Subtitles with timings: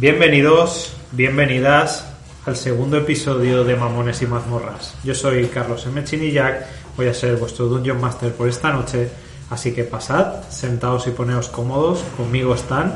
[0.00, 2.06] Bienvenidos, bienvenidas
[2.46, 4.94] al segundo episodio de Mamones y Mazmorras.
[5.02, 6.04] Yo soy Carlos M.
[6.04, 6.66] Chinillac,
[6.96, 9.10] voy a ser vuestro Dungeon Master por esta noche,
[9.50, 12.94] así que pasad, sentaos y poneos cómodos, conmigo están.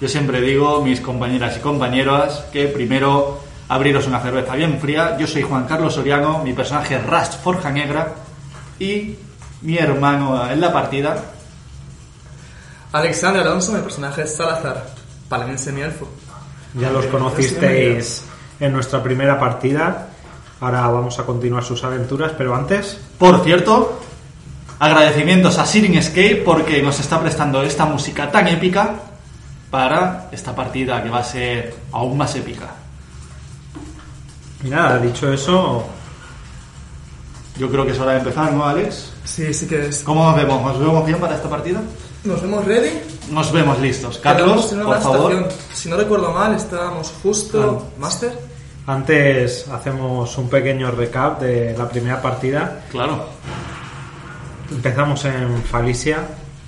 [0.00, 5.18] Yo siempre digo, mis compañeras y compañeros, que primero abriros una cerveza bien fría.
[5.18, 8.14] Yo soy Juan Carlos Soriano, mi personaje es Rust Forja Negra
[8.78, 9.16] y
[9.62, 11.24] mi hermano en la partida.
[12.92, 14.86] Alexander Alonso, mi personaje es Salazar,
[15.28, 16.08] palense mi elfo.
[16.78, 18.22] Ya los conocisteis
[18.60, 20.08] en nuestra primera partida.
[20.60, 24.00] Ahora vamos a continuar sus aventuras, pero antes, Por cierto,
[24.78, 28.94] agradecimientos a Sirin Escape porque nos está prestando esta música tan épica
[29.70, 32.70] para esta partida que va a ser aún más épica.
[34.64, 35.86] y nada, dicho eso,
[37.58, 39.12] Yo creo que es hora de empezar, ¿no, Alex?
[39.24, 40.00] Sí, sí que es.
[40.00, 40.62] ¿Cómo nos vemos?
[40.62, 41.80] ¿Nos vemos bien para esta partida?
[42.26, 42.90] ¿Nos vemos ready?
[43.30, 44.18] Nos vemos listos.
[44.18, 45.48] Carlos, en una por favor.
[45.72, 47.86] Si no recuerdo mal, estábamos justo.
[47.98, 48.56] ¿Master?
[48.88, 52.84] antes hacemos un pequeño recap de la primera partida.
[52.90, 53.24] Claro.
[54.70, 56.18] Empezamos en Falicia,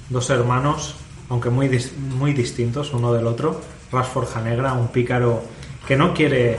[0.08, 0.96] dos hermanos,
[1.30, 3.60] aunque muy, dis- muy distintos uno del otro.
[3.92, 5.42] Ras Forja Negra, un pícaro
[5.86, 6.58] que no quiere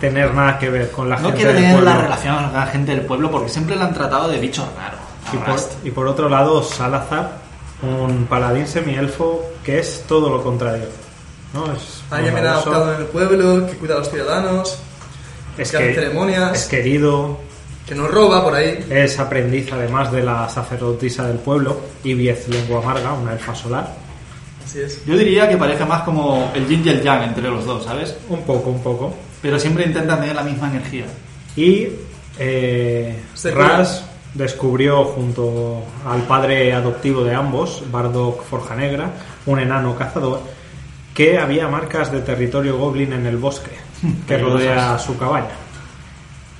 [0.00, 1.90] tener nada que ver con la No gente quiere del tener pueblo.
[1.94, 4.98] la relación con la gente del pueblo porque siempre la han tratado de bicho raro.
[5.32, 7.45] Y por, y por otro lado, Salazar,
[7.82, 10.86] un paladín semielfo que es todo lo contrario.
[11.54, 11.72] ¿no?
[11.72, 14.78] Es Alguien adaptado en el pueblo, que cuida a los ciudadanos,
[15.58, 16.54] es, que hace que- ceremonias.
[16.56, 17.38] es querido,
[17.86, 18.84] que no roba por ahí.
[18.90, 23.94] es aprendiz además de la sacerdotisa del pueblo, Ibiez Lengua Amarga, una elfa solar.
[24.64, 25.04] Así es.
[25.06, 28.16] Yo diría que parece más como el yin y el yang entre los dos, ¿sabes?
[28.28, 29.14] Un poco, un poco.
[29.40, 31.04] Pero siempre intentan tener la misma energía.
[31.54, 31.86] Y
[32.38, 33.22] eh,
[33.54, 34.04] Ras
[34.36, 39.10] descubrió junto al padre adoptivo de ambos, Bardock Forjanegra,
[39.46, 40.40] un enano cazador,
[41.14, 43.70] que había marcas de territorio goblin en el bosque
[44.28, 45.56] que rodea su cabaña.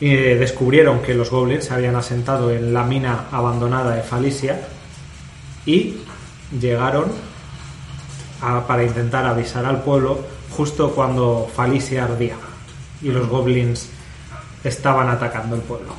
[0.00, 4.60] Y eh, descubrieron que los goblins se habían asentado en la mina abandonada de Falicia
[5.66, 5.96] y
[6.58, 7.04] llegaron
[8.42, 10.20] a- para intentar avisar al pueblo
[10.50, 12.36] justo cuando Falicia ardía
[13.02, 13.88] y los goblins
[14.64, 15.94] estaban atacando el pueblo.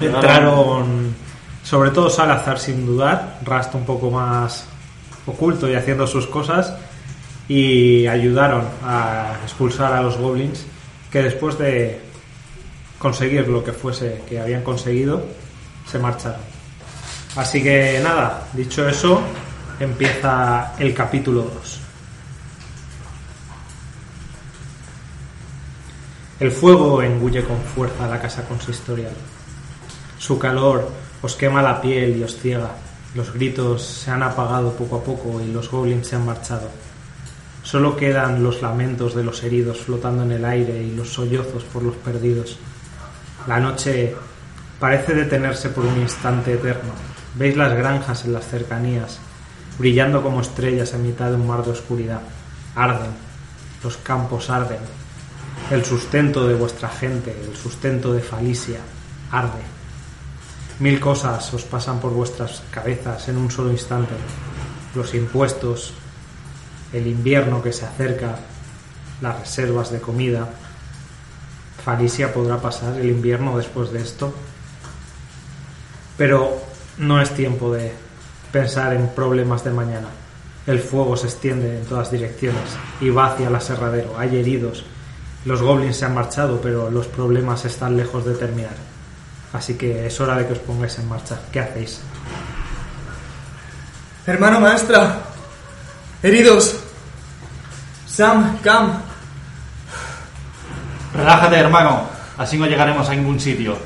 [0.00, 1.14] Entraron,
[1.62, 4.66] sobre todo Salazar sin dudar, Rast un poco más
[5.26, 6.74] oculto y haciendo sus cosas,
[7.48, 10.64] y ayudaron a expulsar a los goblins
[11.10, 12.00] que después de
[12.98, 15.24] conseguir lo que fuese que habían conseguido,
[15.90, 16.40] se marcharon.
[17.36, 19.20] Así que nada, dicho eso,
[19.78, 21.80] empieza el capítulo 2.
[26.40, 29.14] El fuego engulle con fuerza la casa consistorial.
[30.18, 30.88] Su calor
[31.22, 32.70] os quema la piel y os ciega.
[33.14, 36.68] Los gritos se han apagado poco a poco y los goblins se han marchado.
[37.62, 41.82] Solo quedan los lamentos de los heridos flotando en el aire y los sollozos por
[41.82, 42.58] los perdidos.
[43.46, 44.14] La noche
[44.78, 46.92] parece detenerse por un instante eterno.
[47.34, 49.18] Veis las granjas en las cercanías,
[49.78, 52.20] brillando como estrellas en mitad de un mar de oscuridad.
[52.74, 53.10] Arden,
[53.82, 54.80] los campos arden,
[55.70, 58.80] el sustento de vuestra gente, el sustento de Falicia,
[59.30, 59.75] arde.
[60.78, 64.12] Mil cosas os pasan por vuestras cabezas en un solo instante.
[64.94, 65.94] Los impuestos,
[66.92, 68.36] el invierno que se acerca,
[69.22, 70.50] las reservas de comida.
[71.82, 74.34] Falicia podrá pasar el invierno después de esto.
[76.18, 76.60] Pero
[76.98, 77.92] no es tiempo de
[78.52, 80.08] pensar en problemas de mañana.
[80.66, 84.18] El fuego se extiende en todas direcciones y va hacia el aserradero.
[84.18, 84.84] Hay heridos.
[85.46, 88.95] Los goblins se han marchado, pero los problemas están lejos de terminar.
[89.52, 91.38] Así que es hora de que os pongáis en marcha.
[91.52, 92.00] ¿Qué hacéis?
[94.26, 95.20] Hermano maestra.
[96.22, 96.76] Heridos.
[98.06, 99.00] Sam, Cam.
[101.14, 102.02] Relájate, hermano.
[102.36, 103.78] Así no llegaremos a ningún sitio.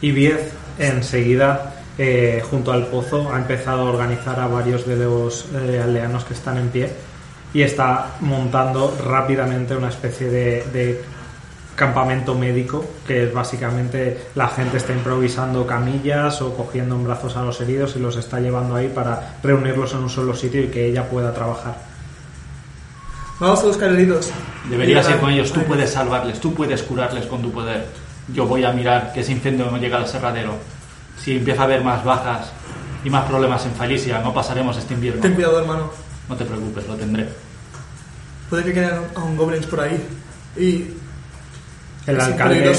[0.00, 5.46] Y Viez enseguida, eh, junto al pozo, ha empezado a organizar a varios de los
[5.54, 6.92] eh, aldeanos que están en pie
[7.54, 11.04] y está montando rápidamente una especie de, de
[11.74, 17.42] campamento médico, que es básicamente la gente está improvisando camillas o cogiendo en brazos a
[17.42, 20.86] los heridos y los está llevando ahí para reunirlos en un solo sitio y que
[20.86, 21.76] ella pueda trabajar.
[23.40, 24.30] Vamos a buscar heridos.
[24.68, 27.86] Deberías ir con ellos, tú puedes salvarles, tú puedes curarles con tu poder.
[28.32, 30.54] Yo voy a mirar que ese incendio no llega al aserradero.
[31.18, 32.52] Si empieza a haber más bajas
[33.04, 35.20] y más problemas en Falicia, no pasaremos este invierno.
[35.20, 35.90] Ten cuidado, hermano.
[36.28, 37.28] No te preocupes, lo tendré.
[38.48, 40.06] Puede que queden aún goblins por ahí.
[40.56, 41.01] Y
[42.06, 42.72] El alcalde,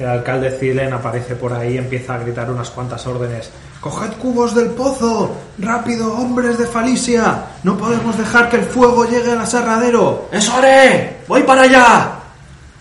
[0.00, 3.50] el alcalde Zilen aparece por ahí y empieza a gritar unas cuantas órdenes.
[3.80, 5.36] ¡Coged cubos del pozo!
[5.58, 7.44] ¡Rápido, hombres de Falicia!
[7.62, 10.28] ¡No podemos dejar que el fuego llegue al aserradero!
[10.32, 11.18] ¡Eso haré!
[11.28, 12.12] ¡Voy para allá!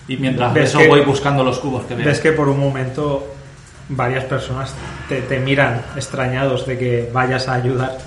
[0.07, 2.05] Y mientras ¿Ves eso que- voy buscando los cubos que veo.
[2.05, 3.27] Ves que por un momento
[3.89, 4.73] varias personas
[5.07, 7.97] te, te miran extrañados de que vayas a ayudar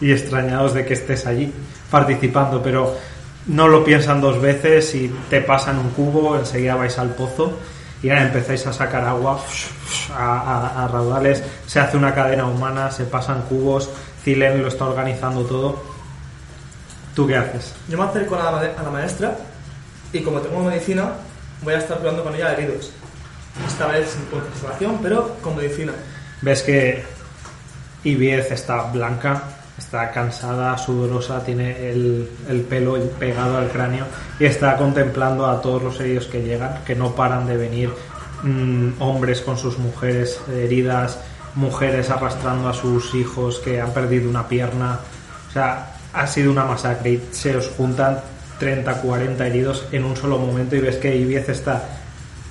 [0.00, 1.52] y extrañados de que estés allí
[1.90, 2.96] participando, pero
[3.46, 7.58] no lo piensan dos veces y te pasan un cubo, enseguida vais al pozo
[8.02, 9.40] y nada, empezáis a sacar agua
[10.16, 13.90] a, a- a raudales, se hace una cadena humana, se pasan cubos,
[14.22, 15.82] Zilen lo está organizando todo.
[17.14, 17.72] ¿Tú qué haces?
[17.88, 19.36] yo me acerco a la, ma- a la maestra
[20.12, 21.12] y como tengo medicina,
[21.62, 22.90] voy a estar curando con ella heridos.
[23.66, 25.92] Esta vez sin concentración, pero con medicina.
[26.42, 27.04] Ves que
[28.02, 29.42] Ibiez está blanca,
[29.78, 34.06] está cansada, sudorosa, tiene el, el pelo pegado al cráneo
[34.38, 37.90] y está contemplando a todos los heridos que llegan, que no paran de venir,
[38.42, 41.18] mm, hombres con sus mujeres heridas,
[41.54, 44.98] mujeres arrastrando a sus hijos que han perdido una pierna.
[45.48, 48.20] O sea, ha sido una masacre y se os juntan
[48.58, 51.88] 30, 40 heridos en un solo momento y ves que Ibiez está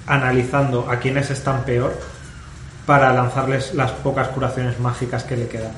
[0.06, 1.98] analizando a quienes están peor
[2.86, 5.72] para lanzarles las pocas curaciones mágicas que le quedan.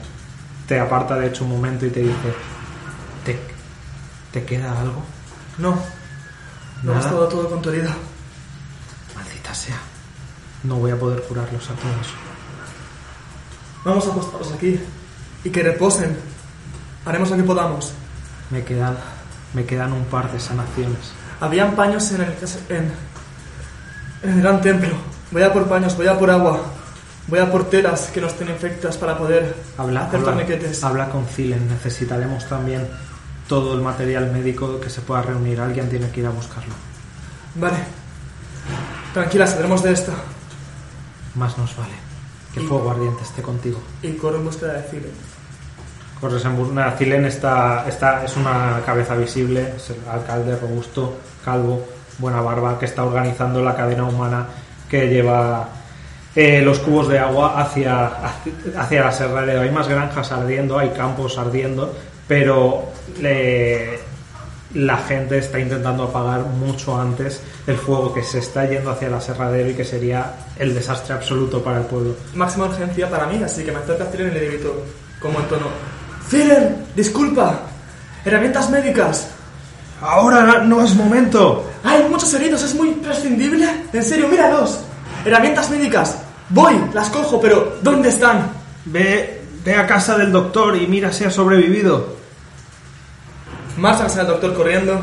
[0.68, 2.34] Te aparta de hecho un momento y te dice,
[3.24, 3.40] ¿te,
[4.32, 5.04] te queda algo?
[5.60, 5.78] No,
[6.84, 7.00] no ha Nada.
[7.08, 7.96] estado todo con tu herida.
[9.16, 9.78] Maldita sea.
[10.64, 12.08] No voy a poder curarlos a todos.
[13.84, 14.80] Vamos a acostarlos aquí
[15.44, 16.18] y que reposen.
[17.06, 17.94] Haremos lo que podamos.
[18.50, 18.98] Me quedan,
[19.54, 21.12] me quedan un par de sanaciones.
[21.40, 22.34] Habían paños en el,
[22.70, 22.92] en,
[24.24, 24.96] en el gran templo.
[25.30, 26.62] Voy a por paños, voy a por agua.
[27.28, 30.84] Voy a por telas que no estén infectas para poder Habla, hacer habla, torniquetes.
[30.84, 31.68] habla con Zilen.
[31.68, 32.88] Necesitaremos también
[33.48, 35.60] todo el material médico que se pueda reunir.
[35.60, 36.74] Alguien tiene que ir a buscarlo.
[37.56, 37.78] Vale.
[39.14, 40.12] Tranquila, saldremos de esta.
[41.36, 41.94] Más nos vale.
[42.54, 43.80] Que Y- fuego ardiente esté contigo.
[44.04, 45.10] Y corro en búsqueda de Cile.
[46.22, 51.86] Corres en nada, Zilen está, está, es una cabeza visible, es el alcalde robusto, calvo,
[52.20, 54.46] buena barba, que está organizando la cadena humana
[54.90, 55.68] que lleva
[56.36, 58.12] eh, los cubos de agua hacia,
[58.78, 59.62] hacia, la serralera.
[59.62, 61.94] Hay más granjas ardiendo, hay campos ardiendo,
[62.28, 62.90] pero
[64.74, 69.22] la gente está intentando apagar mucho antes el fuego que se está yendo hacia la
[69.22, 72.16] serradero y que sería el desastre absoluto para el pueblo.
[72.34, 74.84] Máxima urgencia para mí, así que me acerco a Cilen y le grito,
[75.22, 75.68] como en tono:
[76.30, 76.86] ¡Cilen!
[76.96, 77.62] ¡Disculpa!
[78.26, 79.30] ¡Herramientas médicas!
[80.02, 81.66] Ahora no es momento.
[81.84, 82.62] ¡Hay muchos heridos!
[82.64, 83.66] ¿Es muy prescindible?
[83.94, 84.80] En serio, míralos.
[85.24, 86.25] Herramientas médicas.
[86.50, 88.52] Voy, las cojo, pero ¿dónde están?
[88.86, 92.16] Ve, ve a casa del doctor y mira si ha sobrevivido.
[93.78, 95.00] Marcha al doctor corriendo.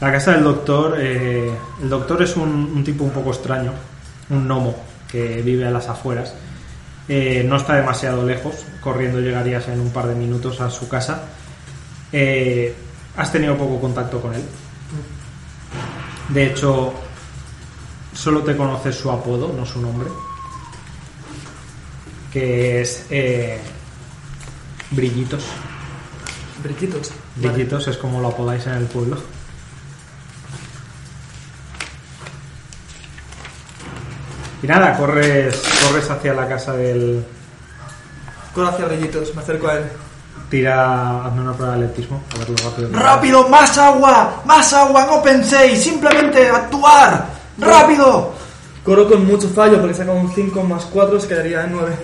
[0.00, 3.72] La casa del doctor, eh, el doctor es un, un tipo un poco extraño,
[4.28, 4.76] un gnomo
[5.08, 6.34] que vive a las afueras.
[7.08, 11.22] Eh, no está demasiado lejos, corriendo llegarías en un par de minutos a su casa.
[12.12, 12.74] Eh,
[13.16, 14.42] has tenido poco contacto con él.
[16.28, 16.92] De hecho,
[18.16, 20.08] solo te conoces su apodo, no su nombre.
[22.32, 23.60] Que es eh,
[24.90, 25.44] Brillitos.
[26.62, 27.12] Briquitos.
[27.36, 27.48] Vale.
[27.52, 29.18] Brillitos es como lo apodáis en el pueblo.
[34.62, 37.24] Y nada, corres, corres hacia la casa del.
[38.54, 39.84] Corro hacia Brillitos, me acerco a él.
[40.50, 42.88] Tira, hazme una prueba de atletismo, a rápido.
[42.92, 43.48] ¡Rápido!
[43.48, 44.42] ¡Más agua!
[44.44, 45.04] ¡Más agua!
[45.06, 45.82] ¡No penséis!
[45.82, 47.35] ¡Simplemente actuar!
[47.58, 48.32] ¡Rápido!
[48.84, 51.94] Corro con mucho fallo porque saco un 5 más 4, se quedaría en 9.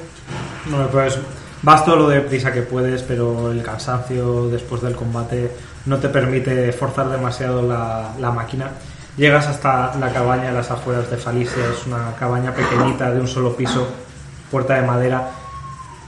[0.67, 1.19] Bueno, pues
[1.63, 5.51] vas todo lo deprisa que puedes, pero el cansancio después del combate
[5.87, 8.71] no te permite forzar demasiado la, la máquina.
[9.17, 13.29] Llegas hasta la cabaña de las afueras de Falicia, es una cabaña pequeñita de un
[13.29, 13.87] solo piso,
[14.51, 15.31] puerta de madera.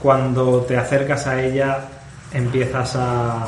[0.01, 1.85] Cuando te acercas a ella
[2.33, 3.47] empiezas a,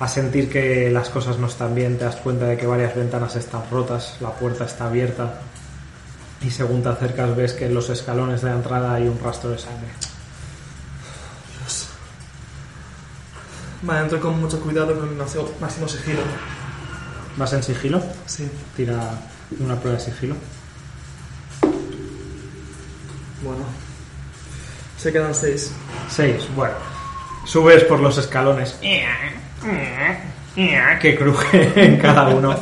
[0.00, 3.36] a sentir que las cosas no están bien, te das cuenta de que varias ventanas
[3.36, 5.40] están rotas, la puerta está abierta
[6.42, 9.50] y según te acercas ves que en los escalones de la entrada hay un rastro
[9.50, 9.88] de sangre.
[13.82, 16.20] Vale, entro con mucho cuidado con máximo, máximo sigilo.
[17.36, 18.02] ¿Vas en sigilo?
[18.24, 18.48] Sí.
[18.76, 19.10] Tira
[19.60, 20.36] una prueba de sigilo.
[23.42, 23.64] Bueno.
[24.96, 25.72] Se quedan 6.
[26.08, 26.54] 6.
[26.56, 26.76] Bueno.
[27.44, 28.78] Subes por los escalones.
[31.00, 32.54] Que cruje en cada uno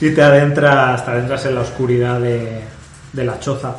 [0.00, 2.62] y te adentras, te adentras en la oscuridad de,
[3.14, 3.76] la choza.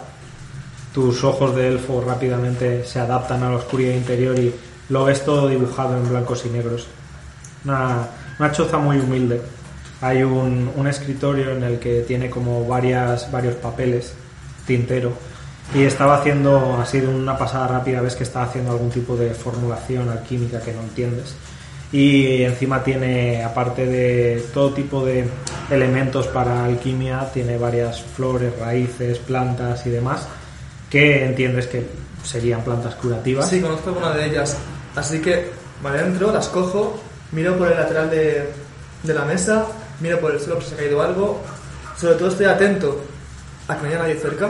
[0.93, 4.53] Tus ojos de elfo rápidamente se adaptan a la oscuridad interior y
[4.89, 6.88] lo ves todo dibujado en blancos y negros.
[7.65, 8.08] Una,
[8.39, 9.41] una choza muy humilde.
[10.01, 14.13] Hay un, escritorio en el que tiene como varias, varios papeles,
[14.65, 15.13] tintero,
[15.74, 19.29] y estaba haciendo, así de una pasada rápida, ves que está haciendo algún tipo de
[19.34, 21.36] formulación alquímica que no entiendes.
[21.91, 25.27] Y encima tiene, aparte de todo tipo de
[25.69, 30.27] elementos para alquimia, tiene varias flores, raíces, plantas y demás,
[30.89, 31.86] que entiendes que
[32.24, 33.50] serían plantas curativas.
[33.50, 34.57] Sí, conozco alguna de ellas.
[34.95, 35.50] Así que,
[35.81, 36.98] vale, entro, las cojo,
[37.31, 38.50] miro por el lateral de,
[39.03, 39.65] de la mesa,
[40.00, 41.41] miro por el suelo por si se ha caído algo.
[41.98, 43.01] Sobre todo estoy atento
[43.67, 44.50] a que no haya nadie cerca.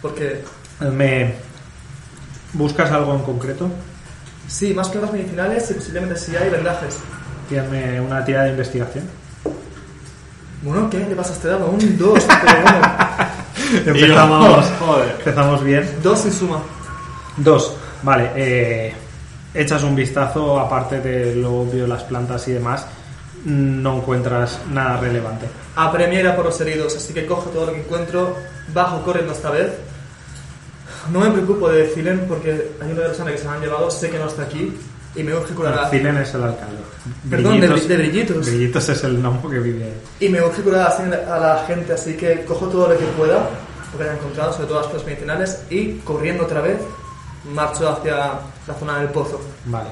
[0.00, 0.42] Porque,
[0.80, 1.34] Me...
[2.54, 3.70] ¿Buscas algo en concreto?
[4.48, 6.98] Sí, más plantas medicinales y posiblemente si hay vendajes.
[7.48, 9.04] Tírame una tirada de investigación.
[10.62, 11.66] Bueno, ¿qué le pasa a este dado?
[11.70, 12.92] Un 2, pero bueno.
[13.86, 15.14] Empezamos, Joder.
[15.18, 15.90] empezamos bien.
[16.02, 16.62] 2 en suma.
[17.36, 18.30] Dos, vale.
[18.36, 18.92] eh,
[19.54, 22.86] echas un vistazo, aparte de lo obvio, las plantas y demás,
[23.44, 25.46] no encuentras nada relevante.
[25.74, 28.36] Apremiera por los heridos, así que cojo todo lo que encuentro,
[28.72, 29.72] bajo corriendo esta vez.
[31.10, 34.10] No me preocupo de Zilen porque hay una persona que se me han llevado, sé
[34.10, 34.72] que no está aquí
[35.14, 35.88] y me urge curar a...
[35.90, 36.78] Zilen es el alcalde.
[37.28, 38.46] Perdón, de bri- de Brillitos.
[38.46, 40.00] Brillitos es el nombre que vive ahí.
[40.20, 43.48] Y me urge curar a la gente, así que cojo todo lo que pueda,
[43.92, 46.78] lo que haya encontrado, sobre todo las plantas medicinales, y corriendo otra vez,
[47.52, 48.16] marcho hacia
[48.66, 49.40] la zona del pozo.
[49.66, 49.88] Vale.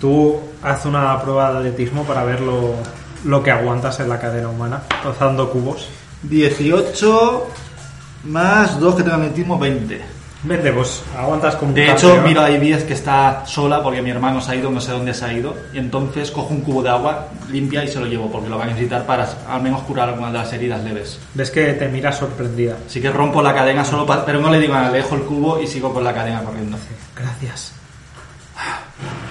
[0.00, 2.74] Tú haz una prueba de atletismo para ver lo,
[3.24, 5.88] lo que aguantas en la cadena humana, rozando cubos.
[6.22, 7.46] 18
[8.24, 10.00] más 2 que tengo atletismo, 20.
[10.46, 12.24] Vente, pues aguantas como un De hecho, campeón.
[12.24, 15.14] miro a Ibies que está sola porque mi hermano se ha ido, no sé dónde
[15.14, 15.54] se ha ido.
[15.72, 18.64] Y entonces cojo un cubo de agua limpia y se lo llevo porque lo va
[18.64, 21.18] a necesitar para al menos curar alguna de las heridas leves.
[21.32, 22.76] Ves que te mira sorprendida.
[22.86, 25.22] Así que rompo la cadena solo pa- pero no le digo nada, le dejo el
[25.22, 26.76] cubo y sigo con la cadena corriendo.
[27.16, 27.72] Gracias.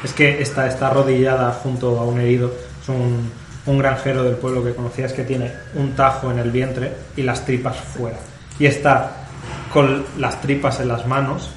[0.03, 2.51] Es que está, está arrodillada junto a un herido.
[2.81, 3.31] Es un,
[3.67, 7.45] un granjero del pueblo que conocías que tiene un tajo en el vientre y las
[7.45, 8.17] tripas fuera.
[8.59, 9.22] Y está
[9.73, 11.49] con las tripas en las manos,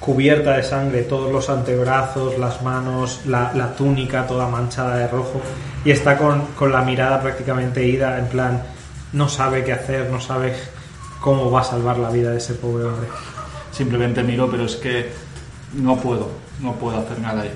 [0.00, 5.42] cubierta de sangre, todos los antebrazos, las manos, la, la túnica toda manchada de rojo.
[5.84, 8.62] Y está con, con la mirada prácticamente ida, en plan,
[9.12, 10.54] no sabe qué hacer, no sabe
[11.20, 13.08] cómo va a salvar la vida de ese pobre hombre.
[13.70, 15.12] Simplemente miro, pero es que
[15.74, 17.52] no puedo, no puedo hacer nada ahí.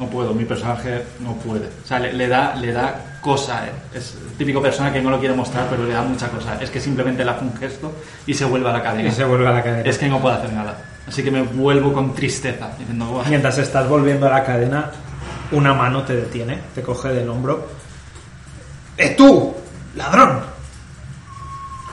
[0.00, 1.66] No puedo, mi personaje no puede.
[1.66, 3.66] O sea, le, le da, le da cosa.
[3.66, 3.72] eh.
[3.94, 6.60] Es el típico persona que no lo quiere mostrar, pero le da mucha cosa.
[6.60, 7.92] Es que simplemente le hace un gesto
[8.26, 9.08] y se vuelve a la cadena.
[9.08, 9.88] Y se vuelve a la cadena.
[9.88, 10.76] Es que no puedo hacer nada.
[11.08, 13.24] Así que me vuelvo con tristeza, diciendo, "Buah".
[13.28, 14.90] Mientras estás volviendo a la cadena,
[15.52, 17.68] una mano te detiene, te coge del hombro.
[18.98, 19.54] ¡Eh tú!
[19.96, 20.52] ¡Ladrón!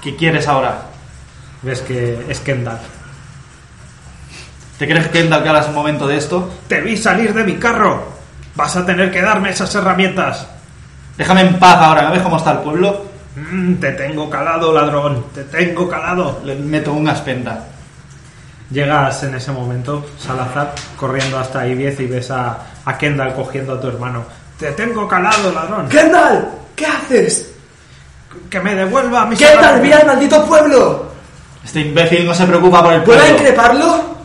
[0.01, 0.81] ¿qué quieres ahora?
[1.62, 2.79] Ves que es Kendall.
[4.77, 6.50] ¿Te crees que Kendall que ahora es el momento de esto?
[6.69, 8.03] ¡Te vi salir de mi carro!
[8.55, 10.48] ¡Vas a tener que darme esas herramientas!
[11.20, 13.06] Déjame en paz ahora, ¿no ves cómo está el pueblo?
[13.36, 15.26] Mm, te tengo calado, ladrón.
[15.36, 16.40] Te tengo calado.
[16.46, 17.66] Le meto una espenta.
[18.72, 23.82] Llegas en ese momento, Salazar, corriendo hasta Ibiez y ves a, a Kendall cogiendo a
[23.82, 24.24] tu hermano.
[24.58, 25.90] ¡Te tengo calado, ladrón!
[25.90, 26.48] ¡Kendall!
[26.74, 27.52] ¿Qué haces?
[28.50, 31.12] ¡Que me devuelva mis ¡Kendall, mira al maldito pueblo!
[31.66, 33.38] Este imbécil no se preocupa por el ¿Puedo pueblo.
[33.38, 34.16] increparlo?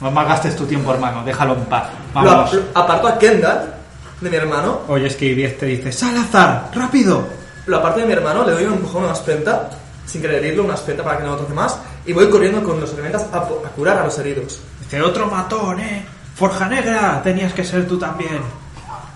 [0.00, 1.22] No malgastes tu tiempo, hermano.
[1.24, 1.84] Déjalo en paz.
[2.14, 2.52] Lo, Vamos.
[2.52, 3.74] lo aparto a Kendall
[4.20, 4.80] de mi hermano.
[4.88, 6.70] Oyes que Ibiez te dice, ¡Salazar!
[6.74, 7.26] ¡Rápido!
[7.66, 9.70] Lo aparto de mi hermano, le doy un empujón a una espenta,
[10.06, 12.80] sin querer herirlo, una espenta para que no lo toque más, y voy corriendo con
[12.80, 13.42] los elementos a, a
[13.74, 14.60] curar a los heridos.
[14.80, 16.04] Dice, otro matón, ¿eh?
[16.34, 18.40] Forja Negra, tenías que ser tú también.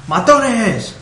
[0.07, 0.95] ¡Matones!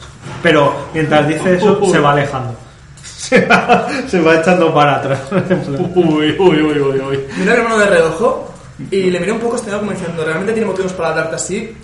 [0.43, 2.55] Pero mientras dice eso, se va alejando.
[3.07, 5.19] Se va, se va echando para atrás.
[5.33, 7.21] Uy, uy, uy, uy, uy.
[7.39, 8.53] Miré a mi hermano de reojo
[8.91, 11.77] y le miré un poco extrañado como diciendo, ¿realmente tiene motivos para hablarte así?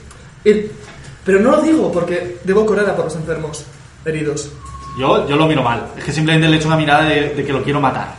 [0.44, 0.66] Y-
[1.24, 3.64] pero no lo digo porque debo correr a por los enfermos
[4.04, 4.50] heridos.
[4.98, 5.86] Yo, yo lo miro mal.
[5.96, 8.14] Es que simplemente le echo una mirada de, de que lo quiero matar.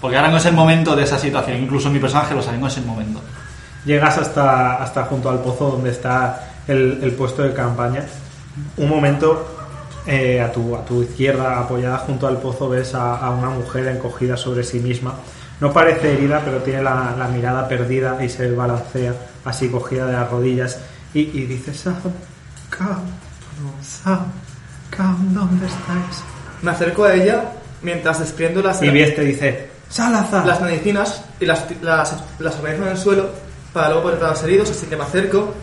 [0.00, 1.58] Porque ahora no es el momento de esa situación.
[1.62, 3.20] Incluso mi personaje lo sabe, no es el momento.
[3.84, 8.04] Llegas hasta, hasta junto al pozo donde está el, el puesto de campaña.
[8.76, 9.46] Un momento,
[10.06, 13.88] eh, a, tu, a tu izquierda, apoyada junto al pozo, ves a, a una mujer
[13.88, 15.14] encogida sobre sí misma.
[15.60, 19.14] No parece herida, pero tiene la, la mirada perdida y se balancea
[19.44, 20.78] así cogida de las rodillas.
[21.14, 21.96] Y, y dice, Sam,
[22.70, 23.00] Cam,
[23.82, 24.26] Sam,
[24.90, 26.22] Cam, ¿dónde estáis?
[26.62, 27.52] Me acerco a ella
[27.82, 30.46] mientras desprendo las, Y Bies te dice, Salazar.
[30.46, 33.28] las medicinas y las, las, las organizo en el suelo
[33.72, 35.54] para luego poder tratar a los heridos, así que me acerco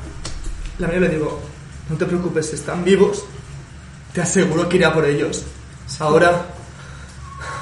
[0.77, 1.41] La mía le digo,
[1.89, 3.23] no te preocupes, si están vivos,
[4.13, 5.43] te aseguro que iré a por ellos.
[5.99, 6.45] Ahora,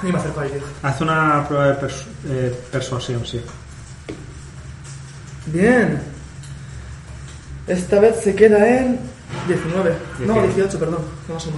[0.04, 0.64] y me acerco a ellos.
[0.84, 3.42] Haz una prueba de pers- eh, persuasión, sí.
[5.48, 6.02] Bien.
[7.68, 9.00] Esta vez se queda en
[9.48, 9.96] 19.
[10.20, 10.56] No, 18.
[10.56, 11.02] 18, perdón.
[11.28, 11.58] No asoma.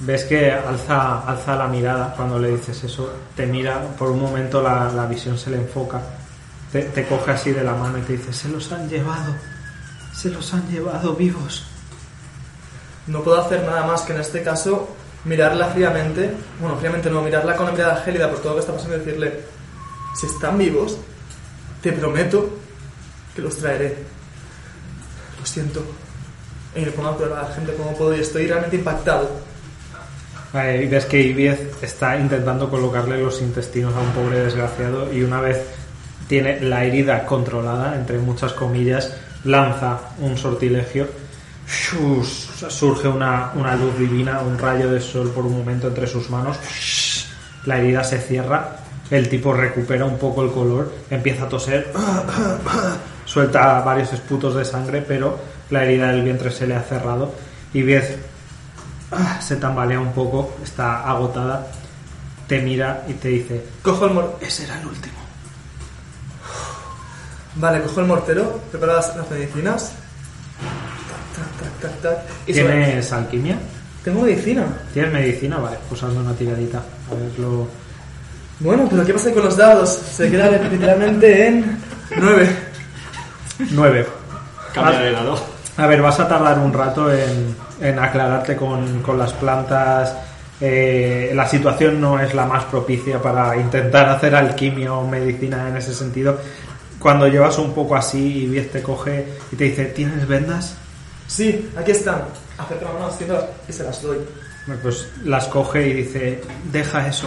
[0.00, 4.62] Ves que alza, alza la mirada cuando le dices eso, te mira, por un momento
[4.62, 6.00] la, la visión se le enfoca,
[6.72, 9.34] te, te coge así de la mano y te dice, se los han llevado,
[10.14, 11.66] se los han llevado vivos.
[13.08, 14.88] No puedo hacer nada más que en este caso
[15.24, 16.32] mirarla fríamente.
[16.60, 19.00] Bueno, fríamente no, mirarla con la mirada gélida por todo lo que está pasando y
[19.00, 19.40] decirle:
[20.18, 20.96] Si están vivos,
[21.82, 22.48] te prometo
[23.34, 23.98] que los traeré.
[25.40, 25.82] Lo siento.
[26.76, 29.28] Y me pongo a la gente como puedo y estoy realmente impactado.
[30.52, 35.62] Ves que Ibiez está intentando colocarle los intestinos a un pobre desgraciado y una vez
[36.28, 41.08] tiene la herida controlada, entre muchas comillas, lanza un sortilegio.
[41.66, 46.56] Surge una, una luz divina, un rayo de sol por un momento entre sus manos.
[47.66, 48.76] La herida se cierra,
[49.10, 51.92] el tipo recupera un poco el color, empieza a toser,
[53.24, 55.38] suelta varios esputos de sangre, pero
[55.70, 57.32] la herida del vientre se le ha cerrado.
[57.72, 58.18] Y Ibiez
[59.12, 61.66] Ah, se tambalea un poco, está agotada,
[62.46, 65.16] te mira y te dice, Cojo el mor ese era el último.
[67.56, 69.92] Vale, cojo el mortero, preparo las, medicinas.
[71.36, 72.18] Tac, tac, tac, tac, tac.
[72.46, 73.58] Y sobre- ¿Tienes alquimia?
[74.04, 74.64] Tengo medicina.
[74.94, 75.58] ¿Tienes medicina?
[75.58, 76.78] Vale, pues hazme una tiradita.
[76.78, 77.66] A verlo.
[78.60, 79.90] Bueno, pero ¿qué pasa con los dados?
[79.90, 81.78] Se queda literalmente en
[82.16, 82.69] 9.
[83.70, 84.06] 9.
[84.72, 85.38] Cambia de lado.
[85.76, 90.14] A ver, vas a tardar un rato en, en aclararte con, con las plantas.
[90.60, 95.76] Eh, la situación no es la más propicia para intentar hacer alquimia o medicina en
[95.76, 96.38] ese sentido.
[96.98, 100.76] Cuando llevas un poco así y Biez te coge y te dice, ¿tienes vendas?
[101.26, 102.24] Sí, aquí están.
[102.58, 104.18] Acerco la mano haciéndolas y se las doy.
[104.82, 107.26] Pues las coge y dice, deja eso,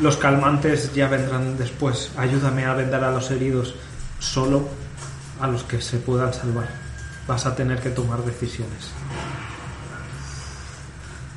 [0.00, 3.74] los calmantes ya vendrán después, ayúdame a vendar a los heridos,
[4.20, 4.68] solo
[5.40, 6.68] a los que se puedan salvar.
[7.26, 8.90] Vas a tener que tomar decisiones.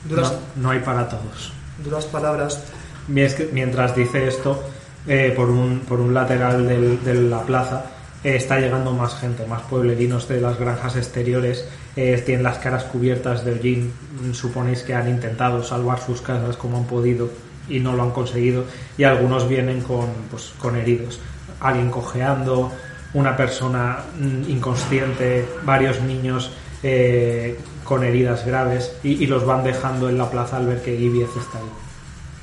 [0.07, 1.53] Duras, No, no hay para todos.
[1.83, 2.63] duras palabras.
[3.07, 4.63] Mien- Mientras dice esto,
[5.07, 7.85] eh, por, un, por un lateral del- de la plaza
[8.23, 11.65] eh, está llegando más gente, más pueblerinos de las granjas exteriores.
[11.97, 13.91] eh, tienen las caras cubiertas de hollín.
[14.21, 17.29] Mm, Suponéis que han intentado salvar sus casas como han podido
[17.67, 18.63] y no lo han conseguido.
[18.97, 21.19] Y algunos vienen con, pues, con heridos.
[21.59, 22.71] Alguien cojeando,
[23.13, 26.52] una persona mm, inconsciente, varios niños
[26.84, 30.93] eh, con heridas graves y, y los van dejando en la plaza al ver que
[30.93, 31.71] Ibiez está ahí.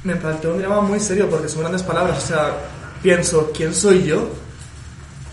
[0.04, 2.18] Me planteo un dilema muy serio porque son grandes palabras.
[2.18, 2.52] O sea,
[3.02, 4.28] pienso, ¿quién soy yo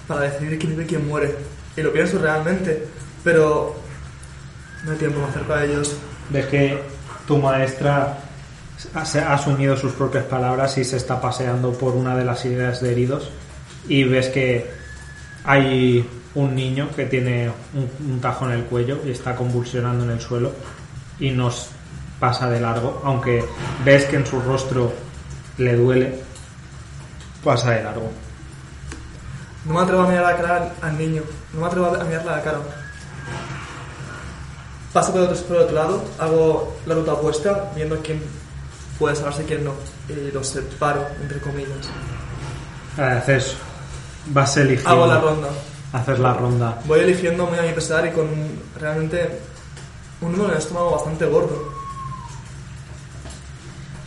[0.08, 1.36] para decidir quién vive y quién muere?
[1.78, 2.88] Y lo pienso realmente,
[3.24, 3.76] pero
[4.86, 5.96] no hay tiempo, me acerco a ellos.
[6.30, 6.82] Ves que
[7.28, 8.20] tu maestra
[8.94, 12.92] ha asumido sus propias palabras y se está paseando por una de las ideas de
[12.92, 13.30] heridos
[13.88, 14.70] y ves que
[15.46, 20.12] hay un niño que tiene un, un tajo en el cuello y está convulsionando en
[20.12, 20.52] el suelo
[21.20, 21.70] y nos
[22.20, 23.44] pasa de largo, aunque
[23.84, 24.94] ves que en su rostro
[25.58, 26.22] le duele,
[27.44, 28.12] pasa de largo.
[29.66, 32.38] No me atrevo a mirar la cara al, niño, no me atrevo a mirarle a
[32.38, 32.60] la cara.
[34.94, 38.22] Paso por el, otro, por otro lado, hago la ruta opuesta, viendo quién
[38.98, 39.74] puede salvarse y quién no.
[40.08, 41.90] Y los separo, entre comillas.
[42.98, 43.58] Haces,
[44.28, 45.48] vas eligiendo, Hago la ronda.
[45.94, 46.80] haces la ronda.
[46.86, 48.28] Voy eligiendo muy a mi pesar y con
[48.80, 49.40] realmente
[50.22, 51.74] un número en el estómago bastante gordo.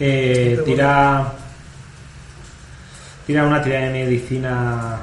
[0.01, 1.33] Eh, tira.
[3.27, 4.99] Tira una tirada de medicina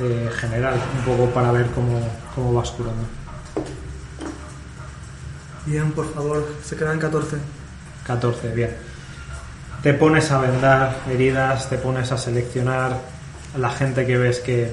[0.00, 1.98] eh, general, un poco para ver cómo,
[2.34, 3.04] cómo vas curando.
[5.64, 7.36] Bien, por favor, se quedan 14.
[8.06, 8.76] 14, bien.
[9.82, 12.98] Te pones a vendar heridas, te pones a seleccionar
[13.56, 14.70] la gente que ves que,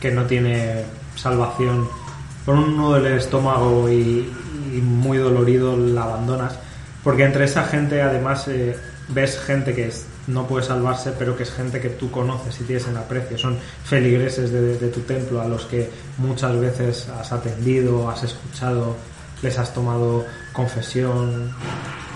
[0.00, 1.88] que no tiene salvación.
[2.44, 4.32] Con un nudo del estómago y,
[4.82, 6.58] muy dolorido la abandonas.
[7.02, 8.76] Porque entre esa gente además eh,
[9.08, 9.90] ves gente que
[10.26, 13.36] no puede salvarse, pero que es gente que tú conoces y tienes en aprecio.
[13.36, 18.96] Son feligreses de tu templo a los que muchas veces has atendido, has escuchado,
[19.42, 21.52] les has tomado confesión,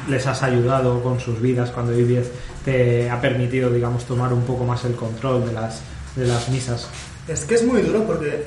[0.09, 2.31] les has ayudado con sus vidas cuando Ibiez
[2.65, 5.81] te ha permitido, digamos, tomar un poco más el control de las,
[6.17, 6.89] de las misas.
[7.29, 8.47] Es que es muy duro porque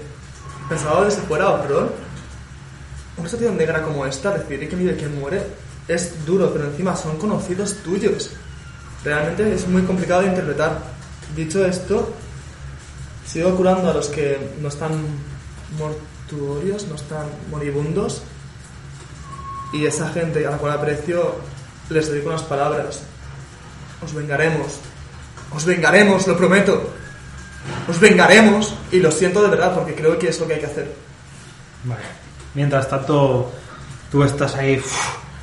[0.69, 1.93] pensaba que si fuera horror,
[3.17, 5.41] una situación negra como esta, decidir quién vive y quién muere,
[5.87, 8.31] es duro, pero encima son conocidos tuyos.
[9.03, 10.79] Realmente es muy complicado de interpretar.
[11.35, 12.13] Dicho esto,
[13.25, 14.91] sigo curando a los que no están
[16.29, 18.21] tuborios no están moribundos.
[19.73, 21.35] Y esa gente a la cual aprecio
[21.89, 23.01] les dedico unas palabras.
[24.03, 24.79] Os vengaremos.
[25.53, 26.89] Os vengaremos, lo prometo.
[27.87, 28.73] Os vengaremos.
[28.91, 30.93] Y lo siento de verdad porque creo que es lo que hay que hacer.
[31.83, 32.01] Vale.
[32.53, 33.51] Mientras tanto,
[34.11, 34.81] tú estás ahí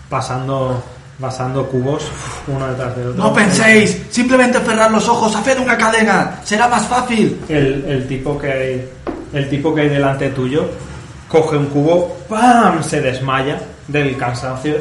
[0.09, 0.83] pasando,
[1.21, 2.05] pasando cubos
[2.47, 3.23] uno detrás del otro.
[3.23, 7.41] No penséis, simplemente cerrar los ojos, haced una cadena, será más fácil.
[7.49, 8.91] El, el tipo que hay,
[9.33, 10.69] el tipo que hay delante tuyo
[11.29, 12.83] coge un cubo, ¡pam!
[12.83, 14.77] se desmaya del cansancio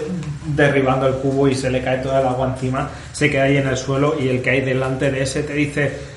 [0.46, 3.68] derribando el cubo y se le cae todo el agua encima, se queda ahí en
[3.68, 6.14] el suelo y el que hay delante de ese te dice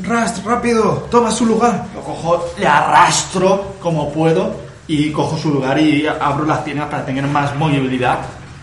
[0.00, 1.86] Rast, rápido, toma su lugar.
[1.94, 4.54] Lo cojo, le arrastro como puedo
[4.88, 8.18] y cojo su lugar y abro las piernas para tener más movilidad.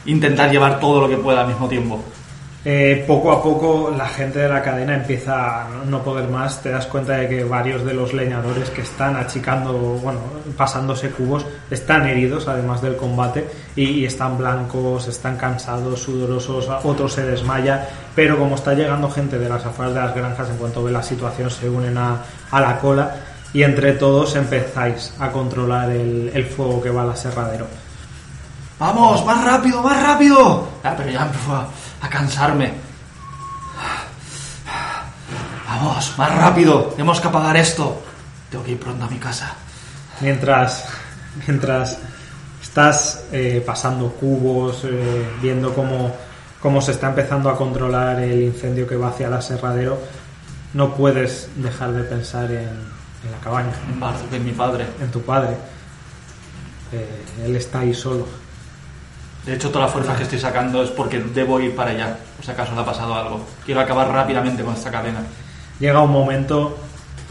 [0.05, 2.03] Intentar llevar todo lo que pueda al mismo tiempo.
[2.65, 6.62] Eh, poco a poco la gente de la cadena empieza a no poder más.
[6.62, 10.19] Te das cuenta de que varios de los leñadores que están achicando, bueno,
[10.58, 17.13] pasándose cubos, están heridos además del combate y, y están blancos, están cansados, sudorosos, otros
[17.13, 17.88] se desmaya.
[18.13, 21.04] Pero como está llegando gente de las afueras de las granjas, en cuanto ve la
[21.04, 23.15] situación se unen a, a la cola
[23.54, 27.67] y entre todos empezáis a controlar el, el fuego que va al aserradero.
[28.78, 30.67] Vamos, más rápido, más rápido.
[30.84, 31.67] Ah, pero ya empezó a,
[32.02, 32.74] a cansarme.
[35.68, 36.84] Vamos, más rápido.
[36.92, 38.02] Tenemos que apagar esto.
[38.50, 39.54] Tengo que ir pronto a mi casa.
[40.22, 40.86] Mientras,
[41.48, 41.98] mientras
[42.62, 46.16] estás eh, pasando cubos, eh, viendo cómo,
[46.62, 50.00] cómo se está empezando a controlar el incendio que va hacia el aserradero,
[50.74, 53.72] no puedes dejar de pensar en, en la cabaña,
[54.32, 54.86] En mi padre.
[55.02, 55.56] en tu padre.
[56.92, 58.28] Eh, él está ahí solo.
[59.45, 62.17] De hecho, todas las fuerzas que estoy sacando es porque debo ir para allá.
[62.36, 63.45] Por si acaso le ha pasado algo.
[63.65, 65.21] Quiero acabar rápidamente con esta cadena.
[65.80, 66.78] Llega un momento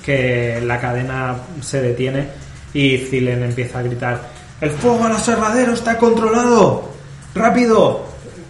[0.02, 2.28] que la cadena se detiene
[2.72, 4.22] y Zilen empieza a gritar:
[4.60, 6.90] ¡El fuego al aserradero está controlado!
[7.34, 8.06] ¡Rápido!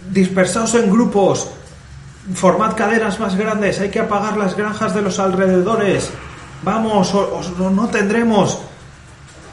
[0.09, 1.49] ¡Dispersaos en grupos!
[2.33, 3.79] ¡Formad cadenas más grandes!
[3.81, 6.09] ¡Hay que apagar las granjas de los alrededores!
[6.63, 7.13] ¡Vamos!
[7.13, 8.57] O no tendremos.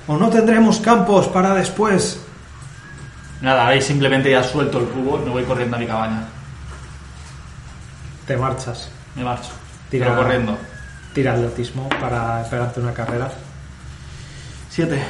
[0.06, 2.20] O no tendremos campos para después.
[3.46, 6.24] Nada, ahí simplemente ya suelto el cubo y me voy corriendo a mi cabaña.
[8.26, 8.88] Te marchas.
[9.14, 9.50] Me marcho.
[9.88, 10.58] Tira- Tiro corriendo.
[11.14, 13.30] Tira atletismo para pegarte una carrera.
[14.68, 15.00] Siete.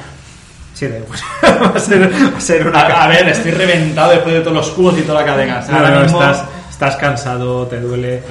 [0.75, 4.35] Siete, pues va a ser, va a ser una A, a ver, estoy reventado después
[4.35, 5.64] de todos los cubos y toda la cadena.
[5.66, 8.22] No, ahora no, mismo- estás, estás cansado, te duele,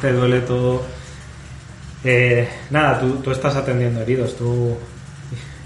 [0.00, 0.82] te duele todo.
[2.02, 4.36] Eh, nada, tú, tú estás atendiendo heridos.
[4.36, 4.76] Tú,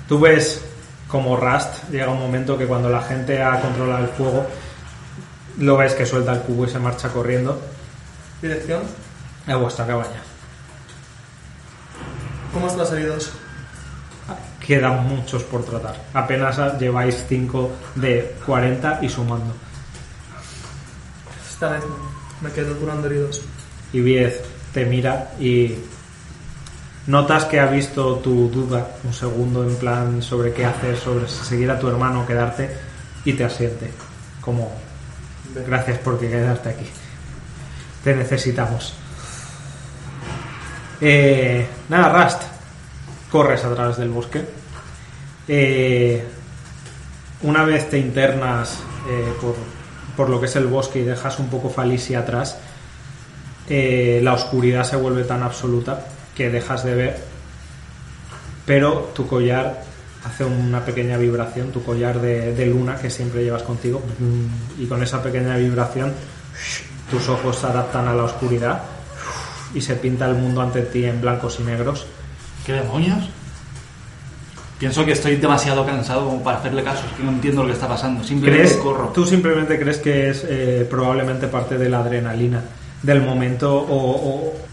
[0.07, 0.63] tú ves
[1.09, 4.47] como Rust llega un momento que cuando la gente ha controlado el fuego,
[5.59, 7.61] lo ves que suelta el cubo y se marcha corriendo
[8.43, 8.83] Dirección.
[9.47, 10.23] a vuestra cabaña.
[12.53, 13.33] ¿Cómo están los heridos?
[14.67, 15.97] Quedan muchos por tratar.
[16.13, 19.55] Apenas lleváis 5 de 40 y sumando.
[21.49, 21.97] Esta vez no.
[22.41, 23.43] Me quedo curando heridos.
[23.93, 24.43] Y Viez
[24.75, 25.77] te mira y
[27.07, 31.45] notas que ha visto tu duda un segundo en plan sobre qué hacer, sobre si
[31.45, 32.71] seguir a tu hermano o quedarte
[33.25, 33.91] y te asiente.
[34.41, 34.73] Como
[35.67, 36.87] gracias por quedarte aquí.
[38.03, 38.95] Te necesitamos.
[41.01, 42.43] Eh, nada, Rust.
[43.31, 44.45] Corres a través del bosque.
[45.49, 46.25] Eh,
[47.43, 49.55] una vez te internas eh, por,
[50.17, 52.59] por lo que es el bosque y dejas un poco Falicia atrás,
[53.69, 57.17] la oscuridad se vuelve tan absoluta que dejas de ver,
[58.67, 59.83] pero tu collar
[60.25, 64.03] hace una pequeña vibración, tu collar de, de luna que siempre llevas contigo,
[64.79, 66.13] y con esa pequeña vibración
[67.11, 68.83] tus ojos se adaptan a la oscuridad
[69.75, 72.07] y se pinta el mundo ante ti en blancos y negros.
[72.65, 73.29] ¿Qué demonios?
[74.79, 77.05] Pienso que estoy demasiado cansado como para hacerle caso.
[77.11, 78.23] Es que no entiendo lo que está pasando.
[78.25, 79.09] Simplemente ¿Crees, corro.
[79.15, 82.63] tú simplemente crees que es eh, probablemente parte de la adrenalina
[83.03, 84.66] del momento o, o-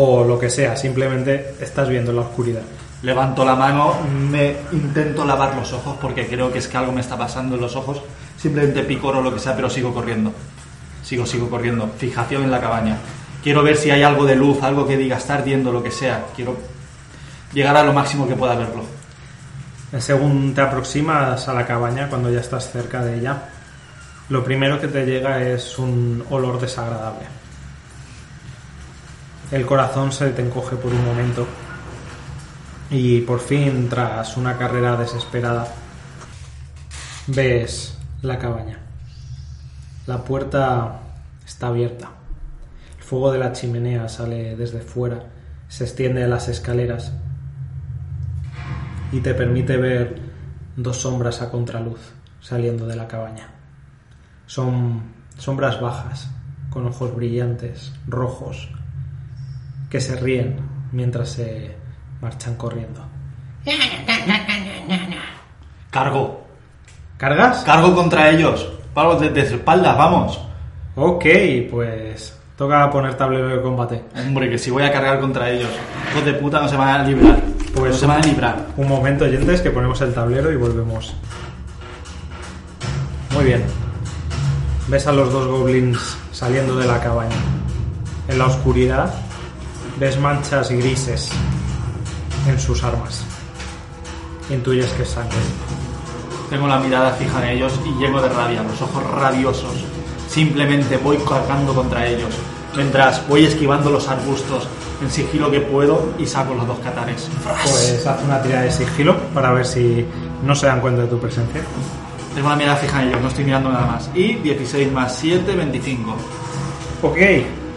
[0.00, 2.62] o lo que sea, simplemente estás viendo la oscuridad.
[3.02, 3.96] Levanto la mano,
[4.30, 7.62] me intento lavar los ojos porque creo que es que algo me está pasando en
[7.62, 8.00] los ojos.
[8.36, 10.32] Simplemente picoro lo que sea, pero sigo corriendo.
[11.02, 11.90] Sigo, sigo corriendo.
[11.98, 12.96] Fijación en la cabaña.
[13.42, 16.26] Quiero ver si hay algo de luz, algo que diga está ardiendo, lo que sea.
[16.36, 16.56] Quiero
[17.52, 18.84] llegar a lo máximo que pueda verlo.
[19.98, 23.48] Según te aproximas a la cabaña, cuando ya estás cerca de ella,
[24.28, 27.37] lo primero que te llega es un olor desagradable.
[29.50, 31.46] El corazón se te encoge por un momento
[32.90, 35.66] y por fin, tras una carrera desesperada,
[37.28, 38.78] ves la cabaña.
[40.06, 41.00] La puerta
[41.46, 42.10] está abierta.
[42.98, 45.24] El fuego de la chimenea sale desde fuera,
[45.68, 47.12] se extiende a las escaleras
[49.12, 50.20] y te permite ver
[50.76, 52.00] dos sombras a contraluz
[52.40, 53.48] saliendo de la cabaña.
[54.44, 55.04] Son
[55.38, 56.28] sombras bajas,
[56.68, 58.68] con ojos brillantes, rojos,
[59.88, 60.60] que se ríen
[60.92, 61.76] mientras se
[62.20, 63.04] marchan corriendo.
[65.90, 66.44] Cargo.
[67.16, 67.64] ¿Cargas?
[67.64, 68.72] Cargo contra ellos.
[68.94, 70.40] Vamos, desde espaldas, vamos.
[70.96, 71.24] Ok,
[71.70, 74.04] pues toca poner tablero de combate.
[74.16, 75.70] Hombre, que si voy a cargar contra ellos.
[76.10, 77.40] Hijos de puta no se van a librar.
[77.74, 78.66] Pues no se van a librar.
[78.76, 81.14] Un momento, oyentes, que ponemos el tablero y volvemos.
[83.34, 83.64] Muy bien.
[84.88, 87.36] Ves a los dos goblins saliendo de la cabaña.
[88.26, 89.12] En la oscuridad
[89.98, 91.30] ves manchas grises
[92.46, 93.24] en sus armas.
[94.50, 95.36] Intuyes que es sangre.
[96.48, 99.84] Tengo la mirada fija en ellos y lleno de rabia, los ojos rabiosos.
[100.28, 102.34] Simplemente voy cargando contra ellos.
[102.76, 104.68] Mientras voy esquivando los arbustos
[105.02, 107.28] en sigilo que puedo y saco los dos catares.
[107.42, 110.06] Pues haz una tirada de sigilo para ver si
[110.44, 111.60] no se dan cuenta de tu presencia.
[112.34, 114.10] Tengo la mirada fija en ellos, no estoy mirando nada más.
[114.14, 116.16] Y 16 más 7, 25.
[117.02, 117.16] Ok,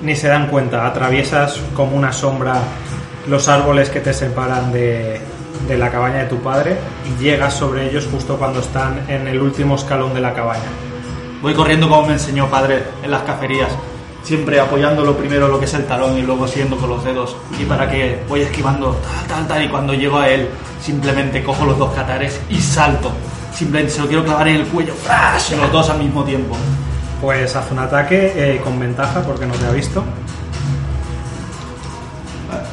[0.01, 0.85] ni se dan cuenta.
[0.85, 2.55] Atraviesas como una sombra
[3.27, 5.21] los árboles que te separan de,
[5.67, 9.39] de la cabaña de tu padre y llegas sobre ellos justo cuando están en el
[9.41, 10.69] último escalón de la cabaña.
[11.41, 13.71] Voy corriendo como me enseñó padre en las cacerías,
[14.23, 17.35] siempre apoyándolo primero lo que es el talón y luego siguiendo con los dedos.
[17.59, 21.65] Y para que voy esquivando tal, tal, tal, y cuando llego a él, simplemente cojo
[21.65, 23.11] los dos catares y salto.
[23.53, 25.53] Simplemente se lo quiero clavar en el cuello, ¡flash!
[25.53, 26.55] los dos al mismo tiempo.
[27.21, 30.03] Pues haz un ataque eh, con ventaja porque no te ha visto.
[32.49, 32.65] Vale.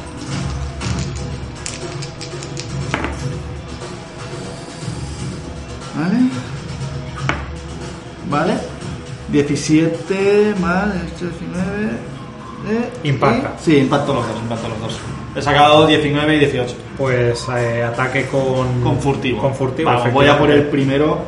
[8.29, 8.53] Vale.
[9.31, 11.89] 17 más 19.
[12.69, 13.53] eh, Impacta.
[13.59, 14.99] y- Sí, impacto los dos, impacto los dos.
[15.35, 16.75] He sacado 19 y 18.
[16.97, 18.81] Pues eh, ataque con...
[18.81, 19.41] Con furtivo.
[19.41, 21.19] Con furtivo, voy a por el primero,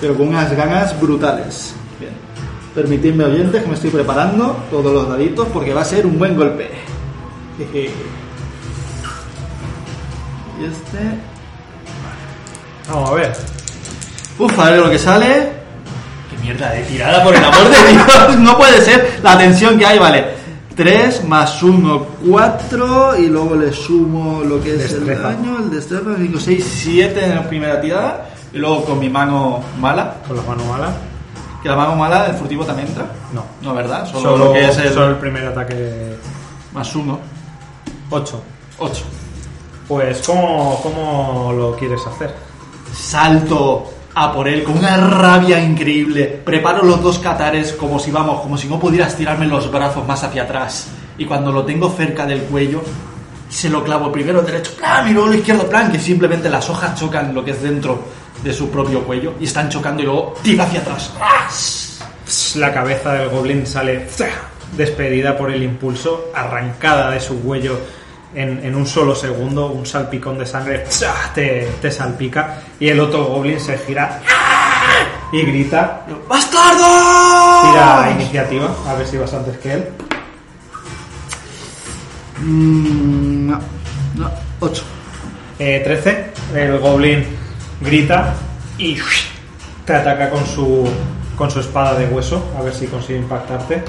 [0.00, 1.74] pero con unas ganas brutales.
[2.74, 6.36] Permitidme, oyentes, que me estoy preparando todos los daditos porque va a ser un buen
[6.36, 6.70] golpe.
[7.56, 7.90] Jeje.
[10.60, 11.18] Y este.
[12.88, 13.32] Vamos a ver.
[14.38, 15.52] Uf, a ver lo que sale.
[16.30, 18.38] ¡Qué mierda de tirada, por el amor de Dios!
[18.40, 20.34] No puede ser la tensión que hay, vale.
[20.74, 23.18] 3 más 1, 4.
[23.18, 27.34] Y luego le sumo lo que es el daño, el destreza, 5, 6, 7 en
[27.36, 28.30] la primera tirada.
[28.52, 30.16] Y luego con mi mano mala.
[30.26, 31.13] Con la mano mala.
[31.64, 33.06] Que la mano mala, el furtivo también entra.
[33.32, 33.42] No.
[33.62, 34.04] No, ¿verdad?
[34.04, 36.14] Solo, Solo, lo que es el solo el primer ataque...
[36.74, 37.18] más 1,
[38.10, 38.42] 8.
[38.80, 39.04] 8.
[39.88, 42.34] Pues ¿cómo, ¿cómo lo quieres hacer?
[42.92, 46.42] Salto a por él con una rabia increíble.
[46.44, 50.22] Preparo los dos catares como si vamos, como si no pudieras tirarme los brazos más
[50.22, 50.88] hacia atrás.
[51.16, 52.82] Y cuando lo tengo cerca del cuello,
[53.48, 56.94] se lo clavo primero derecho, plan, y luego el izquierdo, plan, que simplemente las hojas
[57.00, 58.04] chocan lo que es dentro
[58.42, 61.12] de su propio cuello y están chocando y luego tiro hacia atrás.
[62.56, 64.06] La cabeza del goblin sale
[64.76, 67.78] despedida por el impulso, arrancada de su cuello
[68.34, 70.84] en, en un solo segundo, un salpicón de sangre
[71.34, 74.20] te, te salpica y el otro goblin se gira
[75.32, 76.04] y grita.
[76.28, 77.70] ¡Bastardo!
[77.70, 79.88] Tira iniciativa, a ver si vas antes que él.
[82.40, 83.60] Mm, no,
[84.16, 84.84] no, 8.
[85.58, 87.24] Eh, 13, el goblin
[87.84, 88.34] grita
[88.78, 88.98] y
[89.84, 90.88] te ataca con su,
[91.36, 93.84] con su espada de hueso, a ver si consigue impactarte.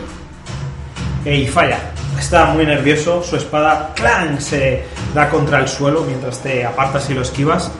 [1.25, 1.79] Y falla.
[2.19, 4.39] Está muy nervioso, su espada ¡clang!
[4.39, 7.71] se da contra el suelo mientras te apartas y lo esquivas.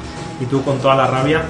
[0.41, 1.41] Y tú con toda la rabia,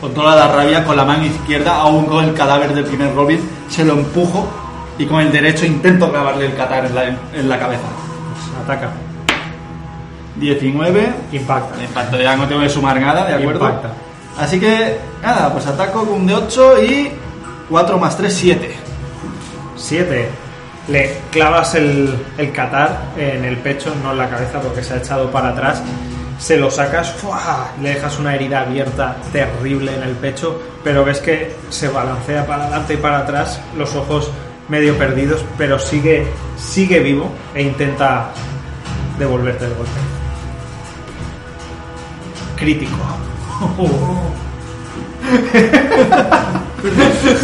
[0.00, 3.40] Con toda la rabia, con la mano izquierda, aún con el cadáver del primer Robin,
[3.70, 4.46] se lo empujo
[4.98, 7.82] y con el derecho intento clavarle el cadáver en la, en la cabeza.
[8.34, 9.03] pues, ataca.
[10.36, 11.12] 19.
[11.32, 11.82] Impacta.
[11.82, 13.66] Impacto, ya no tengo que sumar nada, ¿de acuerdo?
[13.66, 13.92] Impacta.
[14.38, 17.10] Así que, nada, pues ataco con un de 8 y
[17.68, 18.76] 4 más 3, 7.
[19.76, 20.28] 7.
[20.88, 24.96] Le clavas el, el catar en el pecho, no en la cabeza porque se ha
[24.98, 25.82] echado para atrás.
[26.38, 27.70] Se lo sacas, ¡fua!
[27.80, 32.64] le dejas una herida abierta terrible en el pecho, pero ves que se balancea para
[32.64, 34.30] adelante y para atrás, los ojos
[34.68, 38.30] medio perdidos, pero sigue, sigue vivo e intenta
[39.18, 40.03] devolverte el golpe.
[42.56, 42.96] Crítico.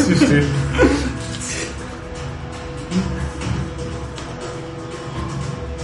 [0.07, 0.41] sí, sí.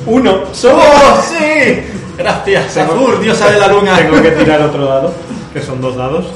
[0.07, 0.43] Uno.
[0.45, 1.83] ¡Oh, sí!
[2.17, 3.97] Gracias, Safur, diosa de la luna.
[3.97, 5.13] Tengo que tirar otro dado,
[5.53, 6.27] que son dos dados.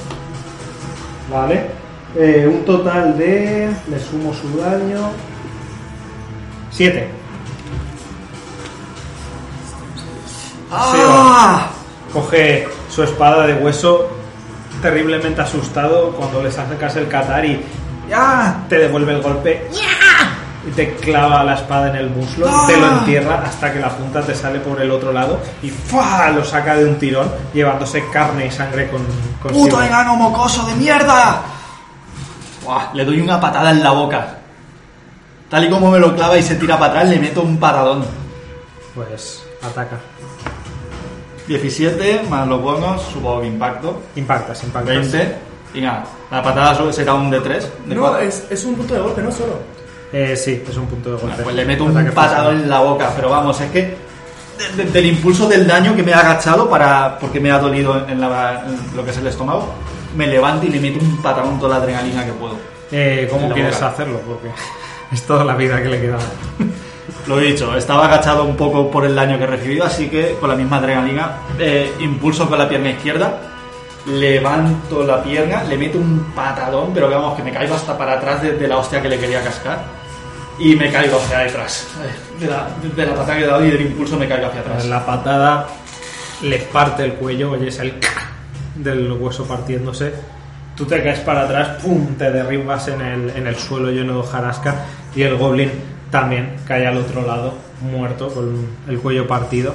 [1.31, 1.71] Vale.
[2.17, 3.71] Eh, un total de.
[3.89, 5.11] Le sumo su daño.
[6.71, 7.09] Siete.
[10.73, 11.71] ¡Ah!
[12.13, 14.09] Coge su espada de hueso
[14.83, 17.61] terriblemente asustado cuando le sacas el catar y
[18.09, 18.65] ¡ya!
[18.69, 19.69] te devuelve el golpe
[20.67, 24.21] y te clava la espada en el muslo, te lo entierra hasta que la punta
[24.23, 26.31] te sale por el otro lado y ¡fua!
[26.31, 29.03] lo saca de un tirón llevándose carne y sangre con,
[29.43, 29.65] consigo.
[29.65, 31.43] ¡Puto enano mocoso de mierda!
[32.65, 34.37] Buah, le doy una patada en la boca.
[35.49, 38.05] Tal y como me lo clava y se tira para atrás, le meto un patadón.
[38.95, 39.99] Pues ataca.
[41.59, 44.01] 17 más los bonos, supongo que impacto.
[44.15, 44.95] Impactas, impactas.
[45.13, 45.37] 20.
[45.75, 47.71] Y nada, la patada será un de 3.
[47.87, 49.55] De No, es, es un punto de golpe, no solo.
[50.13, 51.27] Eh, sí, es un punto de golpe.
[51.29, 52.51] Bueno, pues le meto un físico.
[52.51, 53.97] en la boca, pero vamos, es que
[54.59, 58.07] de- de- del impulso del daño que me ha agachado para porque me ha dolido
[58.09, 59.73] en, la- en lo que es el estómago,
[60.17, 62.57] me levanto y le meto un patadón toda la adrenalina que puedo.
[62.93, 63.89] Eh, ¿Cómo quieres boca.
[63.89, 64.21] hacerlo?
[64.27, 64.49] Porque
[65.13, 66.19] es toda la vida que le queda.
[67.27, 70.49] Lo dicho, estaba agachado un poco por el daño que he recibido, así que con
[70.49, 73.39] la misma adrenalina, eh, impulso con la pierna izquierda,
[74.07, 78.43] levanto la pierna, le meto un patadón, pero vamos, que me caigo hasta para atrás
[78.43, 79.79] de, la hostia que le quería cascar.
[80.59, 81.89] Y me caigo hacia detrás.
[82.39, 84.85] De la, de la patada que he dado y del impulso me caigo hacia atrás.
[84.87, 85.67] La patada
[86.43, 87.95] le parte el cuello, oyes el
[88.75, 90.13] del hueso partiéndose.
[90.77, 92.15] Tú te caes para atrás, ¡pum!
[92.17, 95.71] Te derribas en el, en el suelo lleno de hojarasca y el goblin
[96.11, 99.75] también cae al otro lado, muerto, con el cuello partido.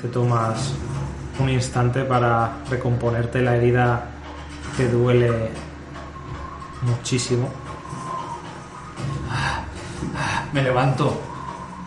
[0.00, 0.72] Te tomas
[1.38, 4.04] un instante para recomponerte la herida
[4.76, 5.50] te duele
[6.82, 7.50] muchísimo.
[10.52, 11.20] Me levanto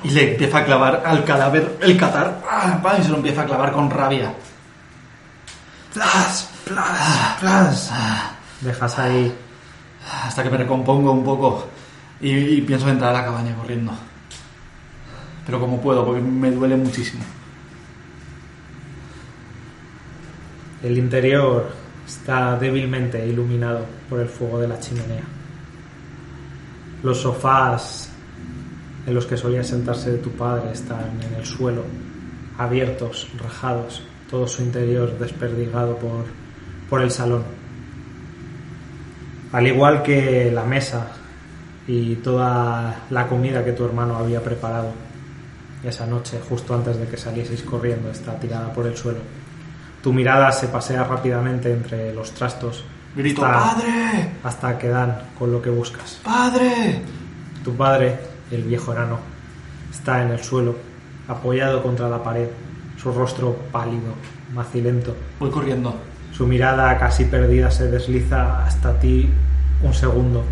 [0.04, 2.80] y le empiezo a clavar al cadáver el catar ¡ah!
[3.00, 4.34] y se lo empiezo a clavar con rabia.
[5.94, 6.50] ¡Plas!
[6.66, 7.38] ¡Plas!
[7.40, 7.92] ¡Plas!
[8.62, 9.36] Dejas ahí
[10.22, 11.68] Hasta que me recompongo un poco
[12.22, 13.92] y, pienso entrar a la cabaña corriendo.
[15.46, 17.24] Pero como puedo, porque me duele muchísimo.
[20.82, 21.72] El interior
[22.06, 25.24] está débilmente iluminado por el fuego de la chimenea.
[27.02, 28.10] Los sofás
[29.06, 31.84] en los que solía sentarse tu padre están en el suelo,
[32.58, 36.26] abiertos, rajados, todo su interior desperdigado por,
[36.90, 37.44] por el salón.
[39.54, 41.08] Al igual que la mesa
[41.88, 44.92] y toda la comida que tu hermano había preparado
[45.84, 49.20] esa noche, justo antes de que salieseis corriendo, está tirada por el suelo.
[50.02, 52.84] Tu mirada se pasea rápidamente entre los trastos.
[53.16, 54.30] Grito, hasta- ¡Padre!
[54.44, 56.20] Hasta que dan con lo que buscas.
[56.24, 57.02] ¡Padre!
[57.64, 58.18] Tu padre,
[58.52, 59.20] el viejo enano,
[59.92, 60.76] está en el suelo,
[61.28, 62.48] apoyado contra la pared,
[62.98, 64.14] su rostro pálido,
[64.54, 65.16] macilento.
[65.40, 65.96] Voy corriendo.
[66.36, 69.30] Su mirada casi perdida se desliza hasta ti
[69.84, 70.44] un segundo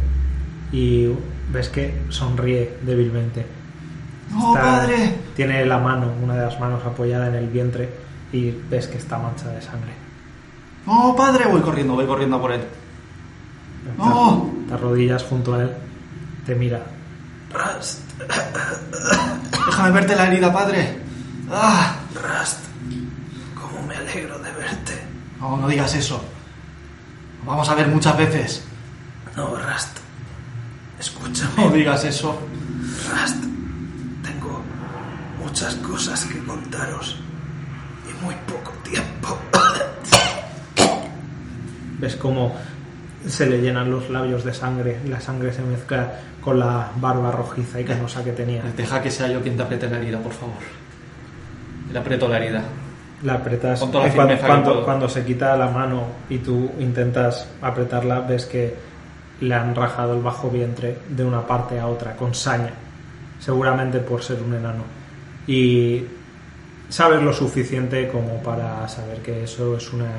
[0.72, 1.10] y
[1.52, 3.46] ves que sonríe débilmente.
[4.32, 5.16] ¡No, Está- padre!
[5.36, 7.90] Tiene la mano, una de las manos apoyada en el vientre
[8.32, 9.92] y ves que está manchada de sangre.
[10.86, 11.46] ¡No, padre!
[11.48, 12.62] Voy corriendo, voy corriendo a por él.
[12.62, 14.52] Te- ¡No!
[14.68, 15.72] Te arrodillas junto a él,
[16.46, 16.82] te mira.
[19.68, 20.98] Déjame verte la herida, padre.
[21.52, 21.96] ¡Ah!
[22.24, 22.60] Rast,
[23.60, 24.94] cómo me alegro de verte.
[25.42, 26.24] No, no digas eso.
[27.46, 28.64] Vamos a ver muchas veces.
[29.36, 29.98] No, Rast,
[31.00, 31.52] escúchame.
[31.58, 32.40] No digas eso.
[33.12, 33.44] Rast,
[34.24, 34.62] tengo
[35.44, 37.20] muchas cosas que contaros
[38.08, 39.38] y muy poco tiempo.
[42.00, 42.56] Ves cómo
[43.28, 47.32] se le llenan los labios de sangre y la sangre se mezcla con la barba
[47.32, 48.62] rojiza y canosa que tenía.
[48.78, 50.56] Deja que sea yo quien te apriete la herida, por favor.
[51.92, 52.64] Le aprieto la herida.
[53.24, 56.72] La apretas Con toda la y cuando, cuando, cuando se quita la mano y tú
[56.80, 58.76] intentas apretarla, ves que
[59.42, 62.72] le han rajado el bajo vientre de una parte a otra con saña,
[63.40, 64.84] seguramente por ser un enano.
[65.48, 66.04] Y
[66.90, 70.12] sabes lo suficiente como para saber que eso es una,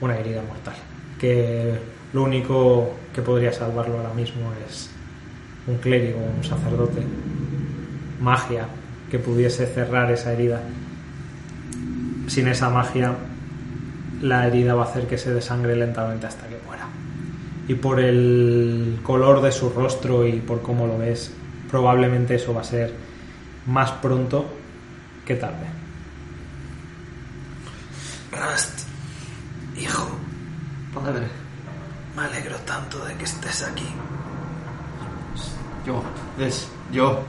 [0.00, 0.74] una herida mortal.
[1.18, 1.78] Que
[2.12, 4.90] lo único que podría salvarlo ahora mismo es
[5.66, 7.02] un clérigo, un sacerdote,
[8.20, 8.66] magia
[9.10, 10.60] que pudiese cerrar esa herida
[12.26, 13.14] sin esa magia,
[14.20, 16.86] la herida va a hacer que se desangre lentamente hasta que muera.
[17.68, 21.32] Y por el color de su rostro y por cómo lo ves,
[21.70, 22.92] probablemente eso va a ser
[23.66, 24.46] más pronto
[25.24, 25.66] que tarde.
[28.30, 28.80] Rast,
[29.78, 30.08] hijo,
[30.94, 31.26] Padre,
[32.16, 33.86] me alegro tanto de que estés aquí.
[35.86, 36.02] yo,
[36.38, 37.22] es, yo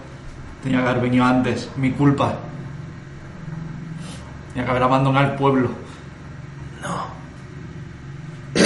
[0.64, 1.70] tenía que haber venido antes.
[1.76, 2.38] Mi culpa.
[4.54, 5.70] Tenía que haber abandonado el pueblo.
[6.84, 7.08] No.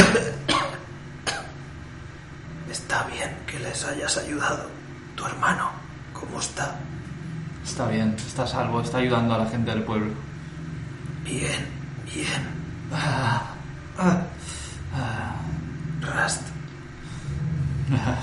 [2.70, 4.70] Está bien que les hayas ayudado.
[5.16, 5.70] Tu hermano,
[6.14, 6.76] ¿cómo está?
[7.64, 10.12] Está bien, está a salvo, está ayudando a la gente del pueblo.
[11.24, 11.66] Bien,
[12.14, 12.48] bien.
[12.94, 13.42] Ah,
[13.98, 14.22] ah,
[16.02, 16.42] Rust,
[17.94, 18.20] ah.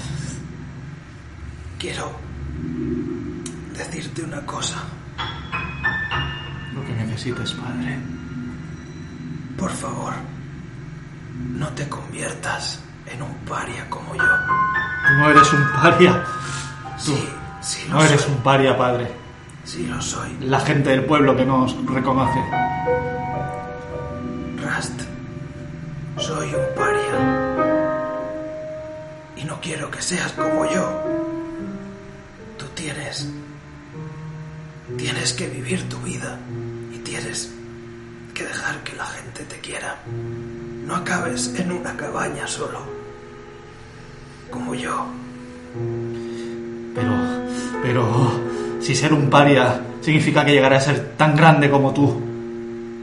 [1.78, 2.12] quiero
[3.76, 4.76] decirte una cosa.
[7.14, 7.96] Necesites, padre.
[9.56, 10.12] Por favor,
[11.56, 14.20] no te conviertas en un paria como yo.
[14.22, 16.24] Tú no eres un paria.
[16.98, 17.28] Sí,
[17.60, 18.32] sí lo No eres soy.
[18.32, 19.12] un paria, padre.
[19.62, 20.36] Sí lo soy.
[20.40, 22.40] La gente del pueblo que nos reconoce.
[24.56, 25.00] Rust,
[26.18, 27.14] soy un paria.
[29.36, 31.00] Y no quiero que seas como yo.
[32.58, 33.28] Tú tienes...
[34.98, 36.38] Tienes que vivir tu vida.
[37.14, 37.54] Y tienes
[38.34, 39.98] que dejar que la gente te quiera.
[40.84, 42.80] No acabes en una cabaña solo.
[44.50, 45.06] Como yo.
[46.92, 47.12] Pero,
[47.84, 48.32] pero,
[48.80, 52.20] si ser un paria significa que llegará a ser tan grande como tú,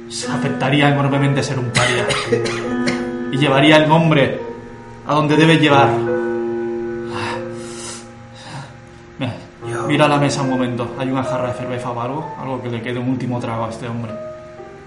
[0.09, 2.05] se afectaría enormemente ser un paria.
[3.31, 4.41] Y llevaría el nombre
[5.07, 5.89] a donde debe llevar.
[9.87, 10.95] Mira, la mesa un momento.
[10.97, 12.35] ¿Hay una jarra de cerveza o algo?
[12.39, 14.11] Algo que le quede un último trago a este hombre.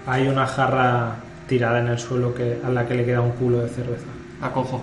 [0.07, 1.15] Hay una jarra
[1.47, 4.05] tirada en el suelo que, a la que le queda un culo de cerveza.
[4.41, 4.81] La cojo.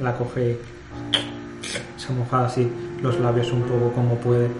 [0.00, 2.70] La coge y se moja así
[3.02, 4.50] los labios un poco como puede.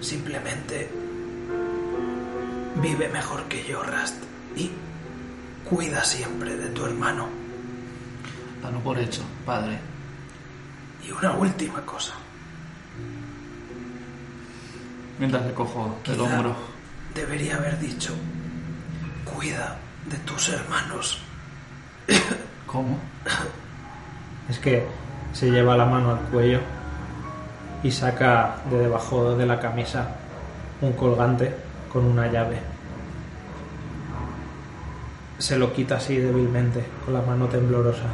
[0.00, 0.90] Simplemente
[2.80, 4.22] vive mejor que yo, Rust.
[4.56, 4.70] Y
[5.68, 7.28] cuida siempre de tu hermano.
[8.62, 9.78] Dalo por hecho, padre.
[11.06, 12.14] Y una última cosa.
[15.22, 16.52] Mientras le cojo el Quizá hombro.
[17.14, 18.12] Debería haber dicho,
[19.24, 21.20] cuida de tus hermanos.
[22.66, 22.98] ¿Cómo?
[24.50, 24.84] Es que
[25.32, 26.58] se lleva la mano al cuello
[27.84, 30.08] y saca de debajo de la camisa
[30.80, 31.54] un colgante
[31.92, 32.58] con una llave.
[35.38, 38.08] Se lo quita así débilmente con la mano temblorosa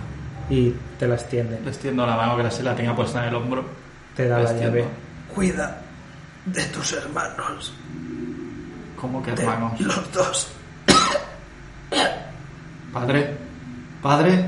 [0.51, 1.59] y te la extiende.
[1.65, 3.65] Le extiendo la mano que se la tenga puesta en el hombro.
[4.15, 4.85] Te da la llave.
[5.35, 5.88] Cuida
[6.53, 7.73] de tus hermanos.
[9.01, 9.81] ¿Cómo que De hermanos?
[9.81, 10.49] los dos.
[12.93, 13.37] Padre.
[14.03, 14.45] Padre.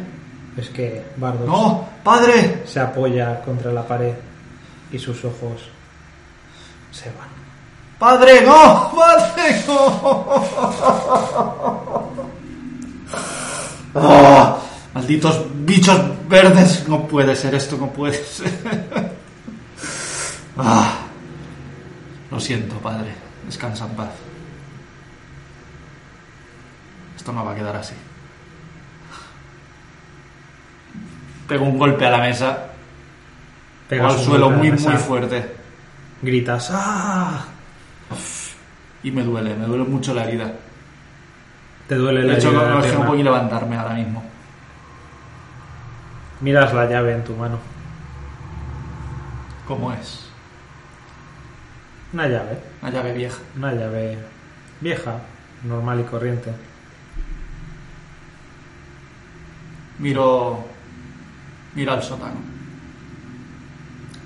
[0.56, 2.62] Es que Bardos No, padre.
[2.66, 4.14] se apoya contra la pared
[4.92, 5.62] y sus ojos
[6.90, 7.28] se van.
[7.98, 8.90] Padre, no.
[8.96, 10.26] Padre, no.
[13.94, 14.56] Ah,
[14.94, 16.88] malditos bichos verdes.
[16.88, 18.50] No puede ser esto, no puede ser.
[20.56, 20.92] Ah,
[22.30, 23.12] lo siento, padre.
[23.44, 24.10] Descansa en paz.
[27.16, 27.94] Esto no va a quedar así.
[31.48, 32.70] Pego un golpe a la mesa.
[33.88, 35.56] Pego al suelo muy, muy fuerte.
[36.22, 37.44] Gritas ¡Ah!
[39.02, 40.52] Y me duele, me duele mucho la herida.
[41.88, 44.22] Te duele la De hecho, herida de que no puedo ni levantarme ahora mismo.
[46.40, 47.58] Miras la llave en tu mano.
[49.66, 50.29] ¿Cómo es?
[52.12, 52.58] Una llave.
[52.82, 53.38] Una llave vieja.
[53.56, 54.18] Una llave
[54.80, 55.20] vieja,
[55.64, 56.52] normal y corriente.
[59.98, 60.64] Miro.
[61.74, 62.40] Miro al sótano.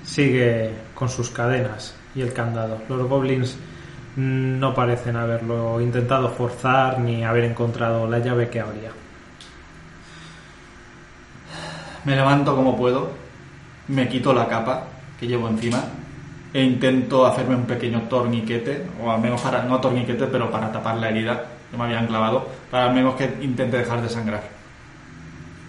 [0.03, 2.81] Sigue con sus cadenas y el candado.
[2.89, 3.57] Los goblins
[4.15, 8.91] no parecen haberlo intentado forzar ni haber encontrado la llave que abría.
[12.05, 13.11] Me levanto como puedo.
[13.87, 14.87] Me quito la capa
[15.19, 15.83] que llevo encima.
[16.55, 18.85] E intento hacerme un pequeño torniquete.
[19.03, 19.63] O al menos para.
[19.63, 22.47] No torniquete, pero para tapar la herida que me habían clavado.
[22.71, 24.41] Para al menos que intente dejar de sangrar.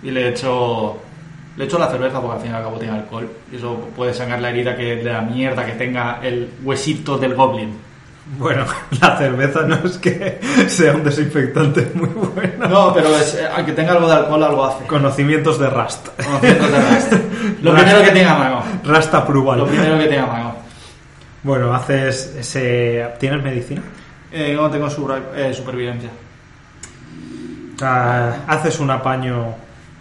[0.04, 0.96] Y le echo.
[1.56, 3.28] Le echo la cerveza porque al fin y al cabo tiene alcohol.
[3.50, 7.34] Y eso puede sangrar la herida que de la mierda que tenga el huesito del
[7.34, 7.74] goblin.
[8.38, 8.64] Bueno,
[9.00, 12.68] la cerveza no es que sea un desinfectante muy bueno.
[12.68, 14.86] No, pero es, eh, aunque tenga algo de alcohol, algo hace.
[14.86, 16.08] Conocimientos de Rust.
[16.24, 17.12] Conociendo de Rust.
[17.62, 18.62] Lo primero que tenga mano.
[18.84, 19.58] Rasta Pruval.
[19.58, 20.55] Lo primero que tenga mano.
[21.46, 23.06] Bueno, haces ese...
[23.20, 23.80] ¿Tienes medicina?
[24.32, 24.88] Eh, no tengo
[25.36, 26.10] eh, supervivencia.
[27.80, 29.54] Ah, haces un apaño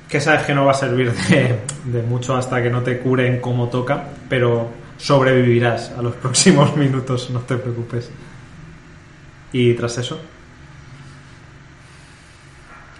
[0.09, 3.39] que sabes que no va a servir de, de mucho hasta que no te curen
[3.41, 8.09] como toca, pero sobrevivirás a los próximos minutos, no te preocupes.
[9.51, 10.19] Y tras eso,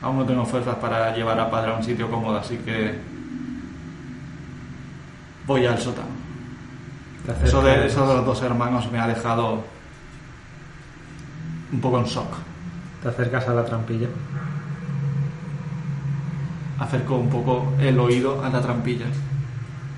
[0.04, 2.94] Aún no tengo fuerzas para llevar a padre a un sitio cómodo, así que
[5.48, 6.25] voy al sótano.
[7.44, 9.64] Eso de, eso de los dos hermanos me ha dejado
[11.72, 12.32] un poco en shock.
[13.02, 14.08] te acercas a la trampilla.
[16.80, 19.06] Acerco un poco el oído a la trampilla.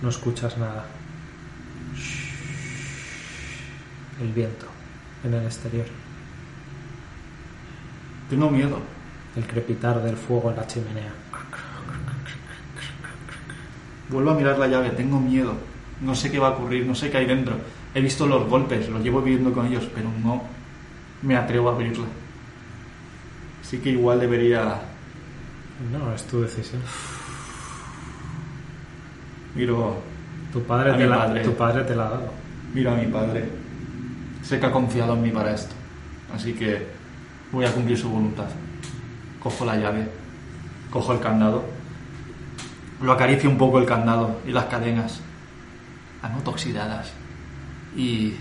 [0.01, 0.86] No escuchas nada.
[4.21, 4.65] El viento
[5.23, 5.88] en el exterior.
[8.30, 8.80] Tengo miedo.
[9.36, 11.11] El crepitar del fuego en la chimenea.
[14.09, 15.53] Vuelvo a mirar la llave, tengo miedo.
[16.02, 17.56] No sé qué va a ocurrir, no sé qué hay dentro.
[17.93, 20.43] He visto los golpes, los llevo viviendo con ellos, pero no
[21.24, 22.06] me atrevo a abrirla.
[23.62, 24.80] Así que igual debería...
[25.91, 26.82] No, es tu decisión.
[29.56, 29.98] Miro,
[30.54, 31.43] Tu padre, te la, padre.
[31.43, 32.32] tu padre te la ha dado.
[32.74, 33.50] miro a mi padre.
[34.43, 35.74] Sé que ha confiado en mí para esto.
[36.34, 36.88] Así que
[37.52, 38.48] voy a cumplir su voluntad.
[39.41, 40.08] Cojo la llave,
[40.91, 41.64] cojo el candado,
[43.02, 45.22] lo acaricio un poco el candado y las cadenas.
[46.24, 47.11] Noto oxidadas
[47.95, 48.36] y,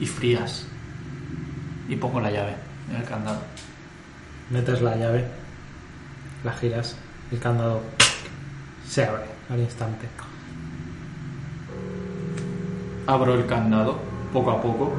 [0.00, 0.66] y frías.
[1.88, 2.54] Y pongo la llave
[2.90, 3.40] en el candado.
[4.50, 5.26] Metes la llave,
[6.44, 6.96] la giras,
[7.30, 7.82] el candado
[8.88, 10.06] se abre al instante.
[13.06, 13.98] Abro el candado
[14.32, 14.92] poco a poco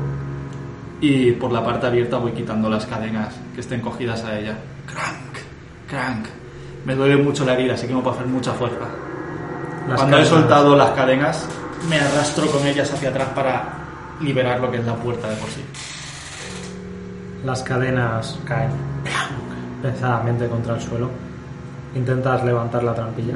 [1.02, 4.58] y por la parte abierta voy quitando las cadenas que estén cogidas a ella.
[4.86, 5.38] Crank,
[5.88, 6.28] crank.
[6.86, 8.88] Me duele mucho la herida, así que no puedo hacer mucha fuerza.
[9.88, 11.48] Las Cuando he soltado las cadenas,
[11.90, 13.64] me arrastro con ellas hacia atrás para
[14.22, 15.64] liberar lo que es la puerta de por sí.
[17.44, 18.72] Las cadenas caen
[19.82, 21.10] pesadamente contra el suelo.
[21.94, 23.36] Intentas levantar la trampilla.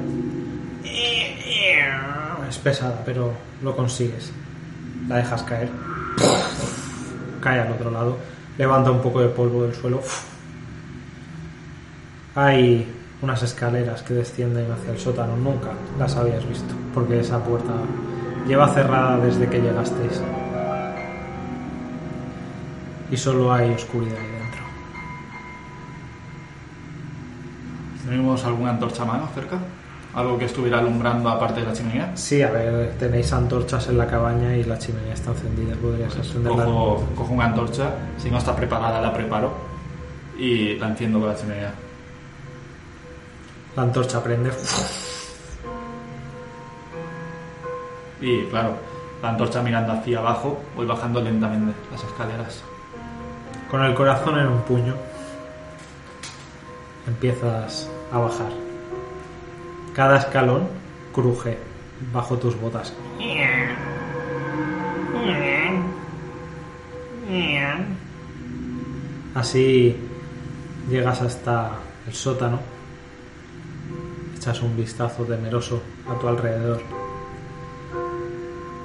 [2.49, 4.31] Es pesada, pero lo consigues.
[5.09, 5.69] La dejas caer.
[7.41, 8.17] Cae al otro lado.
[8.57, 10.01] Levanta un poco de polvo del suelo.
[12.35, 12.87] Hay
[13.21, 15.35] unas escaleras que descienden hacia el sótano.
[15.37, 17.73] Nunca las habías visto, porque esa puerta
[18.47, 20.21] lleva cerrada desde que llegasteis.
[23.09, 24.61] Y solo hay oscuridad ahí dentro.
[28.05, 29.57] ¿Tenemos alguna antorcha a mano cerca?
[30.13, 32.11] ¿Algo que estuviera alumbrando aparte de la chimenea?
[32.15, 35.75] Sí, a ver, tenéis antorchas en la cabaña y la chimenea está encendida.
[35.75, 36.65] Podrías encenderla.
[36.65, 39.51] Cojo, cojo una antorcha, si no está preparada la preparo
[40.37, 41.86] y la enciendo con la chimenea.
[43.77, 44.51] La antorcha prende.
[48.19, 48.75] Y claro,
[49.21, 52.63] la antorcha mirando hacia abajo, voy bajando lentamente las escaleras.
[53.69, 54.95] Con el corazón en un puño,
[57.05, 58.49] empiezas a bajar.
[59.93, 60.67] Cada escalón
[61.13, 61.59] cruje
[62.11, 62.91] bajo tus botas.
[69.35, 69.95] Así
[70.89, 71.73] llegas hasta
[72.07, 72.76] el sótano.
[74.47, 76.79] Echas un vistazo temeroso a tu alrededor.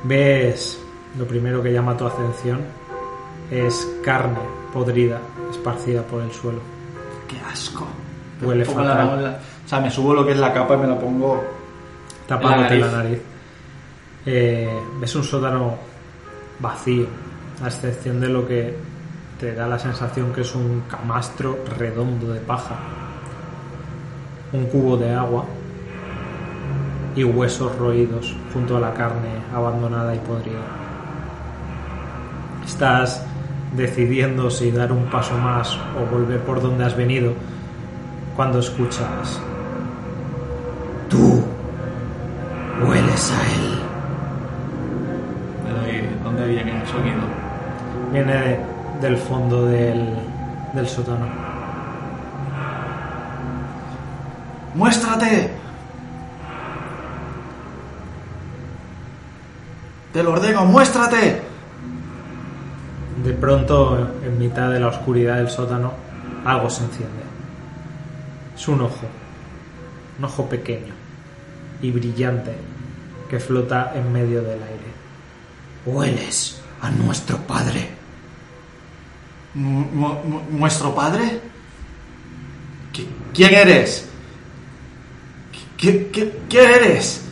[0.02, 0.76] Ves
[1.16, 2.58] lo primero que llama tu atención
[3.48, 4.40] es carne
[4.72, 5.20] podrida
[5.52, 6.58] esparcida por el suelo.
[7.28, 7.86] ¡Qué asco!
[8.40, 8.86] Huele fatal.
[8.86, 11.40] la- la- o sea, me subo lo que es la capa y me la pongo
[12.26, 13.04] tapándote La la nariz.
[13.04, 13.22] nariz.
[14.26, 15.76] Eh, ves un sótano
[16.58, 17.06] vacío,
[17.62, 18.74] a excepción de lo que
[19.38, 22.74] te da la sensación que es un camastro redondo de paja,
[24.52, 25.44] un cubo de agua
[27.16, 30.60] y huesos roídos junto a la carne abandonada y podrida.
[32.64, 33.24] Estás
[33.76, 37.32] decidiendo si dar un paso más o volver por donde has venido
[38.36, 39.40] cuando escuchas
[41.08, 41.42] Tú
[42.88, 43.78] hueles a él.
[45.68, 47.20] Doy dónde viene el sonido.
[48.12, 48.60] Viene de-
[49.02, 50.14] del fondo del,
[50.72, 51.26] del sótano.
[54.74, 55.50] ¡Muéstrate!
[60.12, 61.40] Te lo ordeno, muéstrate.
[63.24, 65.92] De pronto, en mitad de la oscuridad del sótano,
[66.44, 67.22] algo se enciende.
[68.54, 69.06] Es un ojo.
[70.18, 70.92] Un ojo pequeño
[71.80, 72.54] y brillante
[73.28, 74.92] que flota en medio del aire.
[75.86, 77.88] Hueles a nuestro padre.
[79.54, 81.40] ¿Nuestro padre?
[82.92, 84.08] ¿Qui- ¿Quién eres?
[85.82, 87.24] ¿Qui- qui- ¿Quién eres?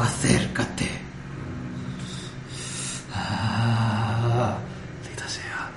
[0.00, 0.88] Acércate.
[3.14, 4.56] Ah,
[5.26, 5.70] sea.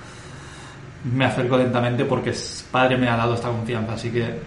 [1.04, 2.34] Me acerco lentamente porque
[2.70, 4.40] padre me ha dado esta confianza, así que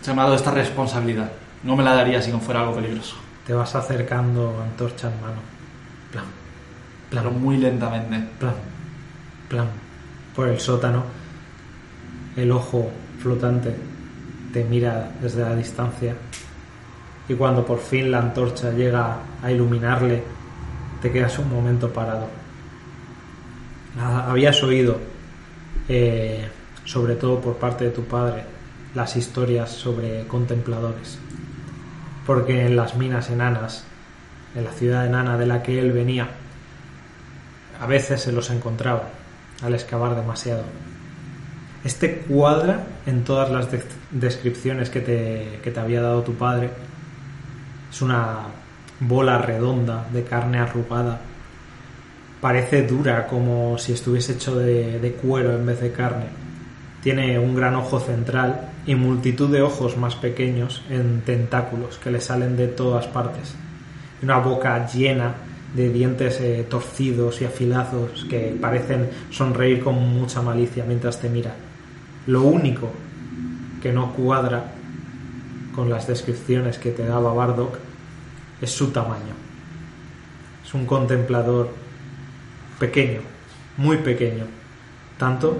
[0.00, 1.30] se me ha dado esta responsabilidad.
[1.62, 3.16] No me la daría si no fuera algo peligroso.
[3.46, 5.40] Te vas acercando, antorcha en mano.
[6.10, 6.24] Plan,
[7.10, 8.18] Pero muy lentamente.
[8.38, 8.54] plan,
[9.50, 9.68] plan.
[10.34, 11.04] Por el sótano,
[12.34, 12.90] el ojo
[13.22, 13.76] flotante
[14.56, 16.14] te mira desde la distancia
[17.28, 20.22] y cuando por fin la antorcha llega a iluminarle,
[21.02, 22.26] te quedas un momento parado.
[24.00, 24.96] Habías oído,
[25.90, 26.48] eh,
[26.86, 28.44] sobre todo por parte de tu padre,
[28.94, 31.18] las historias sobre contempladores,
[32.24, 33.84] porque en las minas enanas,
[34.54, 36.28] en la ciudad enana de la que él venía,
[37.78, 39.10] a veces se los encontraba
[39.62, 40.62] al excavar demasiado.
[41.86, 43.80] Este cuadra en todas las de-
[44.10, 46.68] descripciones que te, que te había dado tu padre.
[47.92, 48.38] Es una
[48.98, 51.20] bola redonda de carne arrugada.
[52.40, 56.26] Parece dura como si estuviese hecho de, de cuero en vez de carne.
[57.04, 62.20] Tiene un gran ojo central y multitud de ojos más pequeños en tentáculos que le
[62.20, 63.54] salen de todas partes.
[64.24, 65.34] Una boca llena
[65.72, 71.54] de dientes eh, torcidos y afilados que parecen sonreír con mucha malicia mientras te mira.
[72.26, 72.90] Lo único
[73.82, 74.72] que no cuadra
[75.74, 77.78] con las descripciones que te daba Bardock
[78.60, 79.34] es su tamaño.
[80.64, 81.68] Es un contemplador
[82.80, 83.20] pequeño,
[83.76, 84.44] muy pequeño,
[85.18, 85.56] tanto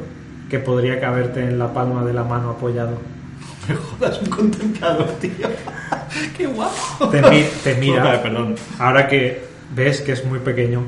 [0.51, 2.99] que podría caberte en la palma de la mano apoyado.
[3.69, 5.49] Me jodas un contemplador, tío.
[6.37, 7.09] Qué guapo.
[7.11, 8.55] Te, mi- te mira, perdón.
[8.79, 9.45] ahora que
[9.75, 10.83] ves que es muy pequeño,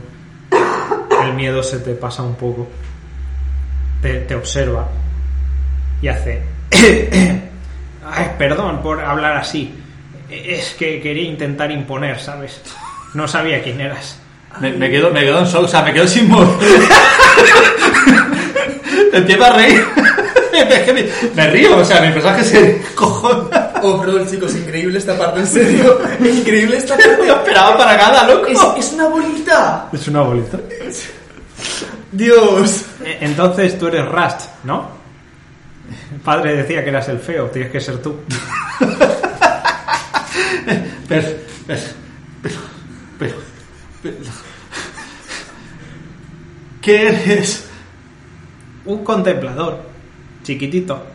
[1.25, 2.69] el miedo se te pasa un poco,
[4.01, 4.89] te, te observa
[6.03, 6.43] y hace...
[8.11, 9.75] Ay, perdón por hablar así,
[10.31, 12.61] es que quería intentar imponer, ¿sabes?
[13.15, 14.19] No sabía quién eras.
[14.61, 16.49] Me, me quedo, me quedo en shock, o sea, me quedo sin mover.
[19.11, 19.85] Te empiezo a reír.
[20.93, 23.71] Me, me río, o sea, mi personaje se cojona.
[23.83, 26.01] Oh, perdón, chicos, increíble esta parte, en serio.
[26.21, 27.29] Increíble esta No parte.
[27.31, 28.47] esperaba para nada, loco.
[28.49, 29.89] Es, es una bolita.
[29.93, 30.59] Es una bolita.
[32.11, 32.85] Dios.
[33.05, 34.98] Eh, Entonces tú eres Rust, ¿no?
[36.25, 38.17] Padre decía que eras el feo, tienes que ser tú.
[41.09, 41.27] Pero,
[41.67, 41.81] pero,
[42.43, 42.55] pero,
[43.19, 43.35] pero,
[44.03, 44.17] pero-
[46.83, 47.69] ¿Qué eres?
[48.85, 49.83] Un contemplador,
[50.43, 51.07] chiquitito.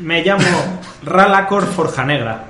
[0.00, 2.44] Me llamo Ralacor Forja Negra.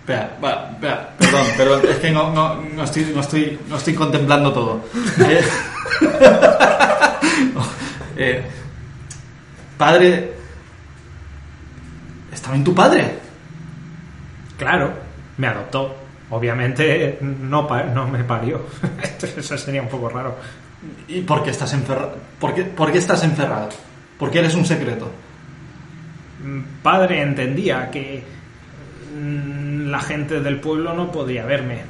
[0.00, 3.94] Espera, va, espera, perdón, perdón, es que no, no, no estoy, no, estoy, no estoy
[3.94, 4.84] contemplando todo.
[5.18, 5.44] Eh,
[8.16, 8.44] eh,
[9.76, 10.32] padre...
[12.32, 13.18] ¿Está bien tu padre?
[14.58, 14.92] Claro,
[15.38, 15.96] me adoptó.
[16.30, 17.68] Obviamente no
[18.08, 18.66] me parió.
[19.36, 20.36] Eso sería un poco raro.
[21.08, 22.16] ¿Y por qué estás encerrado?
[22.38, 23.68] ¿Por qué, por qué estás encerrado?
[24.18, 25.10] ¿Por qué eres un secreto?
[26.42, 28.22] Mm, Padre entendía que
[29.14, 31.82] mm, la gente del pueblo no podía verme.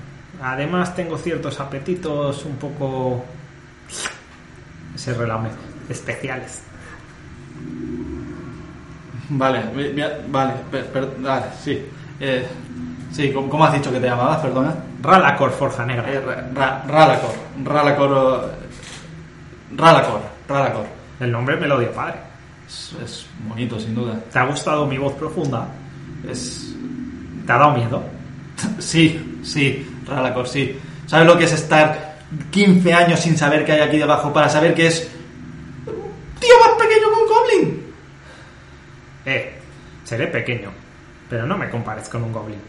[0.42, 3.24] Además tengo ciertos apetitos un poco...
[4.94, 5.50] Se relame.
[5.88, 6.62] Especiales.
[9.28, 9.60] Vale,
[10.28, 11.82] vale, per- per- vale, sí.
[12.20, 12.46] Eh,
[13.12, 14.74] sí, ¿cómo, cómo has dicho que te llamabas, perdona?
[15.02, 16.04] Ralacor Forja Negra.
[16.12, 17.32] Eh, Ra- Ra- Ralacor,
[17.64, 20.86] Ralacor, eh, Ralacor, Ralacor.
[21.20, 22.14] El nombre me lo dio padre.
[22.66, 24.14] Es, es bonito, sin duda.
[24.32, 25.66] ¿Te ha gustado mi voz profunda?
[26.28, 26.74] Es...
[27.46, 28.02] ¿Te ha dado miedo?
[28.78, 30.78] Sí, sí, Ralacor, sí.
[31.06, 32.16] ¿Sabes lo que es estar
[32.50, 35.10] 15 años sin saber qué hay aquí debajo para saber que es
[36.46, 37.94] tío más pequeño que un goblin?
[39.26, 39.58] Eh,
[40.04, 40.70] seré pequeño,
[41.28, 42.60] pero no me compares con un goblin.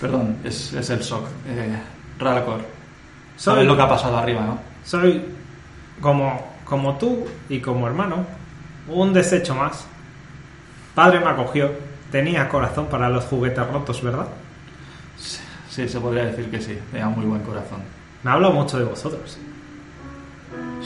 [0.00, 1.26] Perdón, es, es el shock.
[1.46, 1.76] Eh,
[2.18, 2.58] Ralacor,
[3.36, 4.58] Soy- sabes lo que ha pasado arriba, ¿no?
[4.84, 5.24] Soy
[6.00, 8.26] como, como tú y como hermano,
[8.88, 9.86] un desecho más.
[10.94, 11.72] Padre me acogió,
[12.12, 14.26] tenía corazón para los juguetes rotos, ¿verdad?
[15.70, 17.80] Sí, se podría decir que sí, tenía muy buen corazón.
[18.22, 19.38] Me habla mucho de vosotros.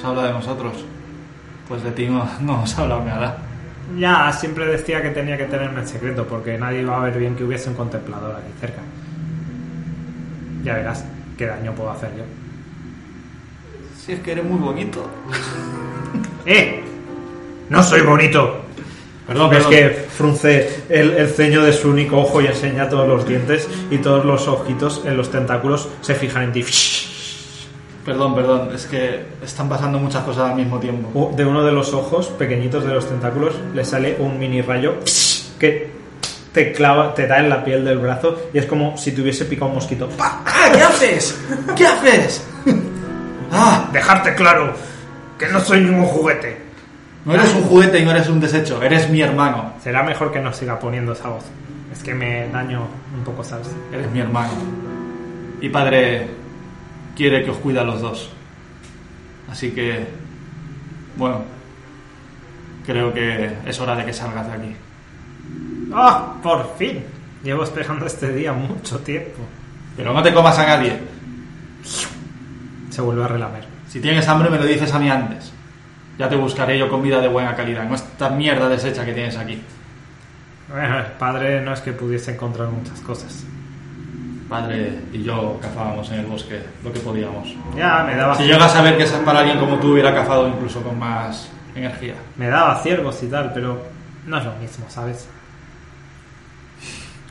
[0.01, 0.85] ¿Se habla de nosotros?
[1.69, 3.39] Pues de ti no, no os ha hablado nada.
[3.99, 7.35] Ya siempre decía que tenía que tenerme en secreto porque nadie iba a ver bien
[7.35, 8.81] que hubiese un contemplador aquí cerca.
[10.63, 11.05] Ya verás
[11.37, 12.25] qué daño puedo hacer yo.
[13.99, 15.09] Si es que eres muy bonito.
[16.47, 16.83] ¡Eh!
[17.71, 18.63] No soy bonito.
[19.27, 19.71] Perdón, perdón.
[19.71, 23.99] que frunce el, el ceño de su único ojo y enseña todos los dientes y
[23.99, 26.65] todos los ojitos en los tentáculos se fijan en ti.
[28.09, 31.31] Perdón, perdón, es que están pasando muchas cosas al mismo tiempo.
[31.37, 34.95] De uno de los ojos pequeñitos de los tentáculos le sale un mini rayo
[35.59, 35.91] que
[36.55, 39.45] te clava, te da en la piel del brazo y es como si te hubiese
[39.45, 40.09] picado un mosquito.
[40.19, 40.71] ¡Ah!
[40.73, 41.39] ¿Qué haces?
[41.77, 42.47] ¿Qué haces?
[43.53, 43.91] ¡Ah!
[43.93, 44.73] Dejarte claro
[45.39, 46.57] que no soy ningún juguete.
[47.27, 49.75] No eres un juguete y no eres un desecho, eres mi hermano.
[49.83, 51.45] Será mejor que no siga poniendo esa voz.
[51.93, 53.69] Es que me daño un poco, ¿sabes?
[53.93, 54.53] Eres mi hermano.
[55.61, 56.38] Y padre
[57.19, 58.31] quiere que os cuida a los dos.
[59.51, 60.07] Así que,
[61.17, 61.43] bueno,
[62.87, 64.77] creo que es hora de que salgas de aquí.
[65.93, 66.37] ¡Ah!
[66.41, 67.03] por fin.
[67.43, 69.41] Llevo esperando este día mucho tiempo.
[69.97, 70.97] Pero no te comas a nadie.
[72.91, 73.65] Se vuelve a relamer.
[73.89, 75.53] Si tienes hambre me lo dices a mí antes.
[76.19, 79.61] Ya te buscaré yo comida de buena calidad, no esta mierda deshecha que tienes aquí.
[80.69, 83.45] Bueno, el padre no es que pudiese encontrar muchas cosas.
[84.49, 87.55] Padre y yo cazábamos en el bosque lo que podíamos.
[87.77, 88.35] Ya me daba.
[88.35, 92.15] Si llegas a ver que para alguien como tú hubiera cazado incluso con más energía.
[92.37, 93.85] Me daba ciervos y tal, pero
[94.27, 95.29] no es lo mismo, ¿sabes?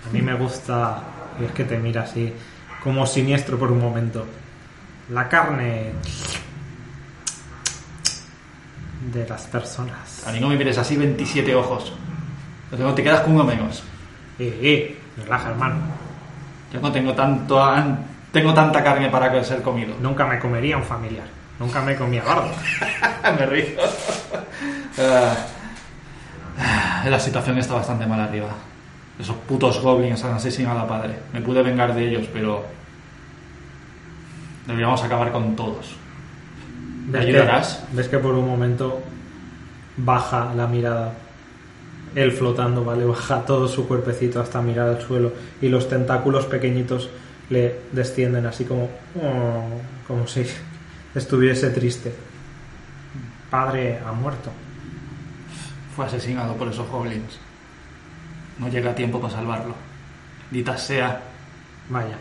[0.07, 0.99] A mí me gusta,
[1.41, 2.31] y es que te mira así,
[2.83, 4.25] como siniestro por un momento.
[5.09, 5.93] La carne
[9.11, 10.25] de las personas.
[10.27, 11.93] A mí no me mires así 27 ojos.
[12.69, 13.83] Te quedas con uno menos.
[14.37, 16.06] Eh, eh, relaja, hermano.
[16.73, 17.99] Yo no tengo tanto an-
[18.31, 19.95] tengo tanta carne para que ser comido.
[20.01, 21.25] Nunca me comería un familiar.
[21.59, 22.51] Nunca me comía gordo.
[23.39, 23.65] me río.
[26.59, 28.49] Ah, la situación está bastante mal arriba.
[29.19, 31.15] Esos putos goblins han asesinado a padre.
[31.33, 32.65] Me pude vengar de ellos, pero
[34.65, 35.95] deberíamos acabar con todos.
[37.07, 37.85] ¿Me ¿Ves ayudarás?
[37.89, 39.01] Que, ves que por un momento
[39.97, 41.13] baja la mirada.
[42.15, 43.05] Él flotando, ¿vale?
[43.05, 45.33] Baja todo su cuerpecito hasta mirar al suelo.
[45.61, 47.09] Y los tentáculos pequeñitos
[47.49, 48.89] le descienden así como.
[49.21, 49.63] oh,
[50.07, 50.45] como si
[51.15, 52.13] estuviese triste.
[53.49, 54.51] Padre ha muerto.
[55.95, 57.39] Fue asesinado por esos goblins.
[58.59, 59.75] No llega a tiempo para salvarlo.
[60.49, 61.21] Dita sea,
[61.89, 62.17] Vaya.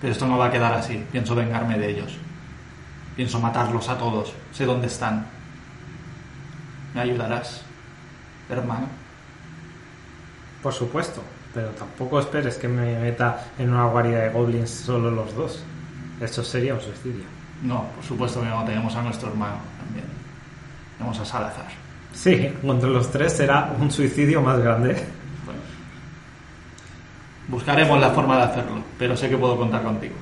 [0.00, 1.04] pero esto no va a quedar así.
[1.10, 2.16] Pienso vengarme de ellos.
[3.16, 4.32] Pienso matarlos a todos.
[4.52, 5.26] Sé dónde están.
[6.94, 7.62] ¿Me ayudarás,
[8.52, 8.86] hermano?
[10.62, 11.22] Por supuesto.
[11.52, 15.64] Pero tampoco esperes que me meta en una guarida de goblins solo los dos.
[16.20, 17.24] Eso sería un suicidio.
[17.62, 18.64] No, por supuesto que no.
[18.64, 20.06] Tenemos a nuestro hermano también.
[20.96, 21.66] Tenemos a Salazar.
[22.12, 24.94] Sí, contra los tres será un suicidio más grande.
[25.44, 25.60] Bueno.
[27.48, 30.14] Buscaremos la forma de hacerlo, pero sé que puedo contar contigo.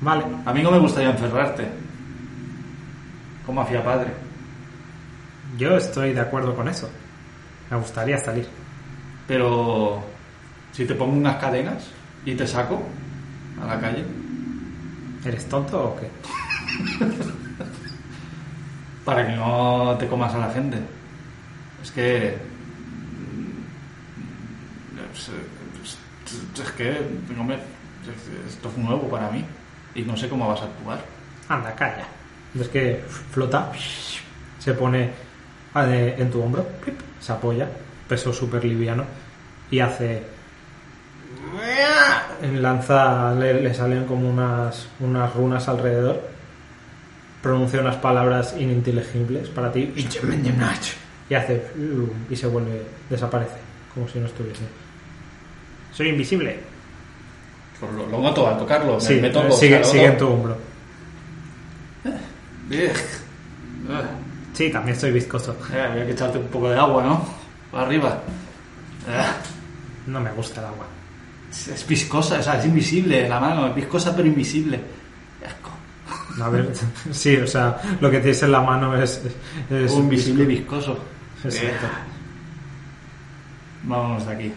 [0.00, 0.24] Vale.
[0.46, 1.68] A mí no me gustaría encerrarte.
[3.44, 4.29] Como hacía padre.
[5.58, 6.88] Yo estoy de acuerdo con eso.
[7.70, 8.46] Me gustaría salir.
[9.26, 10.02] Pero
[10.72, 11.84] si te pongo unas cadenas
[12.24, 12.82] y te saco
[13.60, 14.04] a la calle,
[15.24, 16.08] ¿Eres tonto o qué?
[19.04, 20.78] para que no te comas a la gente.
[21.82, 22.38] Es que...
[25.12, 26.90] Es, que
[28.48, 29.44] esto es nuevo para mí
[29.94, 31.04] y no sé cómo vas a actuar.
[31.48, 32.06] Anda, calla.
[32.58, 33.72] Es que flota,
[34.58, 35.10] se pone
[35.74, 36.66] en tu hombro,
[37.20, 37.68] se apoya,
[38.08, 39.04] peso súper liviano,
[39.70, 40.22] y hace...
[42.54, 46.22] Lanza, le, le salen como unas, unas runas alrededor,
[47.42, 49.92] pronuncia unas palabras ininteligibles para ti,
[51.28, 51.62] y hace...
[52.28, 53.56] y se vuelve, desaparece,
[53.94, 54.62] como si no estuviese.
[55.92, 56.58] Soy invisible.
[57.78, 59.52] Pues lo, lo noto al tocarlo, me, Sí, me toco.
[59.52, 60.56] sigue, o sea, sigue en tu hombro.
[64.52, 65.56] Sí, también estoy viscoso.
[65.72, 67.24] eh, había que echarte un poco de agua, ¿no?
[67.70, 68.20] Para arriba.
[69.08, 69.34] Ah,
[70.06, 70.86] No me gusta el agua.
[71.50, 74.80] es, es viscosa, o sea, es invisible la mano, es viscosa pero invisible.
[75.46, 76.42] Asco.
[76.44, 76.72] A ver,
[77.12, 79.22] sí, o sea, lo que tienes en la mano es.
[79.70, 80.98] es Un visible viscoso.
[81.44, 81.86] Exacto.
[81.86, 82.10] Eh,
[83.84, 84.52] Vámonos de aquí.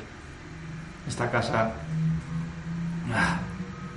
[1.08, 1.72] Esta casa.
[3.14, 3.38] Ah,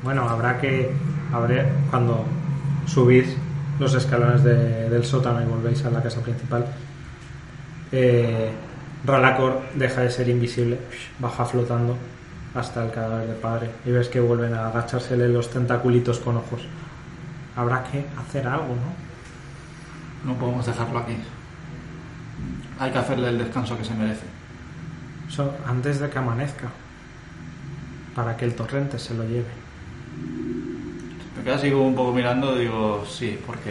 [0.02, 0.90] Bueno, habrá que.
[1.32, 2.24] Habré, cuando
[2.86, 3.26] subís
[3.78, 6.64] los escalones de- del sótano y volvéis a la casa principal,
[7.92, 8.50] eh,
[9.04, 10.78] Ralacor deja de ser invisible,
[11.18, 11.96] baja flotando
[12.54, 16.62] hasta el cadáver del padre y ves que vuelven a agachársele los tentaculitos con ojos.
[17.54, 20.32] Habrá que hacer algo, ¿no?
[20.32, 21.16] No podemos dejarlo aquí.
[22.80, 24.24] Hay que hacerle el descanso que se merece.
[25.66, 26.68] Antes de que amanezca,
[28.14, 29.44] para que el torrente se lo lleve.
[31.46, 33.70] Me quedo así como un poco mirando, digo, sí, porque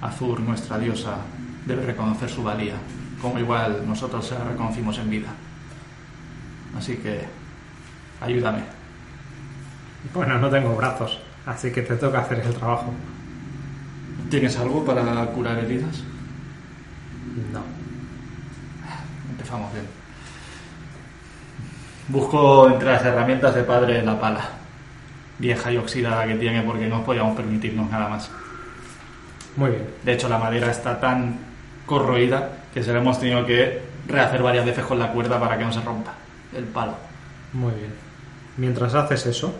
[0.00, 1.18] Azur, nuestra diosa,
[1.64, 2.74] debe reconocer su valía,
[3.22, 5.28] como igual nosotros se la reconocimos en vida.
[6.76, 7.28] Así que,
[8.20, 8.62] ayúdame.
[10.12, 12.92] Bueno, no tengo brazos, así que te toca hacer el trabajo.
[14.28, 16.02] ¿Tienes algo para curar heridas?
[17.52, 17.62] No.
[19.30, 19.86] Empezamos bien.
[22.08, 24.59] Busco entre las herramientas de padre la pala,
[25.40, 28.30] vieja y oxidada que tiene porque no podíamos permitirnos nada más.
[29.56, 29.86] Muy bien.
[30.04, 31.38] De hecho, la madera está tan
[31.86, 35.64] corroída que se la hemos tenido que rehacer varias veces con la cuerda para que
[35.64, 36.14] no se rompa
[36.56, 36.94] el palo.
[37.52, 37.92] Muy bien.
[38.56, 39.54] Mientras haces eso,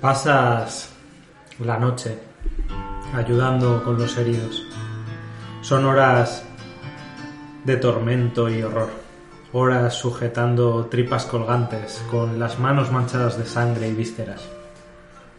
[0.00, 0.92] pasas
[1.58, 2.18] la noche
[3.14, 4.67] ayudando con los heridos.
[5.68, 6.42] Son horas
[7.66, 8.88] de tormento y horror.
[9.52, 14.48] Horas sujetando tripas colgantes con las manos manchadas de sangre y vísceras.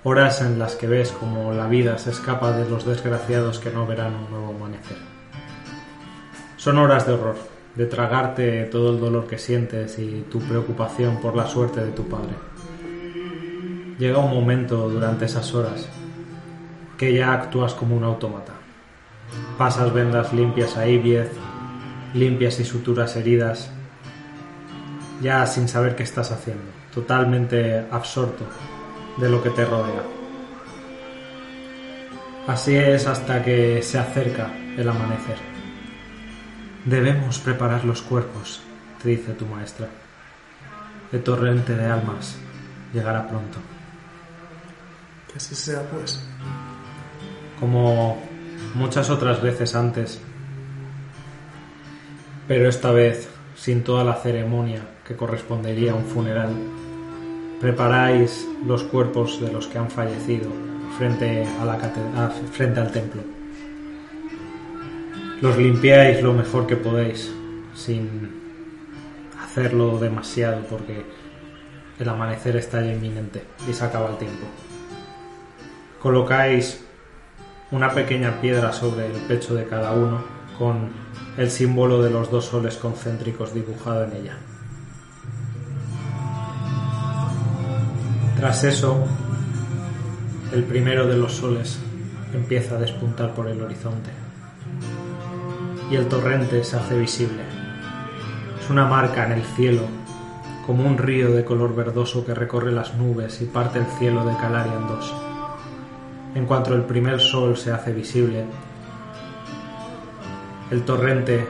[0.04, 3.88] Horas en las que ves como la vida se escapa de los desgraciados que no
[3.88, 4.98] verán un nuevo amanecer.
[6.58, 7.38] Son horas de horror,
[7.74, 12.08] de tragarte todo el dolor que sientes y tu preocupación por la suerte de tu
[12.08, 12.36] padre.
[13.98, 15.90] Llega un momento durante esas horas
[17.00, 18.59] que ya actúas como un autómata.
[19.58, 21.32] Pasas vendas limpias a Ibiez,
[22.14, 23.70] limpias y suturas heridas,
[25.22, 28.46] ya sin saber qué estás haciendo, totalmente absorto
[29.18, 30.04] de lo que te rodea.
[32.48, 35.38] Así es hasta que se acerca el amanecer.
[36.86, 38.62] Debemos preparar los cuerpos,
[39.04, 39.88] te dice tu maestra.
[41.12, 42.38] El torrente de almas
[42.94, 43.60] llegará pronto.
[45.28, 46.24] Que así sea, pues.
[47.60, 48.29] Como
[48.76, 50.20] muchas otras veces antes,
[52.48, 56.50] pero esta vez sin toda la ceremonia que correspondería a un funeral,
[57.60, 60.50] preparáis los cuerpos de los que han fallecido
[60.98, 63.22] frente, a la cate- a- frente al templo.
[65.42, 67.32] Los limpiáis lo mejor que podéis,
[67.76, 68.30] sin
[69.44, 71.06] hacerlo demasiado porque
[72.00, 74.46] el amanecer está ya inminente y se acaba el tiempo.
[76.02, 76.84] Colocáis
[77.72, 80.24] una pequeña piedra sobre el pecho de cada uno
[80.58, 80.90] con
[81.38, 84.38] el símbolo de los dos soles concéntricos dibujado en ella.
[88.38, 89.06] Tras eso,
[90.54, 91.80] el primero de los soles
[92.34, 94.10] empieza a despuntar por el horizonte
[95.92, 97.44] y el torrente se hace visible.
[98.60, 99.84] Es una marca en el cielo,
[100.66, 104.36] como un río de color verdoso que recorre las nubes y parte el cielo de
[104.38, 105.29] Calaria en dos.
[106.36, 108.46] En cuanto el primer sol se hace visible,
[110.70, 111.44] el torrente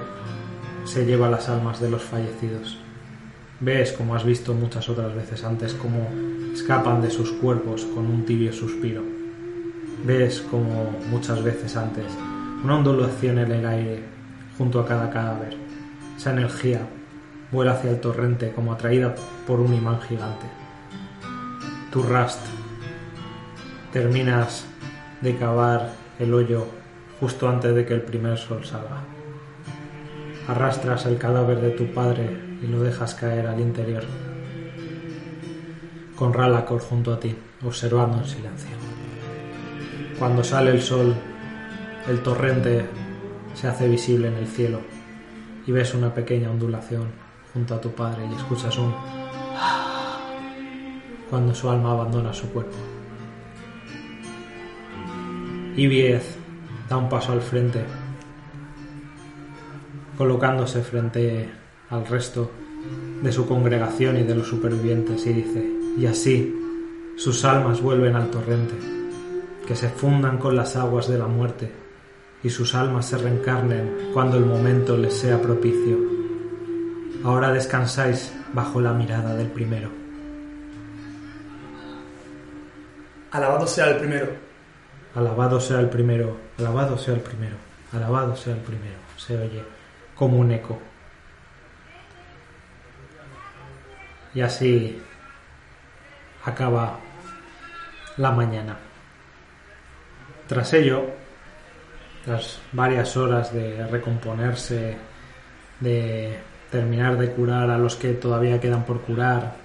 [0.86, 2.78] se lleva las almas de los fallecidos.
[3.60, 6.08] Ves, como has visto muchas otras veces antes, cómo
[6.54, 9.04] escapan de sus cuerpos con un tibio suspiro.
[10.06, 12.06] Ves, como muchas veces antes,
[12.64, 14.04] una ondulación en el aire
[14.58, 15.58] junto a cada cadáver.
[16.16, 16.88] Esa energía
[17.52, 19.14] vuela hacia el torrente como atraída
[19.46, 20.46] por un imán gigante.
[21.92, 22.40] Tu Rust
[23.92, 24.69] terminas
[25.22, 26.66] de cavar el hoyo
[27.20, 29.04] justo antes de que el primer sol salga.
[30.48, 32.30] Arrastras el cadáver de tu padre
[32.62, 34.04] y lo dejas caer al interior,
[36.16, 38.76] con Ralacor junto a ti, observando en silencio.
[40.18, 41.16] Cuando sale el sol,
[42.08, 42.86] el torrente
[43.54, 44.82] se hace visible en el cielo
[45.66, 47.08] y ves una pequeña ondulación
[47.54, 48.94] junto a tu padre y escuchas un
[51.30, 52.76] cuando su alma abandona su cuerpo.
[55.80, 56.36] Ibiez
[56.90, 57.86] da un paso al frente,
[60.18, 61.50] colocándose frente
[61.90, 62.52] al resto
[63.24, 66.54] de su congregación y de los supervivientes y dice, y así
[67.16, 68.76] sus almas vuelven al torrente,
[69.66, 71.72] que se fundan con las aguas de la muerte
[72.44, 75.98] y sus almas se reencarnen cuando el momento les sea propicio.
[77.24, 79.90] Ahora descansáis bajo la mirada del primero.
[83.32, 84.49] Alabado sea el primero.
[85.16, 87.56] Alabado sea el primero, alabado sea el primero,
[87.92, 88.98] alabado sea el primero.
[89.18, 89.64] Se oye
[90.16, 90.80] como un eco.
[94.34, 95.02] Y así
[96.46, 97.00] acaba
[98.18, 98.78] la mañana.
[100.48, 101.06] Tras ello,
[102.26, 104.98] tras varias horas de recomponerse,
[105.80, 106.40] de
[106.70, 109.56] terminar de curar a los que todavía quedan por curar,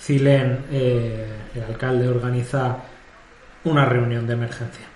[0.00, 2.76] Zilen, eh, el alcalde, organiza
[3.64, 4.86] una reunión de emergencia.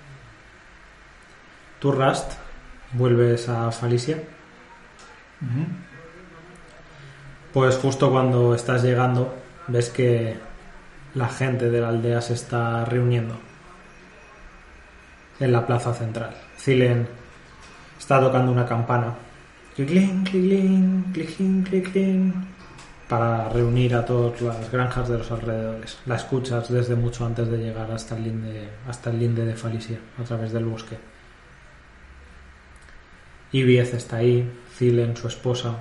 [1.80, 2.32] Tú, Rust,
[2.92, 4.22] vuelves a Falicia.
[7.52, 9.34] Pues justo cuando estás llegando,
[9.68, 10.36] ves que
[11.14, 13.36] la gente de la aldea se está reuniendo
[15.40, 16.34] en la plaza central.
[16.58, 17.08] Zilen
[17.98, 19.14] está tocando una campana.
[23.08, 25.98] Para reunir a todas las granjas de los alrededores.
[26.04, 29.98] La escuchas desde mucho antes de llegar hasta el linde, hasta el linde de Falicia,
[30.20, 30.98] a través del bosque.
[33.50, 35.76] Ibiez está ahí, Zilen, su esposa,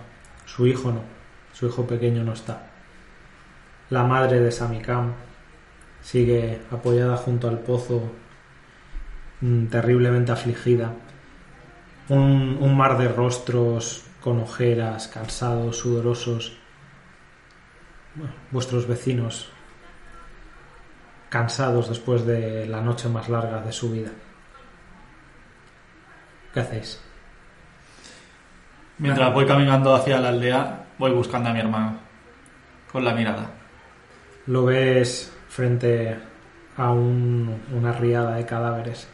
[0.45, 1.01] su hijo no,
[1.51, 2.67] su hijo pequeño no está.
[3.89, 5.13] La madre de Samikam
[6.01, 8.03] sigue apoyada junto al pozo,
[9.41, 10.93] mm, terriblemente afligida.
[12.07, 16.56] Un, un mar de rostros con ojeras, cansados, sudorosos.
[18.51, 19.49] Vuestros vecinos
[21.29, 24.09] cansados después de la noche más larga de su vida.
[26.53, 27.01] ¿Qué hacéis?
[28.97, 31.99] Mientras voy caminando hacia la aldea, voy buscando a mi hermano.
[32.91, 33.51] Con la mirada.
[34.47, 36.17] Lo ves frente
[36.77, 39.07] a un- una riada de cadáveres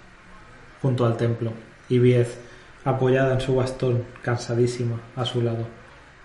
[0.81, 1.51] junto al templo.
[1.89, 2.39] Ibiez
[2.85, 5.65] apoyada en su bastón, cansadísima, a su lado.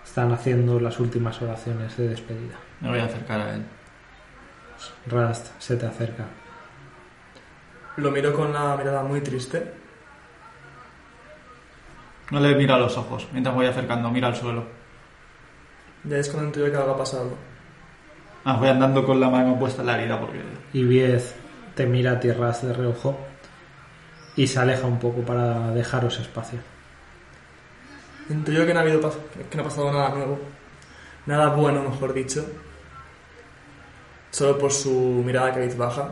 [0.05, 2.55] Están haciendo las últimas oraciones de despedida.
[2.81, 3.65] Me voy a acercar a él.
[5.07, 6.25] Rast se te acerca.
[7.97, 9.73] Lo miro con la mirada muy triste.
[12.31, 13.27] No le mira a los ojos.
[13.31, 14.63] Mientras voy acercando, mira al suelo.
[16.03, 17.31] Ya es cuando intuyo que algo ha pasado.
[18.45, 20.41] Ah, voy andando con la mano puesta en la herida porque...
[20.73, 21.35] Y Viez
[21.75, 23.17] te mira a ti, Rast, de reojo
[24.35, 26.59] y se aleja un poco para dejaros espacio.
[28.29, 29.17] Intuyo que no ha, habido pas-
[29.49, 30.39] que no ha pasado nada nuevo.
[31.25, 32.45] Nada bueno, mejor dicho.
[34.31, 34.91] Solo por su
[35.25, 36.11] mirada que baja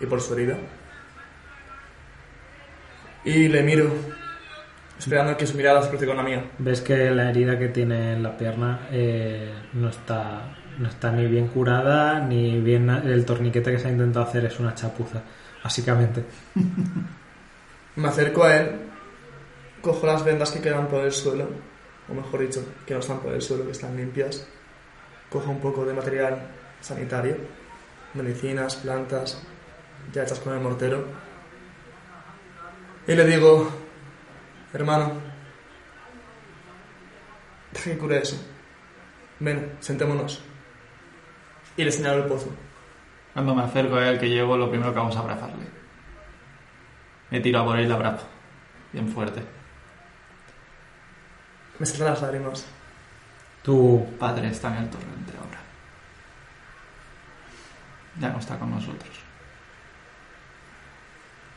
[0.00, 0.56] y por su herida.
[3.24, 3.92] Y le miro,
[4.98, 6.44] esperando que su mirada se cruce con la mía.
[6.58, 11.26] Ves que la herida que tiene en la pierna eh, no, está, no está ni
[11.26, 15.22] bien curada, ni bien el torniquete que se ha intentado hacer es una chapuza,
[15.62, 16.24] básicamente.
[17.96, 18.70] Me acerco a él,
[19.80, 21.48] cojo las vendas que quedan por el suelo,
[22.08, 24.46] o mejor dicho, que no están por el suelo, que están limpias.
[25.30, 26.48] Cojo un poco de material
[26.82, 27.36] sanitario,
[28.14, 29.40] medicinas, plantas,
[30.12, 31.06] ya hechas con el mortero.
[33.06, 33.70] Y le digo,
[34.72, 35.12] hermano,
[37.72, 38.36] deja que cure eso.
[39.40, 40.42] Ven, sentémonos.
[41.76, 42.50] Y le señalo el pozo.
[43.32, 45.66] Cuando me acerco a él que llevo, lo primero que vamos a abrazarle.
[47.30, 48.26] Me tiro a por él y le abrazo.
[48.92, 49.42] Bien fuerte.
[51.78, 52.66] Me saltan las lágrimas.
[53.62, 55.41] Tu Padre está en el torrente.
[58.20, 59.10] Ya no está con nosotros.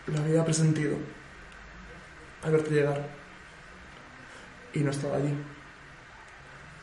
[0.08, 0.98] Lo había presentido
[2.44, 3.02] al verte llegar
[4.74, 5.34] y no estaba allí.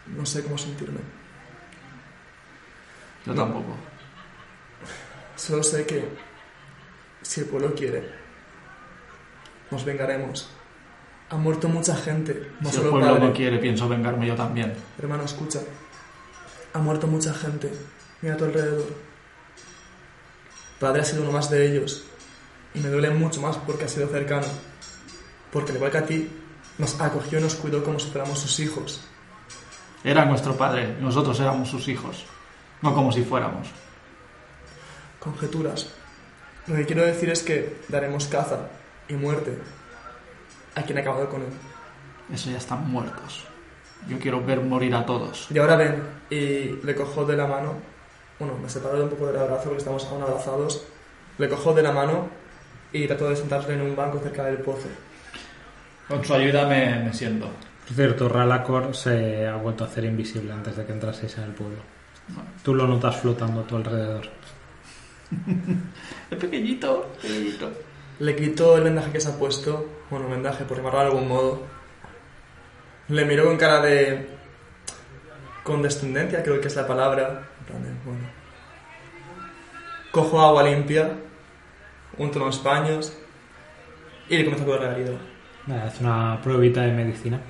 [0.06, 1.00] No sé cómo sentirme.
[3.24, 3.76] Yo tampoco.
[5.36, 6.08] Solo sé que
[7.22, 8.10] si el pueblo quiere,
[9.70, 10.50] nos vengaremos.
[11.30, 13.26] Ha muerto mucha gente, no si el pueblo padre.
[13.26, 14.74] no quiere, pienso vengarme yo también.
[14.98, 15.60] Hermano, escucha.
[16.74, 17.72] Ha muerto mucha gente.
[18.20, 19.11] Mira a tu alrededor.
[20.82, 22.02] Padre ha sido uno más de ellos.
[22.74, 24.46] Y me duele mucho más porque ha sido cercano.
[25.52, 26.28] Porque al igual que a ti,
[26.76, 29.00] nos acogió y nos cuidó como si fuéramos sus hijos.
[30.02, 32.24] Era nuestro padre y nosotros éramos sus hijos.
[32.80, 33.68] No como si fuéramos.
[35.20, 35.88] Conjeturas.
[36.66, 38.68] Lo que quiero decir es que daremos caza
[39.08, 39.56] y muerte
[40.74, 41.52] a quien ha acabado con él.
[42.34, 43.44] Eso ya están muertos.
[44.08, 45.46] Yo quiero ver morir a todos.
[45.48, 47.91] Y ahora ven, y le cojo de la mano,
[48.42, 50.84] bueno, me separo un poco del abrazo porque estamos aún abrazados,
[51.38, 52.28] le cojo de la mano
[52.92, 54.88] y trato de sentarle en un banco cerca del pozo.
[56.08, 57.46] Con su ayuda me, me siento.
[57.86, 61.52] Por cierto, Ralacor se ha vuelto a hacer invisible antes de que entraseis en el
[61.52, 61.78] pueblo.
[62.64, 64.28] Tú lo notas flotando a tu alrededor.
[66.30, 67.70] Es pequeñito, pequeñito.
[68.18, 71.62] Le quito el vendaje que se ha puesto, bueno, vendaje por llamarlo de algún modo.
[73.08, 74.26] Le miro con cara de
[75.62, 77.51] condescendencia, creo que es la palabra.
[78.04, 78.28] Bueno.
[80.10, 81.10] Cojo agua limpia,
[82.18, 83.12] unto unos paños
[84.28, 85.12] y le comienzo a curar la herida.
[85.66, 87.40] Nada, es una pruebita de medicina.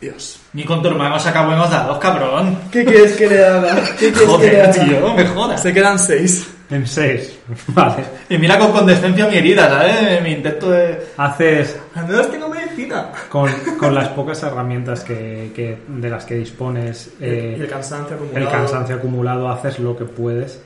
[0.00, 0.40] Dios.
[0.52, 2.58] Ni con tu hermano saca buenos dados, cabrón.
[2.70, 3.82] ¿Qué quieres que le haga?
[3.98, 4.70] ¿Qué quieres que le Joder, haga?
[4.72, 5.62] tío, me jodas.
[5.62, 6.46] Se quedan seis.
[6.68, 7.38] En 6.
[7.68, 8.04] Vale.
[8.28, 10.20] Y mira con condescencia mi herida, ¿sabes?
[10.22, 11.00] Mi intento de...
[11.16, 12.48] Haces Al menos tengo
[13.30, 18.16] con, con las pocas herramientas que, que- de las que dispones, eh, y el cansancio
[18.16, 18.44] acumulado.
[18.46, 20.62] el cansancio acumulado, haces lo que puedes.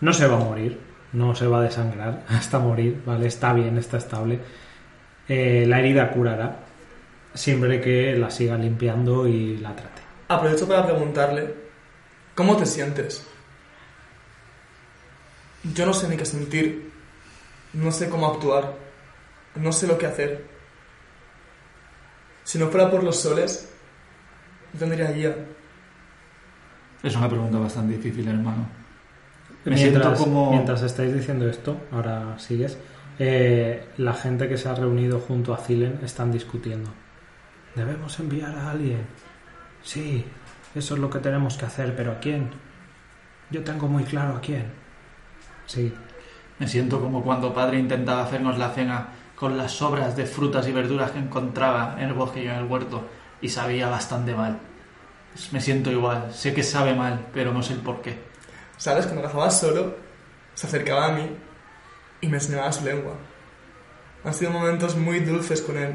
[0.00, 0.78] No se va a morir,
[1.12, 3.26] no se va a desangrar hasta morir, ¿vale?
[3.26, 4.38] Está bien, está estable.
[5.28, 6.56] Eh, la herida curará
[7.34, 10.02] siempre que la siga limpiando y la trate.
[10.28, 11.54] Aprovecho para preguntarle,
[12.34, 13.26] ¿cómo te sientes?
[15.74, 16.90] Yo no sé ni qué sentir,
[17.74, 18.72] no sé cómo actuar,
[19.56, 20.44] no sé lo que hacer.
[22.50, 23.70] Si no fuera por los soles,
[24.72, 25.36] no tendría guía.
[27.00, 28.66] Es una pregunta bastante difícil, hermano.
[29.64, 30.50] Me siento como...
[30.50, 32.76] mientras estáis diciendo esto, ahora sigues,
[33.20, 36.90] eh, la gente que se ha reunido junto a Zilen están discutiendo.
[37.76, 39.06] ¿Debemos enviar a alguien?
[39.84, 40.24] Sí,
[40.74, 42.50] eso es lo que tenemos que hacer, pero ¿a quién?
[43.52, 44.72] Yo tengo muy claro a quién.
[45.66, 45.94] Sí,
[46.58, 50.72] Me siento como cuando padre intentaba hacernos la cena con las sobras de frutas y
[50.72, 53.08] verduras que encontraba en el bosque y en el huerto
[53.40, 54.58] y sabía bastante mal.
[55.32, 58.18] Pues me siento igual, sé que sabe mal, pero no sé el por qué.
[58.76, 59.06] ¿Sabes?
[59.06, 59.96] Cuando cazaba solo,
[60.52, 61.26] se acercaba a mí
[62.20, 63.14] y me enseñaba su lengua.
[64.24, 65.94] Han sido momentos muy dulces con él.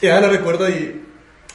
[0.00, 1.04] Y ahora lo recuerdo y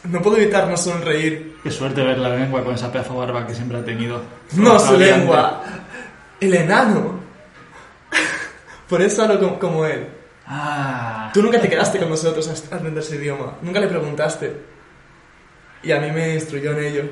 [0.06, 1.58] no puedo evitar no sonreír.
[1.62, 4.22] Qué suerte ver la lengua con esa pedazo barba que siempre ha tenido.
[4.54, 5.64] No, su lengua.
[6.40, 7.20] El enano.
[8.88, 10.21] Por eso hablo como, como él.
[10.54, 11.32] Ah.
[11.34, 13.58] Tú nunca te quedaste con nosotros a aprender ese idioma.
[13.62, 14.54] Nunca le preguntaste.
[15.82, 17.04] Y a mí me instruyó en ello.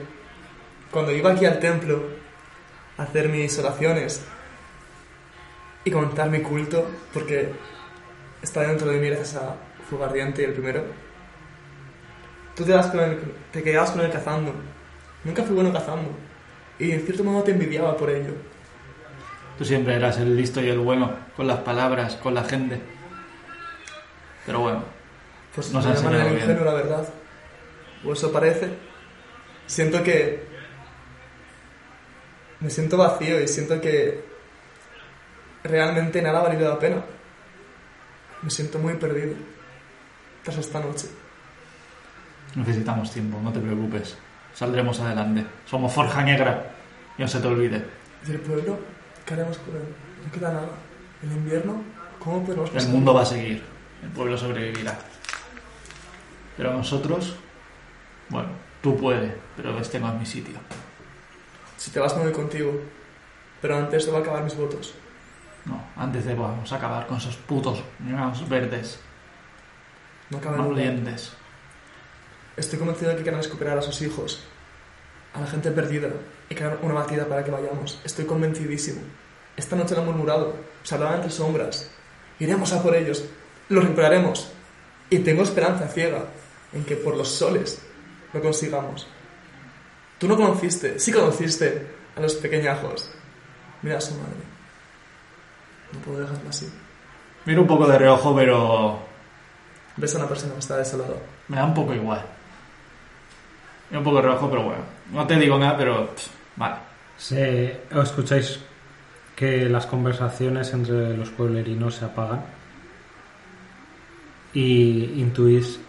[0.92, 2.04] Cuando iba aquí al templo
[2.98, 4.26] a hacer mis oraciones
[5.86, 7.54] y contar mi culto, porque
[8.42, 9.56] está dentro de mí gracias a
[9.90, 10.84] Fugardiente el primero,
[12.56, 13.00] tú te, das con
[13.54, 14.54] te quedabas con él cazando.
[15.24, 16.10] Nunca fui bueno cazando.
[16.78, 18.34] Y en cierto modo te envidiaba por ello.
[19.58, 22.99] Tú siempre eras el listo y el bueno, con las palabras, con la gente.
[24.50, 24.84] Pero bueno,
[25.54, 26.34] Pues Nos llaman el bien.
[26.42, 27.08] ingenuo, la verdad.
[28.04, 28.68] O eso parece.
[29.68, 30.44] Siento que.
[32.60, 34.26] Me siento vacío y siento que.
[35.64, 37.06] Realmente nada ha valido la pena.
[38.42, 39.36] Me siento muy perdido.
[40.44, 41.10] Tras esta noche.
[42.56, 44.18] necesitamos tiempo, no te preocupes.
[44.56, 45.46] Saldremos adelante.
[45.68, 46.72] Somos Forja Negra.
[47.20, 47.86] Y no se te olvide.
[48.28, 48.80] ¿Y el pueblo?
[49.28, 49.84] ¿Qué haremos con él?
[50.26, 50.70] No queda nada.
[51.22, 51.84] ¿El invierno?
[52.18, 53.79] ¿Cómo podemos El mundo va a seguir.
[54.04, 54.98] El pueblo sobrevivirá.
[56.58, 57.36] Pero nosotros,
[58.30, 58.50] bueno,
[58.82, 60.56] tú puedes, pero este no es mi sitio.
[61.78, 62.72] Si te vas, me voy contigo.
[63.62, 64.94] Pero antes debo acabar mis votos.
[65.66, 69.00] No, antes de vamos a acabar con esos putos niños verdes,
[70.30, 70.52] No duda.
[70.52, 71.34] malolientes.
[72.56, 74.44] Estoy convencido de que quieren recuperar a sus hijos,
[75.34, 76.10] a la gente perdida
[76.50, 78.02] y crear una batida para que vayamos.
[78.04, 79.02] Estoy convencidísimo.
[79.58, 81.92] Esta noche lo han murmurado, se hablaban entre sombras.
[82.40, 83.26] Iremos a por ellos,
[83.70, 84.52] los recuperaremos.
[85.10, 86.26] Y tengo esperanza ciega
[86.74, 87.82] en que por los soles
[88.34, 89.08] lo consigamos.
[90.20, 93.10] Tú no conociste, sí conociste a los pequeñajos.
[93.82, 94.36] Mira a su madre.
[95.94, 96.72] No puedo dejarla así.
[97.46, 99.00] Miro un poco de reojo, pero
[99.96, 101.16] Ves a una persona que está desolada.
[101.48, 102.22] me da un poco igual.
[103.90, 104.84] Miro un poco de reojo, pero bueno.
[105.12, 106.76] No te digo nada, pero pff, vale.
[107.18, 108.60] Se, o escucháis
[109.36, 112.44] que las conversaciones entre los pueblerinos se apagan
[114.54, 115.80] y intuís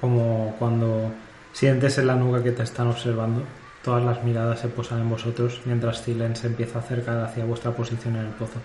[0.00, 1.12] como cuando
[1.52, 3.42] sientes en la nuca que te están observando,
[3.82, 7.70] todas las miradas se posan en vosotros mientras Zilen se empieza a acercar hacia vuestra
[7.72, 8.60] posición en el pozo.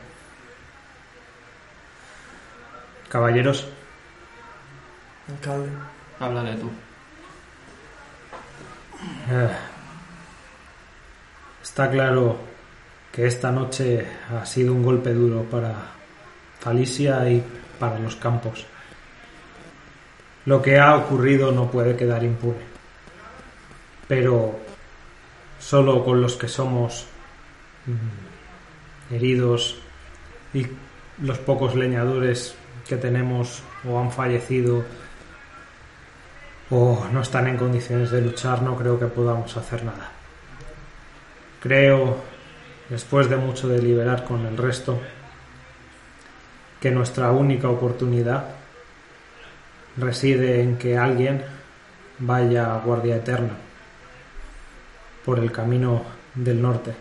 [3.09, 3.67] Caballeros,
[5.29, 5.69] Alcalde.
[6.19, 6.69] Háblale tú.
[9.29, 9.49] Eh,
[11.77, 12.37] Está claro
[13.11, 15.75] que esta noche ha sido un golpe duro para
[16.59, 17.43] Falicia y
[17.77, 18.65] para los campos.
[20.47, 22.63] Lo que ha ocurrido no puede quedar impune.
[24.07, 24.57] Pero
[25.59, 27.05] solo con los que somos
[27.85, 29.77] mm, heridos
[30.53, 30.65] y
[31.21, 32.55] los pocos leñadores
[32.87, 34.85] que tenemos o han fallecido
[36.69, 40.11] o no están en condiciones de luchar, no creo que podamos hacer nada.
[41.61, 42.19] Creo,
[42.87, 44.97] después de mucho deliberar con el resto,
[46.79, 48.56] que nuestra única oportunidad
[49.97, 51.43] reside en que alguien
[52.19, 53.53] vaya a Guardia Eterna
[55.25, 56.03] por el camino
[56.35, 56.93] del norte.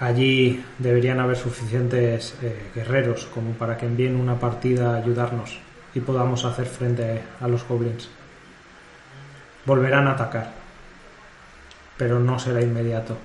[0.00, 5.58] Allí deberían haber suficientes eh, guerreros como para que envíen una partida a ayudarnos
[5.94, 8.08] y podamos hacer frente a los goblins.
[9.66, 10.52] Volverán a atacar,
[11.96, 13.16] pero no será inmediato.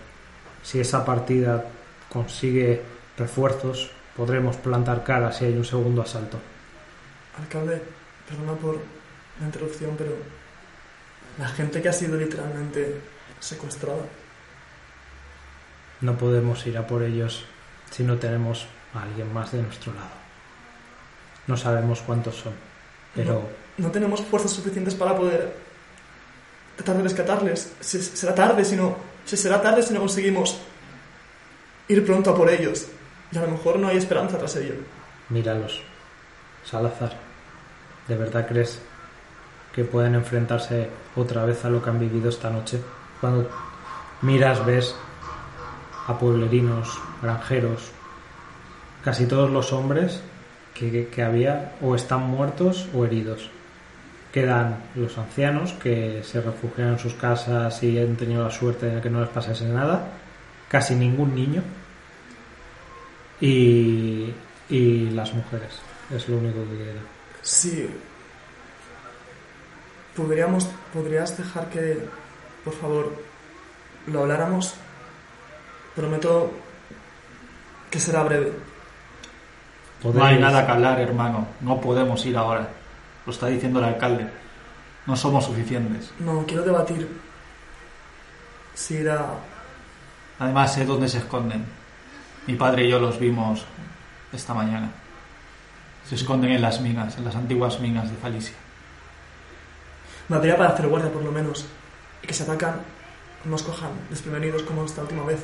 [0.63, 1.63] Si esa partida
[2.09, 2.81] consigue
[3.17, 6.54] refuerzos, podremos plantar cara si hay un segundo asalto.
[7.39, 7.81] Alcalde,
[8.29, 8.75] perdona por
[9.39, 10.15] la interrupción, pero
[11.37, 13.01] la gente que ha sido literalmente
[13.39, 14.03] secuestrada.
[16.01, 17.45] No podemos ir a por ellos
[17.91, 20.09] si no tenemos a alguien más de nuestro lado.
[21.47, 22.53] No sabemos cuántos son,
[23.13, 23.47] pero
[23.77, 25.53] No tenemos fuerzas suficientes para poder
[26.77, 27.73] tratar de rescatarles.
[27.81, 28.95] Se- será tarde si no.
[29.25, 30.57] Se será tarde si no conseguimos
[31.89, 32.87] ir pronto a por ellos.
[33.31, 34.75] Y a lo mejor no hay esperanza tras ello.
[35.29, 35.81] míralos.
[36.63, 37.15] Salazar,
[38.07, 38.79] ¿de verdad crees
[39.73, 42.79] que pueden enfrentarse otra vez a lo que han vivido esta noche?
[43.19, 43.49] Cuando
[44.21, 44.95] miras, ves
[46.07, 47.91] a pueblerinos, granjeros,
[49.03, 50.21] casi todos los hombres
[50.73, 53.49] que, había o están muertos o heridos.
[54.31, 59.01] Quedan los ancianos que se refugian en sus casas y han tenido la suerte de
[59.01, 60.07] que no les pasase nada.
[60.67, 61.61] Casi ningún niño.
[63.39, 64.33] Y,
[64.69, 65.79] y las mujeres.
[66.13, 67.14] Es lo único que queda.
[67.45, 67.87] Sí.
[70.15, 72.09] Podríamos, ¿Podrías dejar que,
[72.63, 73.23] por favor,
[74.07, 74.73] lo habláramos?
[75.95, 76.51] Prometo
[77.91, 78.51] que será breve.
[80.03, 81.47] No hay nada que hablar, hermano.
[81.61, 82.67] No podemos ir ahora.
[83.25, 84.27] Lo está diciendo el alcalde.
[85.05, 86.11] No somos suficientes.
[86.19, 87.07] No, quiero debatir
[88.73, 89.35] si ir a...
[90.39, 91.63] Además, sé dónde se esconden.
[92.47, 93.65] Mi padre y yo los vimos
[94.33, 94.91] esta mañana.
[96.07, 98.55] Se esconden en las minas, en las antiguas minas de Falicia.
[100.29, 101.65] Materia para hacer guardia, por lo menos.
[102.21, 102.81] Y que se atacan,
[103.43, 105.43] no nos cojan desprevenidos como esta última vez.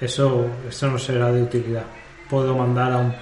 [0.00, 1.84] Eso, eso no será de utilidad.
[2.28, 3.14] Puedo mandar a un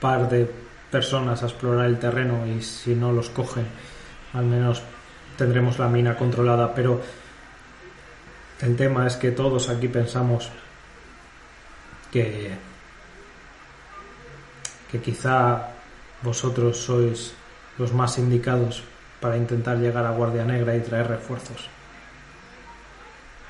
[0.00, 0.50] par de
[0.90, 3.66] personas a explorar el terreno y si no los cogen,
[4.34, 4.82] al menos
[5.36, 6.74] tendremos la mina controlada.
[6.74, 7.00] Pero
[8.60, 10.50] el tema es que todos aquí pensamos
[12.10, 12.50] que,
[14.90, 15.77] que quizá
[16.22, 17.32] vosotros sois
[17.78, 18.82] los más indicados
[19.20, 21.68] para intentar llegar a Guardia Negra y traer refuerzos.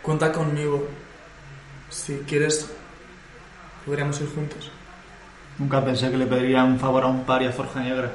[0.03, 0.87] Cuenta conmigo.
[1.91, 2.71] Si quieres,
[3.87, 4.71] podríamos ir juntos.
[5.59, 8.11] Nunca pensé que le pediría un favor a un paria Forja Negra.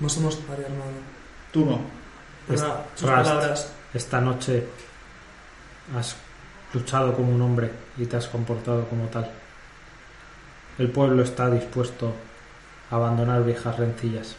[0.00, 0.84] No somos paria, hermano.
[1.52, 1.80] Tú no.
[2.46, 3.72] Pero Es- nada, sus Rast, palabras.
[3.94, 4.66] Esta noche
[5.96, 6.16] has
[6.72, 9.30] luchado como un hombre y te has comportado como tal.
[10.78, 12.12] El pueblo está dispuesto
[12.90, 14.36] abandonar viejas rencillas.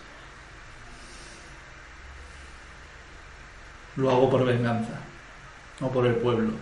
[3.96, 4.94] Lo hago por venganza.
[5.80, 6.54] No por el pueblo.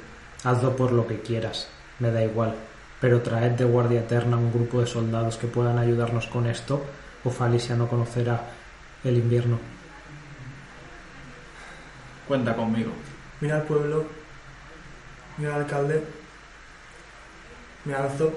[0.43, 1.67] Hazlo por lo que quieras,
[1.99, 2.55] me da igual.
[3.01, 6.83] Pero traed de Guardia Eterna un grupo de soldados que puedan ayudarnos con esto,
[7.23, 8.41] o Falicia no conocerá
[9.03, 9.59] el invierno.
[12.27, 12.91] Cuenta conmigo.
[13.39, 14.05] Mira al pueblo,
[15.37, 16.03] mira al alcalde,
[17.85, 18.33] me alzo,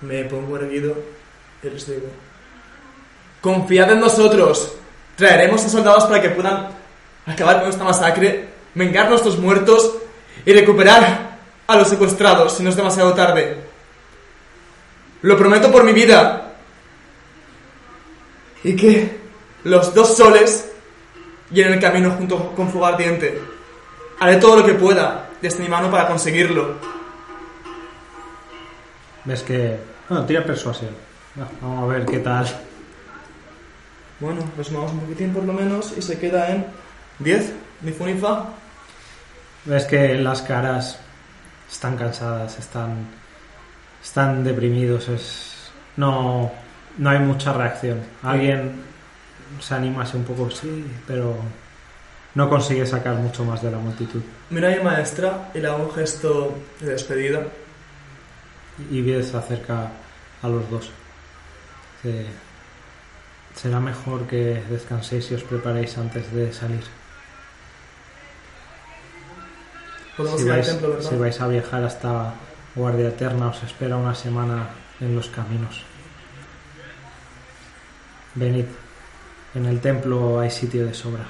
[0.00, 0.96] me pongo erguido
[1.62, 2.08] y les digo:
[3.46, 4.72] Confiad en nosotros,
[5.14, 6.66] traeremos a soldados para que puedan
[7.26, 9.98] acabar con esta masacre, vengar nuestros muertos
[10.44, 13.56] y recuperar a los secuestrados si no es demasiado tarde.
[15.22, 16.54] Lo prometo por mi vida.
[18.64, 19.16] Y que
[19.62, 20.72] los dos soles
[21.52, 23.40] llenen el camino junto con fuego ardiente.
[24.18, 26.74] Haré todo lo que pueda desde mi mano para conseguirlo.
[29.24, 29.78] Ves que...
[30.08, 30.96] Bueno, tira persuasión.
[31.40, 32.66] Va, Vamos a ver qué tal.
[34.18, 36.66] Bueno, nos sumamos un poquitín por lo menos y se queda en
[37.18, 37.52] 10,
[37.82, 38.46] ni fu ni fa.
[39.66, 40.98] Ves que las caras
[41.70, 43.06] están cansadas, están,
[44.02, 46.50] están deprimidos, es, no,
[46.96, 48.00] no hay mucha reacción.
[48.22, 48.82] Alguien
[49.60, 51.36] se anima así un poco, sí, pero
[52.34, 54.22] no consigue sacar mucho más de la multitud.
[54.50, 57.42] Mira a mi maestra y le hago un gesto de despedida.
[58.90, 59.90] Y Vies se acerca
[60.42, 60.90] a los dos.
[62.02, 62.26] Dice,
[63.56, 66.84] será mejor que descanséis y os preparéis antes de salir.
[70.16, 72.34] Si vais, templo, si vais a viajar hasta
[72.74, 74.68] Guardia Eterna, os espera una semana
[75.00, 75.84] en los caminos.
[78.34, 78.66] Venid,
[79.54, 81.24] en el templo hay sitio de sobra.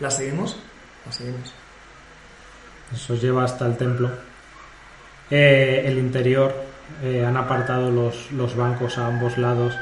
[0.00, 0.56] ¿La seguimos?
[1.04, 1.52] La seguimos.
[2.94, 4.10] Eso os lleva hasta el templo.
[5.30, 6.69] Eh, el interior
[7.02, 9.74] eh, han apartado los, los bancos a ambos lados.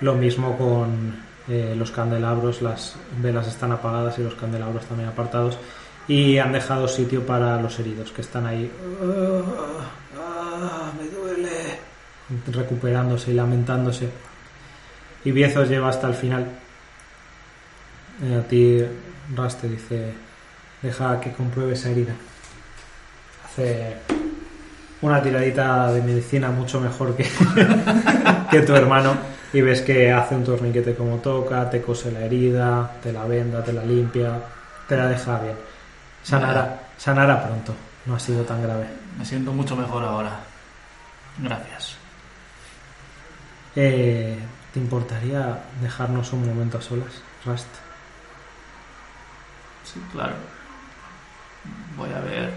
[0.00, 1.14] Lo mismo con
[1.48, 2.62] eh, los candelabros.
[2.62, 5.58] Las velas están apagadas y los candelabros también apartados.
[6.08, 8.70] Y han dejado sitio para los heridos que están ahí
[10.18, 11.78] Ah, me duele.
[12.48, 14.08] recuperándose y lamentándose.
[15.24, 16.46] Y Biez os lleva hasta el final.
[18.22, 18.84] Eh, a ti,
[19.34, 20.12] Ras, te dice:
[20.82, 22.12] Deja que compruebe esa herida.
[23.46, 23.96] Hace
[25.04, 27.24] una tiradita de medicina mucho mejor que,
[28.50, 29.14] que tu hermano.
[29.52, 33.62] Y ves que hace un torniquete como toca, te cose la herida, te la venda,
[33.62, 34.40] te la limpia,
[34.88, 35.56] te la deja bien.
[36.22, 37.74] Sanará, sanará pronto.
[38.06, 38.86] No ha sido tan grave.
[39.16, 40.40] Me siento mucho mejor ahora.
[41.38, 41.96] Gracias.
[43.76, 44.38] Eh,
[44.72, 47.68] ¿Te importaría dejarnos un momento a solas, Rust?
[49.84, 50.34] Sí, claro.
[51.96, 52.54] Voy a ver.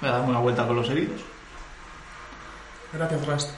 [0.00, 1.20] Voy a darme una vuelta con los heridos.
[2.92, 3.50] Gracias, Rast.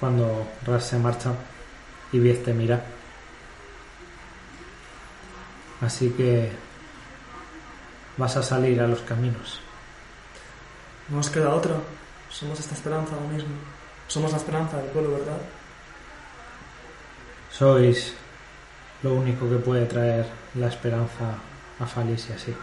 [0.00, 1.32] Cuando Rust se marcha
[2.12, 2.84] y Viez te mira.
[5.80, 6.50] Así que
[8.16, 9.60] vas a salir a los caminos.
[11.08, 11.74] No nos queda otra.
[12.30, 13.54] Somos esta esperanza ahora mismo.
[14.08, 15.38] Somos la esperanza del pueblo, ¿verdad?
[17.50, 18.14] Sois
[19.02, 21.34] lo único que puede traer la esperanza
[21.78, 22.54] a Falicia, sí.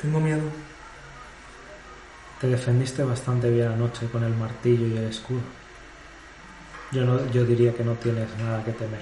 [0.00, 0.42] Tengo miedo.
[2.44, 5.40] Te defendiste bastante bien anoche con el martillo y el escudo.
[6.92, 9.00] Yo, no, yo diría que no tienes nada que temer.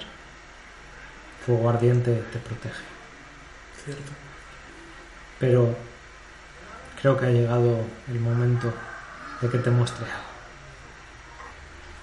[1.45, 2.85] Fuego ardiente te protege.
[3.85, 4.13] Cierto.
[5.41, 5.75] Pero
[7.01, 7.79] creo que ha llegado
[8.13, 8.73] el momento
[9.41, 10.07] de que te muestre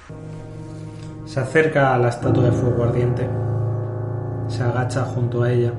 [0.09, 0.19] algo.
[1.25, 3.29] Se acerca a la estatua de fuego ardiente,
[4.49, 5.71] se agacha junto a ella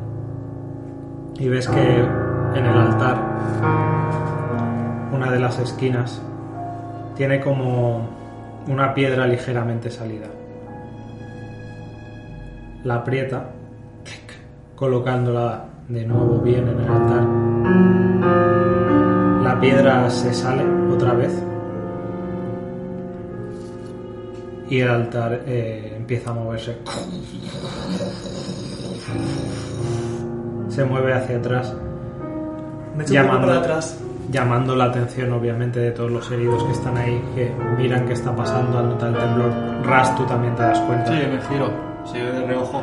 [1.34, 4.30] y ves que en el altar
[5.12, 6.20] una de las esquinas
[7.16, 8.08] tiene como
[8.68, 10.26] una piedra ligeramente salida.
[12.84, 13.50] La aprieta,
[14.74, 17.26] colocándola de nuevo bien en el altar.
[19.42, 21.32] La piedra se sale otra vez
[24.70, 26.78] y el altar eh, empieza a moverse.
[30.68, 31.74] Se mueve hacia atrás,
[32.96, 33.48] Me Llamando.
[33.48, 33.98] para atrás.
[34.31, 38.35] Llamando la atención obviamente de todos los heridos que están ahí, que miran qué está
[38.35, 39.52] pasando al notar el temblor.
[39.85, 41.07] Ras, tú también te das cuenta.
[41.07, 41.70] Sí, me giro.
[42.05, 42.82] Sí, de reojo.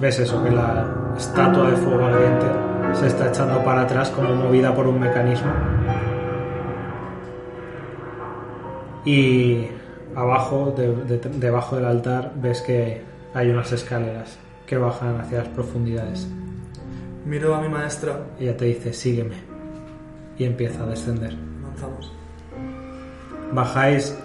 [0.00, 0.86] Ves eso, que la
[1.16, 2.46] estatua de fuego ardiente
[2.94, 5.50] se está echando para atrás como movida por un mecanismo.
[9.04, 9.66] Y
[10.14, 13.02] abajo, de- de- debajo del altar, ves que
[13.34, 16.28] hay unas escaleras que bajan hacia las profundidades.
[17.26, 18.20] Miro a mi maestra.
[18.38, 19.49] Ella te dice, sígueme.
[20.40, 21.36] Y empieza a descender.
[21.62, 22.10] Avanzamos.
[23.52, 24.16] Bajáis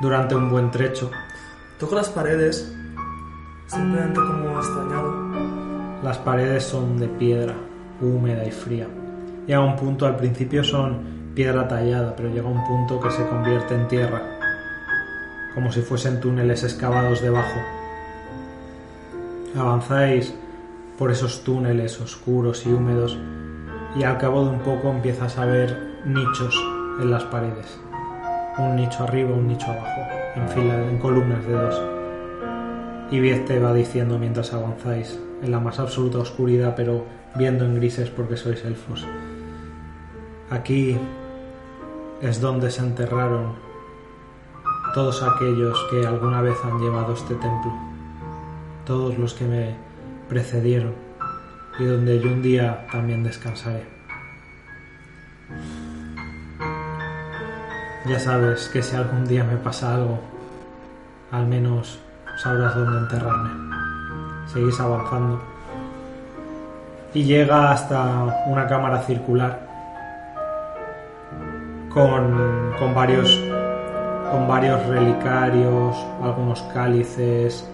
[0.00, 1.12] durante un buen trecho.
[1.78, 2.74] Toco las paredes.
[3.68, 5.14] Simplemente como extrañado.
[6.02, 7.54] Las paredes son de piedra,
[8.00, 8.88] húmeda y fría.
[9.46, 13.76] Llega un punto, al principio son piedra tallada, pero llega un punto que se convierte
[13.76, 14.20] en tierra,
[15.54, 17.60] como si fuesen túneles excavados debajo.
[19.56, 20.34] Avanzáis
[20.98, 23.16] por esos túneles oscuros y húmedos
[23.96, 26.54] y al cabo de un poco empiezas a ver nichos
[27.00, 27.80] en las paredes.
[28.58, 30.02] Un nicho arriba, un nicho abajo,
[30.36, 31.82] en fila, en columnas de dos.
[33.10, 37.04] Y Viez te va diciendo mientras avanzáis, en la más absoluta oscuridad, pero
[37.36, 39.06] viendo en grises porque sois elfos.
[40.50, 40.98] Aquí
[42.20, 43.54] es donde se enterraron
[44.94, 47.72] todos aquellos que alguna vez han llevado este templo,
[48.84, 49.74] todos los que me
[50.28, 51.07] precedieron
[51.78, 53.84] y donde yo un día también descansaré.
[58.06, 60.18] Ya sabes que si algún día me pasa algo,
[61.30, 62.00] al menos
[62.42, 63.50] sabrás dónde enterrarme.
[64.46, 65.42] Seguís avanzando.
[67.14, 69.66] Y llega hasta una cámara circular
[71.90, 73.38] con, con varios
[74.30, 77.66] con varios relicarios, algunos cálices,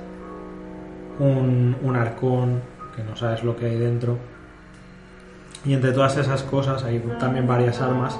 [1.18, 2.60] un, un arcón,
[2.94, 4.18] que no sabes lo que hay dentro.
[5.64, 8.18] Y entre todas esas cosas hay también varias armas.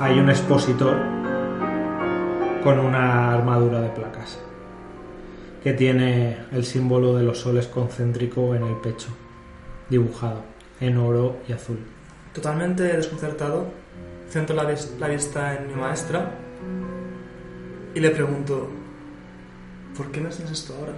[0.00, 0.96] Hay un expositor
[2.62, 4.38] con una armadura de placas
[5.62, 9.08] que tiene el símbolo de los soles concéntrico en el pecho,
[9.90, 10.42] dibujado
[10.80, 11.78] en oro y azul.
[12.32, 13.66] Totalmente desconcertado,
[14.28, 16.30] centro la, vis- la vista en mi maestra
[17.94, 18.68] y le pregunto,
[19.96, 20.92] ¿por qué me enseñas esto ahora?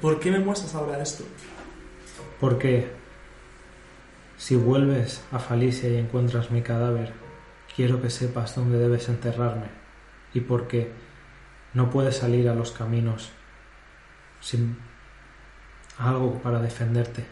[0.00, 1.24] ¿Por qué me muestras ahora esto?
[2.42, 2.90] Porque
[4.36, 7.12] si vuelves a Falicia y encuentras mi cadáver,
[7.76, 9.66] quiero que sepas dónde debes enterrarme
[10.34, 10.90] y porque
[11.72, 13.30] no puedes salir a los caminos
[14.40, 14.76] sin
[15.98, 17.24] algo para defenderte.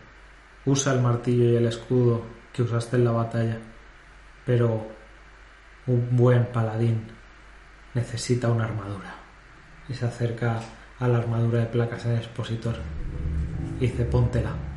[0.65, 2.23] Usa el martillo y el escudo
[2.53, 3.59] que usaste en la batalla,
[4.47, 4.87] pero
[5.89, 7.03] un buen paladín
[7.95, 9.17] necesita una armadura.
[9.89, 10.61] Y se acerca
[11.01, 12.77] a la armadura de placas en el expositor.
[13.81, 14.70] Y dice, póntela.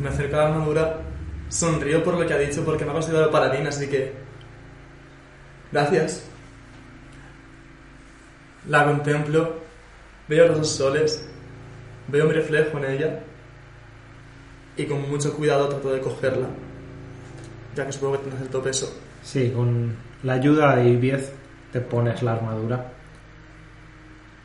[0.00, 1.00] Me acerco a la armadura,
[1.48, 4.12] sonrío por lo que ha dicho porque me ha considerado paladín, así que...
[5.70, 6.24] Gracias.
[8.68, 9.56] La contemplo,
[10.28, 11.26] veo los soles,
[12.08, 13.20] veo mi reflejo en ella
[14.76, 16.48] y con mucho cuidado trato de cogerla,
[17.76, 18.92] ya que supongo que tienes el peso.
[19.22, 21.32] Sí, con la ayuda de Ibiez
[21.72, 22.92] te pones la armadura.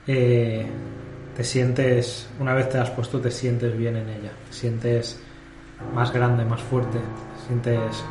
[0.08, 0.66] Eh,
[1.36, 4.32] te sientes, una vez te has puesto, te sientes bien en ella.
[4.48, 5.22] Te sientes
[5.94, 7.00] más grande, más fuerte.
[7.48, 8.04] Sientes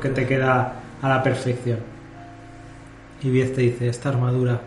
[0.00, 1.78] que te queda a la perfección.
[3.22, 4.60] Ibiez te dice, esta armadura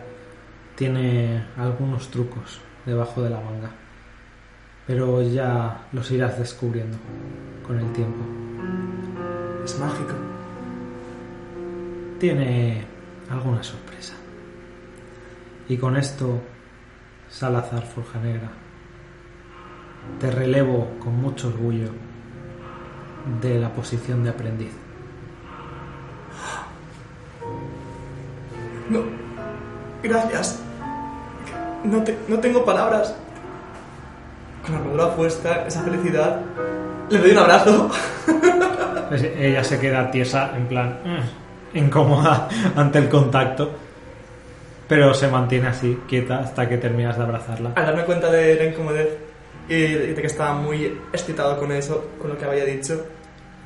[0.76, 3.70] tiene algunos trucos debajo de la manga.
[4.86, 6.96] Pero ya los irás descubriendo
[7.66, 8.24] con el tiempo.
[9.64, 10.14] Es mágico.
[12.18, 12.84] tiene
[13.30, 14.14] alguna sorpresa.
[15.68, 16.40] Y con esto,
[17.28, 18.50] Salazar Forja Negra,
[20.18, 21.90] te relevo con mucho orgullo
[23.40, 24.72] de la posición de aprendiz.
[28.88, 29.00] No.
[30.02, 30.60] Gracias.
[31.84, 33.14] No, te- no tengo palabras.
[34.64, 36.40] Con la armadura puesta, esa felicidad.
[37.08, 37.90] Le doy un abrazo.
[39.10, 43.68] Pues ella se queda tiesa, en plan, "Mm", incómoda ante el contacto,
[44.86, 47.72] pero se mantiene así, quieta, hasta que terminas de abrazarla.
[47.74, 49.08] Al darme cuenta de la incomodez
[49.70, 53.06] y de que estaba muy excitado con eso, con lo que había dicho,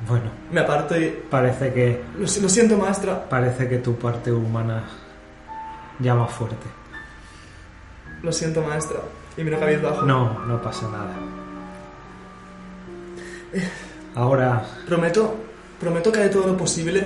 [0.07, 1.07] Bueno, Me aparto y...
[1.29, 3.27] parece que Lo, lo siento, maestra.
[3.27, 4.83] parece que tu parte humana
[5.99, 6.67] llama fuerte.
[8.21, 8.99] Lo siento, maestra.
[9.35, 10.03] Y miro cabizbajo.
[10.05, 11.13] No, no pasa nada.
[14.15, 15.35] Ahora Prometo,
[15.79, 17.05] prometo que haré todo lo posible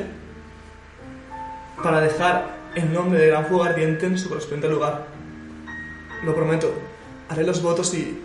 [1.81, 5.05] para dejar el nombre de Gran Fuego Ardiente en su correspondiente lugar.
[6.25, 6.71] Lo prometo.
[7.29, 8.19] Haré los votos y,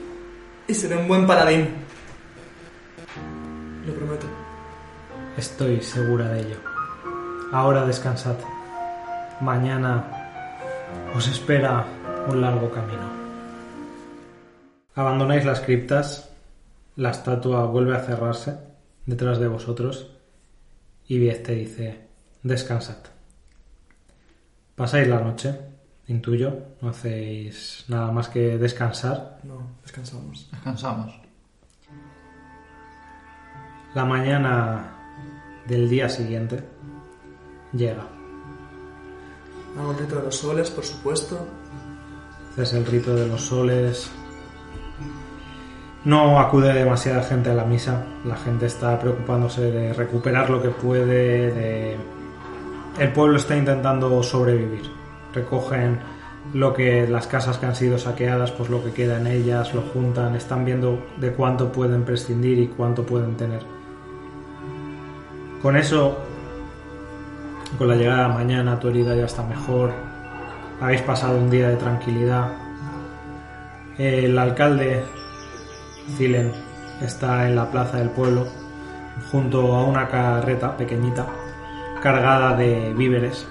[0.66, 1.68] y seré un buen paladín.
[3.86, 4.26] Lo prometo.
[5.36, 6.56] estoy segura de ello.
[7.52, 8.36] Ahora descansad.
[9.40, 10.04] Mañana
[11.14, 11.84] os espera
[12.28, 13.12] un largo camino.
[14.94, 16.30] Abandonáis las criptas,
[16.96, 18.56] la estatua vuelve a cerrarse
[19.06, 20.10] detrás de vosotros
[21.06, 22.08] y Viez te dice,
[22.42, 22.98] descansad.
[24.74, 25.54] Pasáis la noche,
[26.06, 29.40] intuyo, no hacéis nada más que descansar.
[29.42, 30.48] No, descansamos.
[30.50, 31.20] Descansamos.
[33.94, 34.92] La mañana
[35.66, 36.64] del día siguiente
[37.72, 38.06] llega.
[39.78, 41.46] Hago el rito de los soles, por supuesto.
[42.52, 44.10] Haces el rito de los soles.
[46.04, 48.04] No acude demasiada gente a la misa.
[48.24, 51.52] La gente está preocupándose de recuperar lo que puede.
[51.52, 51.96] De...
[52.98, 55.03] El pueblo está intentando sobrevivir.
[55.34, 55.98] Recogen
[56.52, 59.82] lo que las casas que han sido saqueadas, pues lo que queda en ellas, lo
[59.82, 63.62] juntan, están viendo de cuánto pueden prescindir y cuánto pueden tener.
[65.62, 66.18] Con eso,
[67.78, 69.92] con la llegada de mañana, tu herida ya está mejor,
[70.80, 72.52] habéis pasado un día de tranquilidad.
[73.96, 75.02] El alcalde,
[76.16, 76.52] Zilen,
[77.00, 78.46] está en la plaza del pueblo,
[79.30, 81.26] junto a una carreta pequeñita,
[82.02, 83.48] cargada de víveres,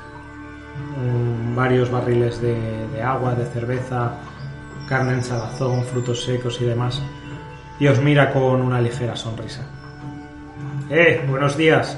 [1.55, 4.13] varios barriles de, de agua, de cerveza,
[4.87, 7.01] carne en salazón, frutos secos y demás,
[7.79, 9.61] y os mira con una ligera sonrisa.
[10.89, 11.25] ¡Eh!
[11.27, 11.97] Buenos días.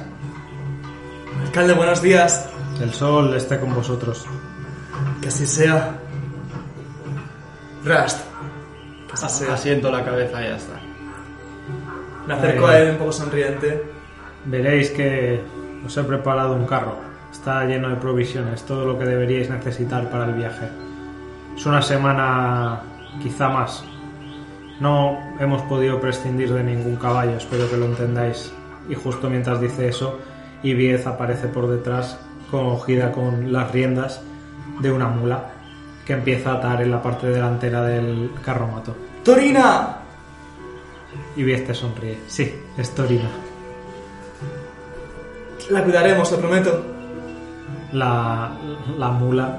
[1.42, 2.50] Alcalde, buenos días.
[2.82, 4.26] El sol esté con vosotros.
[5.22, 5.98] Que así sea.
[7.84, 8.26] Rast.
[9.08, 9.54] Que así sea.
[9.54, 10.80] Asiento la cabeza y ya está.
[12.28, 13.84] Me acerco a él un poco sonriente.
[14.46, 15.42] Veréis que
[15.86, 17.15] os he preparado un carro.
[17.36, 20.70] Está lleno de provisiones, todo lo que deberíais necesitar para el viaje.
[21.56, 22.80] Es una semana,
[23.22, 23.84] quizá más.
[24.80, 28.54] No hemos podido prescindir de ningún caballo, espero que lo entendáis.
[28.90, 30.18] Y justo mientras dice eso,
[30.64, 32.18] Ibiez aparece por detrás,
[32.50, 34.22] cogida con las riendas
[34.80, 35.52] de una mula,
[36.06, 38.96] que empieza a atar en la parte delantera del carromato.
[39.26, 39.98] ¡Torina!
[41.36, 42.18] Ibiez te sonríe.
[42.28, 43.30] Sí, es Torina.
[45.70, 46.95] La cuidaremos, lo prometo.
[47.96, 48.52] La,
[48.98, 49.58] la mula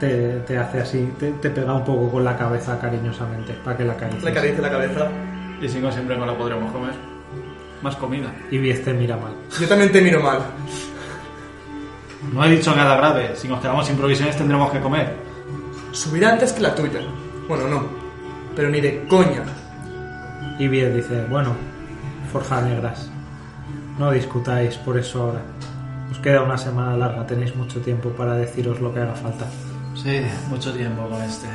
[0.00, 3.84] te, te hace así, te, te pega un poco con la cabeza cariñosamente para que
[3.84, 4.24] la acaricies.
[4.24, 5.08] Le acaricio la cabeza.
[5.60, 6.92] Y si no, siempre no la podremos comer.
[7.82, 8.32] Más comida.
[8.50, 9.32] Y Viez te mira mal.
[9.60, 10.40] Yo también te miro mal.
[12.32, 13.36] No he dicho nada grave.
[13.36, 15.14] Si nos quedamos sin provisiones tendremos que comer.
[15.92, 17.00] Subirá antes que la tuya.
[17.48, 17.84] Bueno, no.
[18.54, 19.44] Pero ni de coña.
[20.58, 21.52] Y Viez dice, bueno,
[22.32, 23.10] forja negras.
[23.98, 25.40] No discutáis por eso ahora.
[26.10, 29.46] Os queda una semana larga, tenéis mucho tiempo para deciros lo que haga falta.
[29.94, 31.46] Sí, mucho tiempo con este.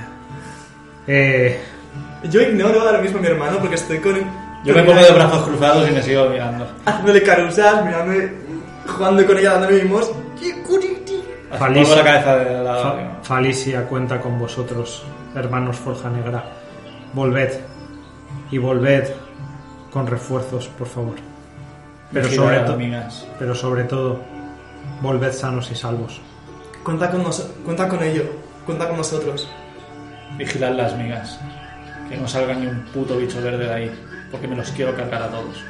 [1.08, 1.60] Eh,
[2.30, 4.16] Yo ignoro ahora mismo a mi hermano porque estoy con...
[4.64, 6.68] Yo me pongo de brazos cruzados y me sigo mirando.
[6.86, 8.32] Haciéndole carusas, mirándome...
[8.88, 10.12] Jugando con ella, dándole mimos.
[11.58, 11.84] Falicia.
[11.84, 12.84] Pongo la cabeza de lado.
[12.84, 15.04] Fa- Falicia cuenta con vosotros,
[15.36, 16.44] hermanos Forja Negra.
[17.14, 17.52] Volved.
[18.52, 19.08] Y volved
[19.92, 21.16] con refuerzos, por favor.
[22.14, 22.62] Pero sobre,
[23.40, 24.20] pero sobre todo,
[25.02, 26.20] volved sanos y salvos.
[26.84, 28.24] Cuenta con, nos- cuenta con ello.
[28.66, 29.48] Cuenta con nosotros.
[30.38, 31.40] Vigilad las migas.
[32.10, 33.92] Que no salga ni un puto bicho verde de ahí.
[34.32, 35.64] Porque me los quiero cargar a todos.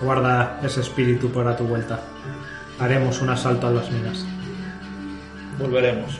[0.00, 2.00] Guarda ese espíritu para tu vuelta.
[2.80, 4.24] Haremos un asalto a las minas.
[5.58, 6.18] Volveremos.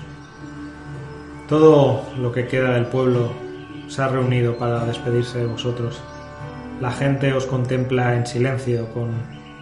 [1.48, 3.32] Todo lo que queda del pueblo
[3.88, 6.00] se ha reunido para despedirse de vosotros.
[6.80, 9.10] La gente os contempla en silencio, con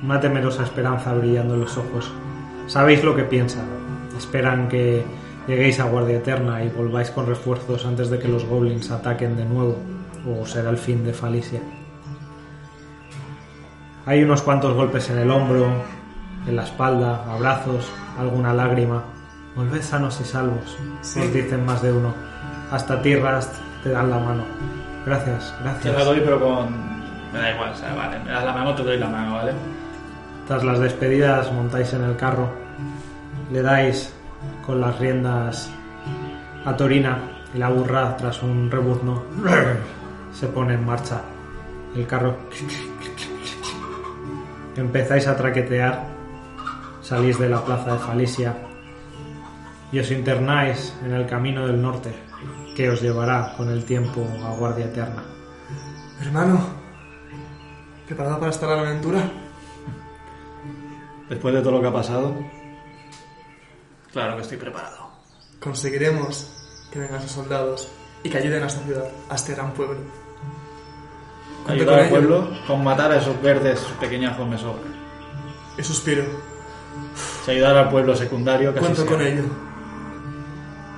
[0.03, 2.11] una temerosa esperanza brillando en los ojos.
[2.71, 3.65] Sabéis lo que piensan.
[4.17, 5.05] Esperan que
[5.49, 9.45] lleguéis a Guardia Eterna y volváis con refuerzos antes de que los goblins ataquen de
[9.45, 9.77] nuevo,
[10.25, 11.61] o será el fin de Falicia.
[14.07, 15.67] Hay unos cuantos golpes en el hombro,
[16.47, 19.03] en la espalda, abrazos, alguna lágrima.
[19.57, 21.21] Volved sanos y salvos, Sí.
[21.21, 22.15] os dicen más de uno.
[22.71, 23.53] Hasta ti, Rast,
[23.83, 24.45] te dan la mano.
[25.05, 26.05] Gracias, Te la gracias.
[26.05, 26.69] doy, pero con.
[27.33, 28.19] Me da igual, o sea, vale.
[28.21, 29.53] Me das la mano, te doy la mano, ¿vale?
[30.47, 32.49] Tras las despedidas montáis en el carro,
[33.51, 34.13] le dais
[34.65, 35.71] con las riendas
[36.65, 37.19] a Torina
[37.55, 39.25] y la burra, tras un rebuzno,
[40.33, 41.21] se pone en marcha.
[41.95, 42.37] El carro
[44.77, 46.07] Empezáis a traquetear,
[47.03, 48.57] salís de la plaza de Falicia
[49.93, 52.15] y os internáis en el camino del norte,
[52.77, 55.23] que os llevará con el tiempo a Guardia Eterna.
[56.23, 56.61] Hermano,
[58.07, 59.21] ¿preparado para estar a la aventura?
[61.29, 62.35] Después de todo lo que ha pasado,
[64.13, 65.11] claro que estoy preparado.
[65.61, 66.51] Conseguiremos
[66.93, 67.89] que vengan sus soldados
[68.23, 69.99] y que ayuden a esta ciudad, a este gran pueblo.
[71.69, 72.11] Ayudar con al ello.
[72.11, 74.83] pueblo con matar a esos verdes, sus pequeñajos me sobra.
[75.79, 76.25] Y suspiro.
[77.45, 79.11] Si ayudar al pueblo secundario, que así Cuento sea.
[79.11, 79.45] con ello.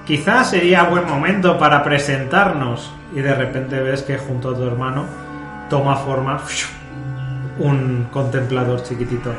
[0.06, 5.05] Quizás sería buen momento para presentarnos y de repente ves que junto a tu hermano
[5.70, 6.40] toma forma
[7.59, 9.32] un contemplador chiquitito.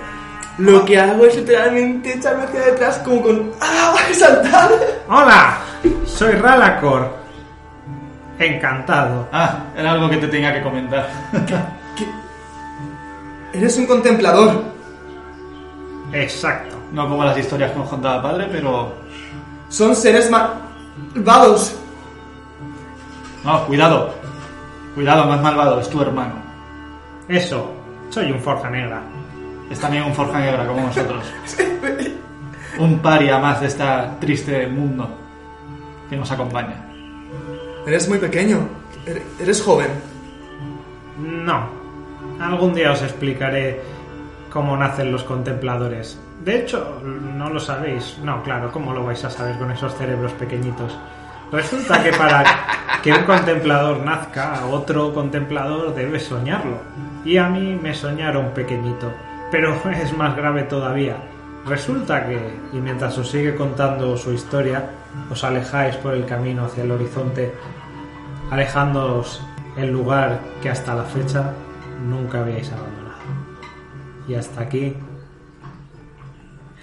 [0.58, 3.52] Lo que hago es literalmente echarme hacia detrás como con...
[3.60, 3.92] ¡Ah!
[3.94, 4.72] ¡Voy a saltar!
[5.10, 5.58] Hola,
[6.06, 7.12] soy Ralacor.
[8.38, 9.28] Encantado.
[9.32, 11.10] Ah, era algo que te tenía que comentar.
[13.54, 14.64] Eres un contemplador.
[16.12, 16.76] Exacto.
[16.92, 18.94] no como las historias que nos contaba padre, pero...
[19.70, 21.76] Son seres malvados.
[23.44, 24.14] No, cuidado.
[24.94, 26.36] Cuidado, es malvado, es tu hermano.
[27.28, 27.72] Eso,
[28.10, 29.02] soy un Forja Negra.
[29.69, 31.23] Es también un Forja Negra como nosotros.
[32.80, 33.84] un paria más de este
[34.19, 35.10] triste mundo
[36.10, 36.76] que nos acompaña.
[37.85, 38.68] Eres muy pequeño.
[39.06, 39.90] Ere- Eres joven.
[41.18, 41.68] No.
[42.40, 43.81] Algún día os explicaré
[44.52, 46.19] cómo nacen los contempladores.
[46.44, 48.18] De hecho, no lo sabéis.
[48.23, 50.98] No, claro, ¿cómo lo vais a saber con esos cerebros pequeñitos?
[51.52, 52.44] Resulta que para
[53.03, 56.77] que un contemplador nazca, otro contemplador debe soñarlo.
[57.23, 59.11] Y a mí me soñaron pequeñito.
[59.54, 61.16] Pero es más grave todavía.
[61.68, 62.40] Resulta que,
[62.74, 64.90] y mientras os sigue contando su historia,
[65.30, 67.54] os alejáis por el camino hacia el horizonte
[68.50, 69.42] alejándoos
[69.78, 71.54] el lugar que hasta la fecha
[72.04, 73.20] nunca habíais abandonado.
[74.28, 74.96] Y hasta aquí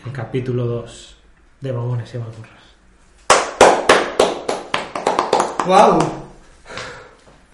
[0.07, 1.17] el capítulo 2
[1.63, 2.61] de Mamones y Mazmorras.
[5.67, 5.99] ¡Wow!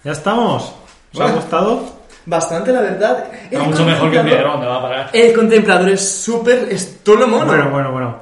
[0.04, 0.74] ¿Ya estamos?
[1.14, 1.95] ¿Os ha gustado?
[2.26, 3.24] Bastante, la verdad.
[3.50, 5.10] Está mucho mejor que el contemplador- dinero, ¿dónde va a parar?
[5.12, 6.68] El contemplador es súper...
[6.70, 7.46] Es todo lo mono.
[7.46, 8.18] Bueno, bueno, bueno.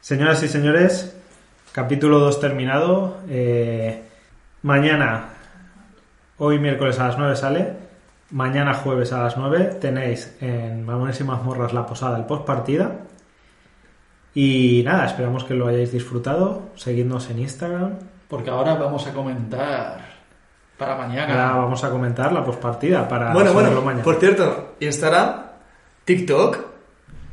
[0.00, 1.16] Señoras y señores,
[1.72, 3.18] capítulo 2 terminado.
[3.28, 4.02] Eh,
[4.62, 5.26] mañana,
[6.38, 7.72] hoy miércoles a las 9 sale.
[8.30, 12.92] Mañana jueves a las 9 tenéis en Mamones y Mazmorras la posada, el post partida.
[14.34, 16.70] Y nada, esperamos que lo hayáis disfrutado.
[16.74, 17.94] Seguidnos en Instagram.
[18.28, 20.17] Porque ahora vamos a comentar
[20.78, 21.48] para mañana.
[21.48, 23.82] Ahora vamos a comentar la postpartida para bueno, bueno.
[23.82, 24.04] mañana.
[24.04, 25.42] Por cierto, Instagram,
[26.04, 26.58] TikTok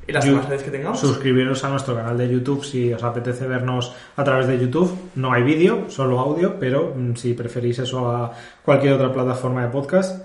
[0.08, 1.00] y las demás redes que tengamos.
[1.00, 5.12] Suscribiros a nuestro canal de YouTube si os apetece vernos a través de YouTube.
[5.16, 8.32] No hay vídeo, solo audio, pero mm, si preferís eso a
[8.64, 10.24] cualquier otra plataforma de podcast,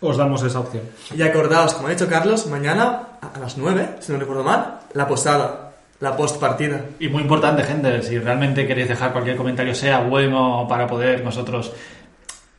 [0.00, 0.84] os damos esa opción.
[1.16, 4.80] Y acordaos, como ha dicho Carlos, mañana a a las 9, si no recuerdo mal,
[4.92, 6.84] la posada, la post partida.
[7.00, 11.72] Y muy importante, gente, si realmente queréis dejar cualquier comentario, sea bueno para poder nosotros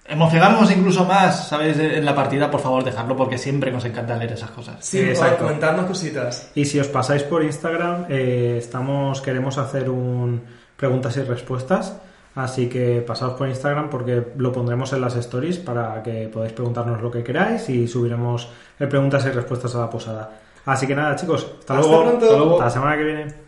[0.08, 1.78] emocionarnos incluso más, ¿sabéis?
[1.80, 4.78] En la partida, por favor, dejadlo porque siempre nos encanta leer esas cosas.
[4.80, 5.48] Sí, Exacto.
[5.88, 6.52] cositas.
[6.56, 10.44] Y si os pasáis por Instagram, eh, estamos queremos hacer un
[10.76, 11.98] preguntas y respuestas.
[12.36, 17.02] Así que pasaos por Instagram porque lo pondremos en las stories para que podáis preguntarnos
[17.02, 20.32] lo que queráis y subiremos eh, preguntas y respuestas a la posada.
[20.66, 22.04] Así que nada, chicos, hasta, Hasta luego.
[22.04, 22.26] pronto.
[22.26, 22.54] Hasta luego.
[22.54, 23.45] Hasta la semana que viene.